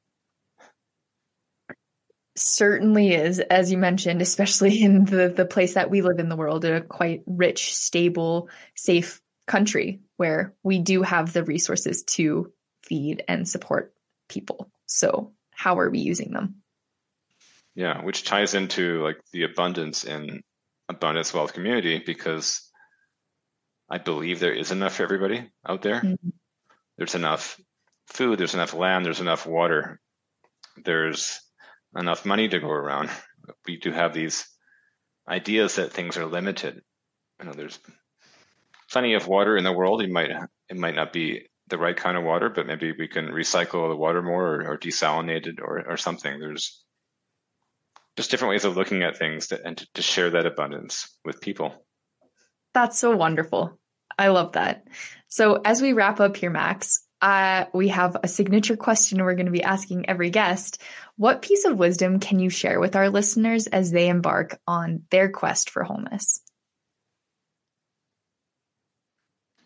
certainly 2.36 3.12
is, 3.12 3.38
as 3.38 3.70
you 3.70 3.78
mentioned, 3.78 4.22
especially 4.22 4.82
in 4.82 5.04
the, 5.04 5.28
the 5.28 5.44
place 5.44 5.74
that 5.74 5.90
we 5.90 6.02
live 6.02 6.18
in 6.18 6.28
the 6.28 6.36
world, 6.36 6.64
a 6.64 6.80
quite 6.80 7.22
rich, 7.26 7.74
stable, 7.74 8.48
safe 8.74 9.20
country 9.50 10.00
where 10.16 10.54
we 10.62 10.78
do 10.78 11.02
have 11.02 11.32
the 11.32 11.42
resources 11.42 12.04
to 12.04 12.52
feed 12.84 13.24
and 13.26 13.48
support 13.48 13.92
people. 14.28 14.70
So 14.86 15.32
how 15.50 15.80
are 15.80 15.90
we 15.90 15.98
using 15.98 16.30
them? 16.30 16.62
Yeah, 17.74 18.04
which 18.04 18.24
ties 18.24 18.54
into 18.54 19.02
like 19.02 19.18
the 19.32 19.42
abundance 19.42 20.04
in 20.04 20.42
abundance 20.88 21.34
wealth 21.34 21.52
community 21.52 22.00
because 22.04 22.62
I 23.88 23.98
believe 23.98 24.38
there 24.38 24.54
is 24.54 24.70
enough 24.70 24.94
for 24.94 25.02
everybody 25.02 25.50
out 25.68 25.82
there. 25.82 26.00
Mm-hmm. 26.00 26.28
There's 26.96 27.16
enough 27.16 27.60
food, 28.06 28.38
there's 28.38 28.54
enough 28.54 28.72
land, 28.74 29.04
there's 29.04 29.20
enough 29.20 29.46
water. 29.46 30.00
There's 30.84 31.40
enough 31.96 32.24
money 32.24 32.48
to 32.48 32.60
go 32.60 32.70
around. 32.70 33.10
We 33.66 33.78
do 33.78 33.90
have 33.90 34.14
these 34.14 34.46
ideas 35.28 35.74
that 35.74 35.92
things 35.92 36.16
are 36.16 36.26
limited. 36.26 36.82
You 37.40 37.46
know, 37.46 37.52
there's 37.52 37.78
plenty 38.90 39.14
of 39.14 39.26
water 39.26 39.56
in 39.56 39.64
the 39.64 39.72
world. 39.72 40.02
It 40.02 40.10
might 40.10 40.30
it 40.68 40.76
might 40.76 40.94
not 40.94 41.12
be 41.12 41.46
the 41.68 41.78
right 41.78 41.96
kind 41.96 42.16
of 42.16 42.24
water, 42.24 42.48
but 42.48 42.66
maybe 42.66 42.92
we 42.92 43.08
can 43.08 43.28
recycle 43.28 43.88
the 43.88 43.96
water 43.96 44.22
more 44.22 44.56
or, 44.56 44.72
or 44.72 44.78
desalinate 44.78 45.46
it 45.46 45.60
or, 45.62 45.84
or 45.88 45.96
something. 45.96 46.38
There's 46.38 46.84
just 48.16 48.30
different 48.30 48.50
ways 48.50 48.64
of 48.64 48.76
looking 48.76 49.02
at 49.02 49.16
things 49.16 49.48
to, 49.48 49.60
and 49.64 49.78
to, 49.78 49.86
to 49.94 50.02
share 50.02 50.30
that 50.30 50.46
abundance 50.46 51.16
with 51.24 51.40
people. 51.40 51.72
That's 52.74 52.98
so 52.98 53.16
wonderful. 53.16 53.78
I 54.18 54.28
love 54.28 54.52
that. 54.52 54.86
So 55.28 55.60
as 55.64 55.80
we 55.80 55.92
wrap 55.92 56.20
up 56.20 56.36
here, 56.36 56.50
Max, 56.50 57.04
uh, 57.22 57.66
we 57.72 57.88
have 57.88 58.16
a 58.22 58.28
signature 58.28 58.76
question 58.76 59.22
we're 59.22 59.34
going 59.34 59.46
to 59.46 59.52
be 59.52 59.62
asking 59.62 60.08
every 60.08 60.30
guest. 60.30 60.82
What 61.16 61.42
piece 61.42 61.64
of 61.64 61.78
wisdom 61.78 62.18
can 62.18 62.40
you 62.40 62.50
share 62.50 62.80
with 62.80 62.96
our 62.96 63.10
listeners 63.10 63.66
as 63.66 63.90
they 63.90 64.08
embark 64.08 64.58
on 64.66 65.04
their 65.10 65.30
quest 65.30 65.70
for 65.70 65.84
wholeness? 65.84 66.40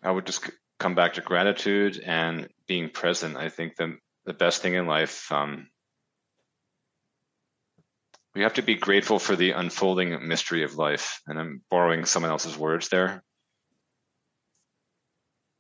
I 0.04 0.10
would 0.10 0.26
just 0.26 0.48
come 0.78 0.94
back 0.94 1.14
to 1.14 1.20
gratitude 1.20 2.00
and 2.04 2.48
being 2.68 2.90
present. 2.90 3.36
I 3.36 3.48
think 3.48 3.76
the 3.76 3.96
the 4.26 4.34
best 4.34 4.62
thing 4.62 4.74
in 4.74 4.86
life. 4.86 5.30
Um, 5.32 5.68
we 8.34 8.42
have 8.42 8.54
to 8.54 8.62
be 8.62 8.74
grateful 8.74 9.18
for 9.18 9.36
the 9.36 9.52
unfolding 9.52 10.26
mystery 10.26 10.64
of 10.64 10.76
life. 10.76 11.20
And 11.26 11.38
I'm 11.38 11.62
borrowing 11.70 12.04
someone 12.04 12.32
else's 12.32 12.56
words 12.56 12.88
there. 12.88 13.22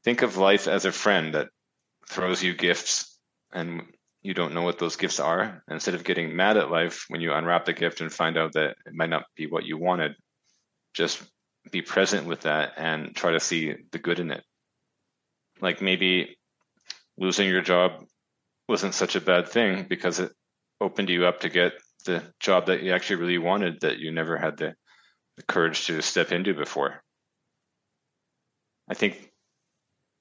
Think 0.02 0.22
of 0.22 0.36
life 0.36 0.66
as 0.66 0.84
a 0.84 0.92
friend 0.92 1.34
that 1.34 1.48
throws 2.08 2.42
you 2.42 2.54
gifts 2.54 3.18
and 3.52 3.82
you 4.22 4.34
don't 4.34 4.54
know 4.54 4.62
what 4.62 4.78
those 4.78 4.96
gifts 4.96 5.20
are. 5.20 5.62
instead 5.70 5.94
of 5.94 6.02
getting 6.02 6.34
mad 6.34 6.56
at 6.56 6.70
life 6.70 7.04
when 7.08 7.20
you 7.20 7.32
unwrap 7.32 7.66
the 7.66 7.72
gift 7.72 8.00
and 8.00 8.12
find 8.12 8.36
out 8.36 8.54
that 8.54 8.70
it 8.86 8.94
might 8.94 9.10
not 9.10 9.24
be 9.36 9.46
what 9.46 9.64
you 9.64 9.78
wanted, 9.78 10.16
just 10.94 11.22
be 11.70 11.82
present 11.82 12.26
with 12.26 12.42
that 12.42 12.74
and 12.76 13.14
try 13.14 13.32
to 13.32 13.40
see 13.40 13.74
the 13.90 13.98
good 13.98 14.20
in 14.20 14.30
it. 14.30 14.44
Like 15.60 15.80
maybe 15.80 16.36
losing 17.16 17.48
your 17.48 17.62
job 17.62 18.04
wasn't 18.68 18.94
such 18.94 19.16
a 19.16 19.20
bad 19.20 19.48
thing 19.48 19.86
because 19.88 20.20
it 20.20 20.32
opened 20.80 21.10
you 21.10 21.26
up 21.26 21.40
to 21.40 21.48
get 21.48 21.72
the 22.06 22.22
job 22.40 22.66
that 22.66 22.82
you 22.82 22.92
actually 22.92 23.16
really 23.16 23.38
wanted 23.38 23.80
that 23.80 23.98
you 23.98 24.12
never 24.12 24.36
had 24.36 24.56
the, 24.56 24.74
the 25.36 25.42
courage 25.42 25.86
to 25.86 26.02
step 26.02 26.32
into 26.32 26.54
before. 26.54 27.02
I 28.88 28.94
think 28.94 29.30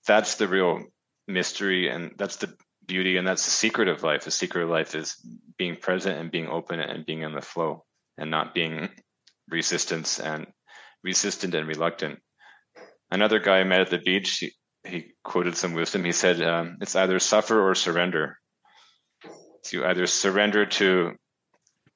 that's 0.07 0.35
the 0.35 0.47
real 0.47 0.83
mystery 1.27 1.89
and 1.89 2.13
that's 2.17 2.37
the 2.37 2.53
beauty 2.85 3.17
and 3.17 3.27
that's 3.27 3.45
the 3.45 3.51
secret 3.51 3.87
of 3.87 4.03
life 4.03 4.25
the 4.25 4.31
secret 4.31 4.63
of 4.63 4.69
life 4.69 4.93
is 4.93 5.15
being 5.57 5.77
present 5.77 6.19
and 6.19 6.31
being 6.31 6.47
open 6.47 6.81
and 6.81 7.05
being 7.05 7.21
in 7.21 7.33
the 7.33 7.41
flow 7.41 7.85
and 8.17 8.29
not 8.29 8.53
being 8.53 8.89
resistance 9.49 10.19
and 10.19 10.47
resistant 11.03 11.53
and 11.53 11.67
reluctant. 11.67 12.19
Another 13.11 13.39
guy 13.39 13.59
i 13.59 13.63
met 13.63 13.81
at 13.81 13.89
the 13.89 13.97
beach 13.97 14.37
he, 14.39 14.51
he 14.85 15.13
quoted 15.23 15.55
some 15.55 15.73
wisdom. 15.73 16.03
He 16.03 16.11
said 16.11 16.41
um, 16.41 16.77
it's 16.81 16.95
either 16.95 17.19
suffer 17.19 17.69
or 17.69 17.75
surrender. 17.75 18.37
So 19.63 19.77
you 19.77 19.85
either 19.85 20.07
surrender 20.07 20.65
to 20.65 21.11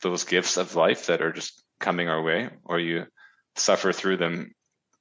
those 0.02 0.24
gifts 0.24 0.58
of 0.58 0.76
life 0.76 1.08
that 1.08 1.22
are 1.22 1.34
just 1.34 1.64
coming 1.80 2.08
our 2.08 2.22
way 2.22 2.50
or 2.64 2.80
you 2.80 3.06
suffer 3.56 3.92
through 3.92 4.18
them 4.18 4.54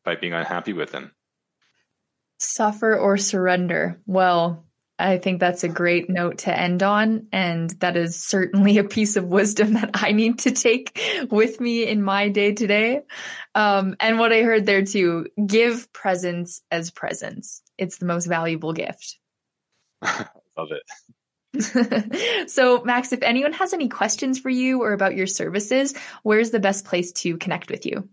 by 0.05 0.17
being 0.17 0.33
unhappy 0.33 0.73
with 0.73 0.91
them. 0.91 1.13
Suffer 2.39 2.97
or 2.97 3.17
surrender. 3.17 4.01
Well, 4.07 4.67
I 4.99 5.19
think 5.19 5.41
that's 5.41 5.63
a 5.63 5.69
great 5.69 6.09
note 6.09 6.39
to 6.39 6.59
end 6.59 6.83
on. 6.83 7.27
And 7.33 7.71
that 7.81 7.97
is 7.97 8.17
certainly 8.17 8.79
a 8.79 8.85
piece 8.85 9.17
of 9.17 9.25
wisdom 9.25 9.75
that 9.75 9.91
I 9.95 10.13
need 10.13 10.41
to 10.41 10.53
take 10.53 10.99
with 11.31 11.61
me 11.61 11.87
in 11.87 12.03
my 12.03 12.29
day 12.29 12.53
to 12.55 12.67
day. 12.67 13.03
Um, 13.55 13.97
and 14.01 14.19
what 14.19 14.33
I 14.33 14.43
heard 14.43 14.65
there 14.65 14.85
too 14.85 15.27
give 15.45 15.93
presence 15.93 16.63
as 16.71 16.91
presence. 16.91 17.63
It's 17.77 17.99
the 17.99 18.07
most 18.07 18.27
valuable 18.27 18.73
gift. 18.73 19.19
Love 20.03 20.69
it. 20.71 20.83
so, 22.51 22.83
Max, 22.85 23.13
if 23.13 23.23
anyone 23.23 23.53
has 23.53 23.73
any 23.73 23.89
questions 23.89 24.39
for 24.39 24.51
you 24.51 24.83
or 24.83 24.93
about 24.93 25.17
your 25.17 25.27
services, 25.27 25.95
where's 26.23 26.51
the 26.51 26.61
best 26.61 26.85
place 26.85 27.13
to 27.13 27.37
connect 27.39 27.71
with 27.71 27.87
you? 27.87 28.09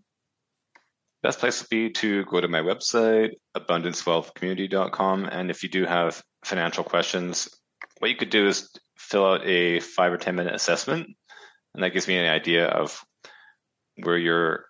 Best 1.24 1.40
place 1.40 1.62
would 1.62 1.70
be 1.70 1.90
to 1.90 2.26
go 2.26 2.42
to 2.42 2.48
my 2.48 2.60
website, 2.60 3.32
abundancewealthcommunity.com. 3.58 5.26
And 5.26 5.50
if 5.50 5.64
you 5.64 5.70
do 5.70 5.86
have 5.86 6.22
financial 6.44 6.84
questions, 6.84 7.50
what 8.00 8.12
you 8.12 8.18
could 8.18 8.30
do 8.30 8.48
is 8.48 8.70
fill 8.98 9.26
out 9.26 9.48
a 9.48 9.80
five 9.80 10.12
or 10.12 10.18
10 10.18 10.36
minute 10.36 10.54
assessment. 10.54 11.08
And 11.74 11.84
that 11.84 11.94
gives 11.94 12.08
me 12.08 12.18
an 12.18 12.30
idea 12.30 12.68
of 12.68 13.02
where 13.96 14.18
your 14.18 14.66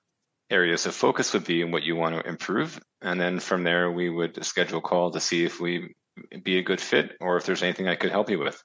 areas 0.49 0.85
of 0.85 0.93
focus 0.93 1.33
would 1.33 1.43
be 1.43 1.61
and 1.61 1.73
what 1.73 1.83
you 1.83 1.95
want 1.95 2.15
to 2.15 2.29
improve. 2.29 2.79
And 3.01 3.19
then 3.19 3.39
from 3.39 3.63
there, 3.63 3.91
we 3.91 4.09
would 4.09 4.45
schedule 4.45 4.77
a 4.77 4.81
call 4.81 5.11
to 5.11 5.19
see 5.19 5.43
if 5.43 5.59
we 5.59 5.95
be 6.43 6.59
a 6.59 6.63
good 6.63 6.79
fit 6.79 7.13
or 7.19 7.37
if 7.37 7.45
there's 7.45 7.63
anything 7.63 7.87
I 7.87 7.95
could 7.95 8.11
help 8.11 8.29
you 8.29 8.39
with. 8.39 8.61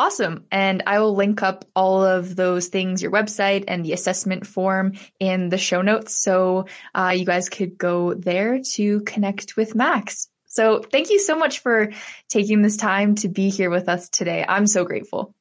Awesome. 0.00 0.46
And 0.50 0.84
I 0.86 0.98
will 1.00 1.14
link 1.14 1.42
up 1.42 1.66
all 1.76 2.02
of 2.02 2.34
those 2.34 2.68
things, 2.68 3.02
your 3.02 3.12
website 3.12 3.64
and 3.68 3.84
the 3.84 3.92
assessment 3.92 4.46
form 4.46 4.94
in 5.18 5.50
the 5.50 5.58
show 5.58 5.82
notes. 5.82 6.14
So 6.14 6.68
uh, 6.94 7.12
you 7.14 7.26
guys 7.26 7.50
could 7.50 7.76
go 7.76 8.14
there 8.14 8.60
to 8.76 9.00
connect 9.00 9.58
with 9.58 9.74
Max. 9.74 10.30
So 10.46 10.80
thank 10.80 11.10
you 11.10 11.18
so 11.18 11.36
much 11.36 11.58
for 11.58 11.90
taking 12.30 12.62
this 12.62 12.78
time 12.78 13.16
to 13.16 13.28
be 13.28 13.50
here 13.50 13.68
with 13.68 13.90
us 13.90 14.08
today. 14.08 14.42
I'm 14.48 14.66
so 14.66 14.86
grateful. 14.86 15.34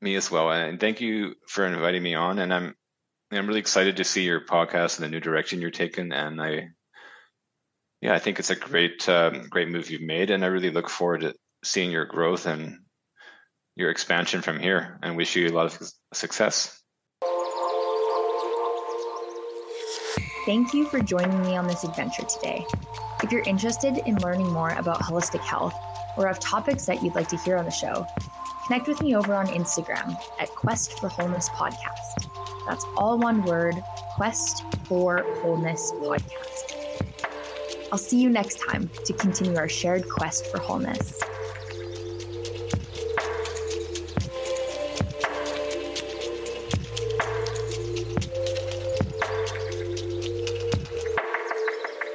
Me 0.00 0.16
as 0.16 0.28
well. 0.28 0.50
And 0.50 0.80
thank 0.80 1.00
you 1.00 1.36
for 1.46 1.64
inviting 1.64 2.02
me 2.02 2.16
on. 2.16 2.40
And 2.40 2.52
I'm 2.52 2.74
I'm 3.30 3.46
really 3.46 3.60
excited 3.60 3.98
to 3.98 4.04
see 4.04 4.24
your 4.24 4.44
podcast 4.44 4.96
and 4.96 5.04
the 5.04 5.08
new 5.08 5.20
direction 5.20 5.60
you're 5.60 5.70
taking. 5.70 6.10
And 6.10 6.42
I 6.42 6.70
yeah, 8.00 8.12
I 8.12 8.18
think 8.18 8.40
it's 8.40 8.50
a 8.50 8.56
great 8.56 9.08
um, 9.08 9.46
great 9.48 9.68
move 9.68 9.88
you've 9.88 10.02
made. 10.02 10.30
And 10.30 10.44
I 10.44 10.48
really 10.48 10.70
look 10.70 10.88
forward 10.88 11.20
to 11.20 11.34
seeing 11.64 11.90
your 11.90 12.04
growth 12.04 12.46
and 12.46 12.78
your 13.76 13.90
expansion 13.90 14.42
from 14.42 14.58
here 14.58 14.98
and 15.02 15.16
wish 15.16 15.36
you 15.36 15.48
a 15.48 15.50
lot 15.50 15.66
of 15.66 15.90
success. 16.12 16.78
Thank 20.44 20.74
you 20.74 20.86
for 20.86 21.00
joining 21.00 21.40
me 21.42 21.56
on 21.56 21.68
this 21.68 21.84
adventure 21.84 22.24
today. 22.24 22.66
If 23.22 23.30
you're 23.30 23.44
interested 23.44 23.98
in 24.06 24.16
learning 24.16 24.52
more 24.52 24.70
about 24.70 25.00
holistic 25.00 25.40
health 25.40 25.74
or 26.16 26.26
have 26.26 26.40
topics 26.40 26.84
that 26.86 27.02
you'd 27.02 27.14
like 27.14 27.28
to 27.28 27.36
hear 27.36 27.56
on 27.56 27.64
the 27.64 27.70
show, 27.70 28.06
connect 28.66 28.88
with 28.88 29.00
me 29.00 29.14
over 29.14 29.34
on 29.34 29.46
Instagram 29.46 30.20
at 30.40 30.48
Quest 30.48 30.98
for 30.98 31.08
Wholeness 31.08 31.48
Podcast. 31.50 32.28
That's 32.66 32.84
all 32.96 33.18
one 33.18 33.44
word 33.44 33.76
Quest 34.16 34.64
for 34.86 35.22
Wholeness 35.42 35.92
Podcast. 35.92 36.82
I'll 37.92 37.98
see 37.98 38.20
you 38.20 38.28
next 38.28 38.58
time 38.58 38.90
to 39.04 39.12
continue 39.12 39.56
our 39.56 39.68
shared 39.68 40.08
quest 40.08 40.46
for 40.46 40.58
wholeness. 40.58 41.22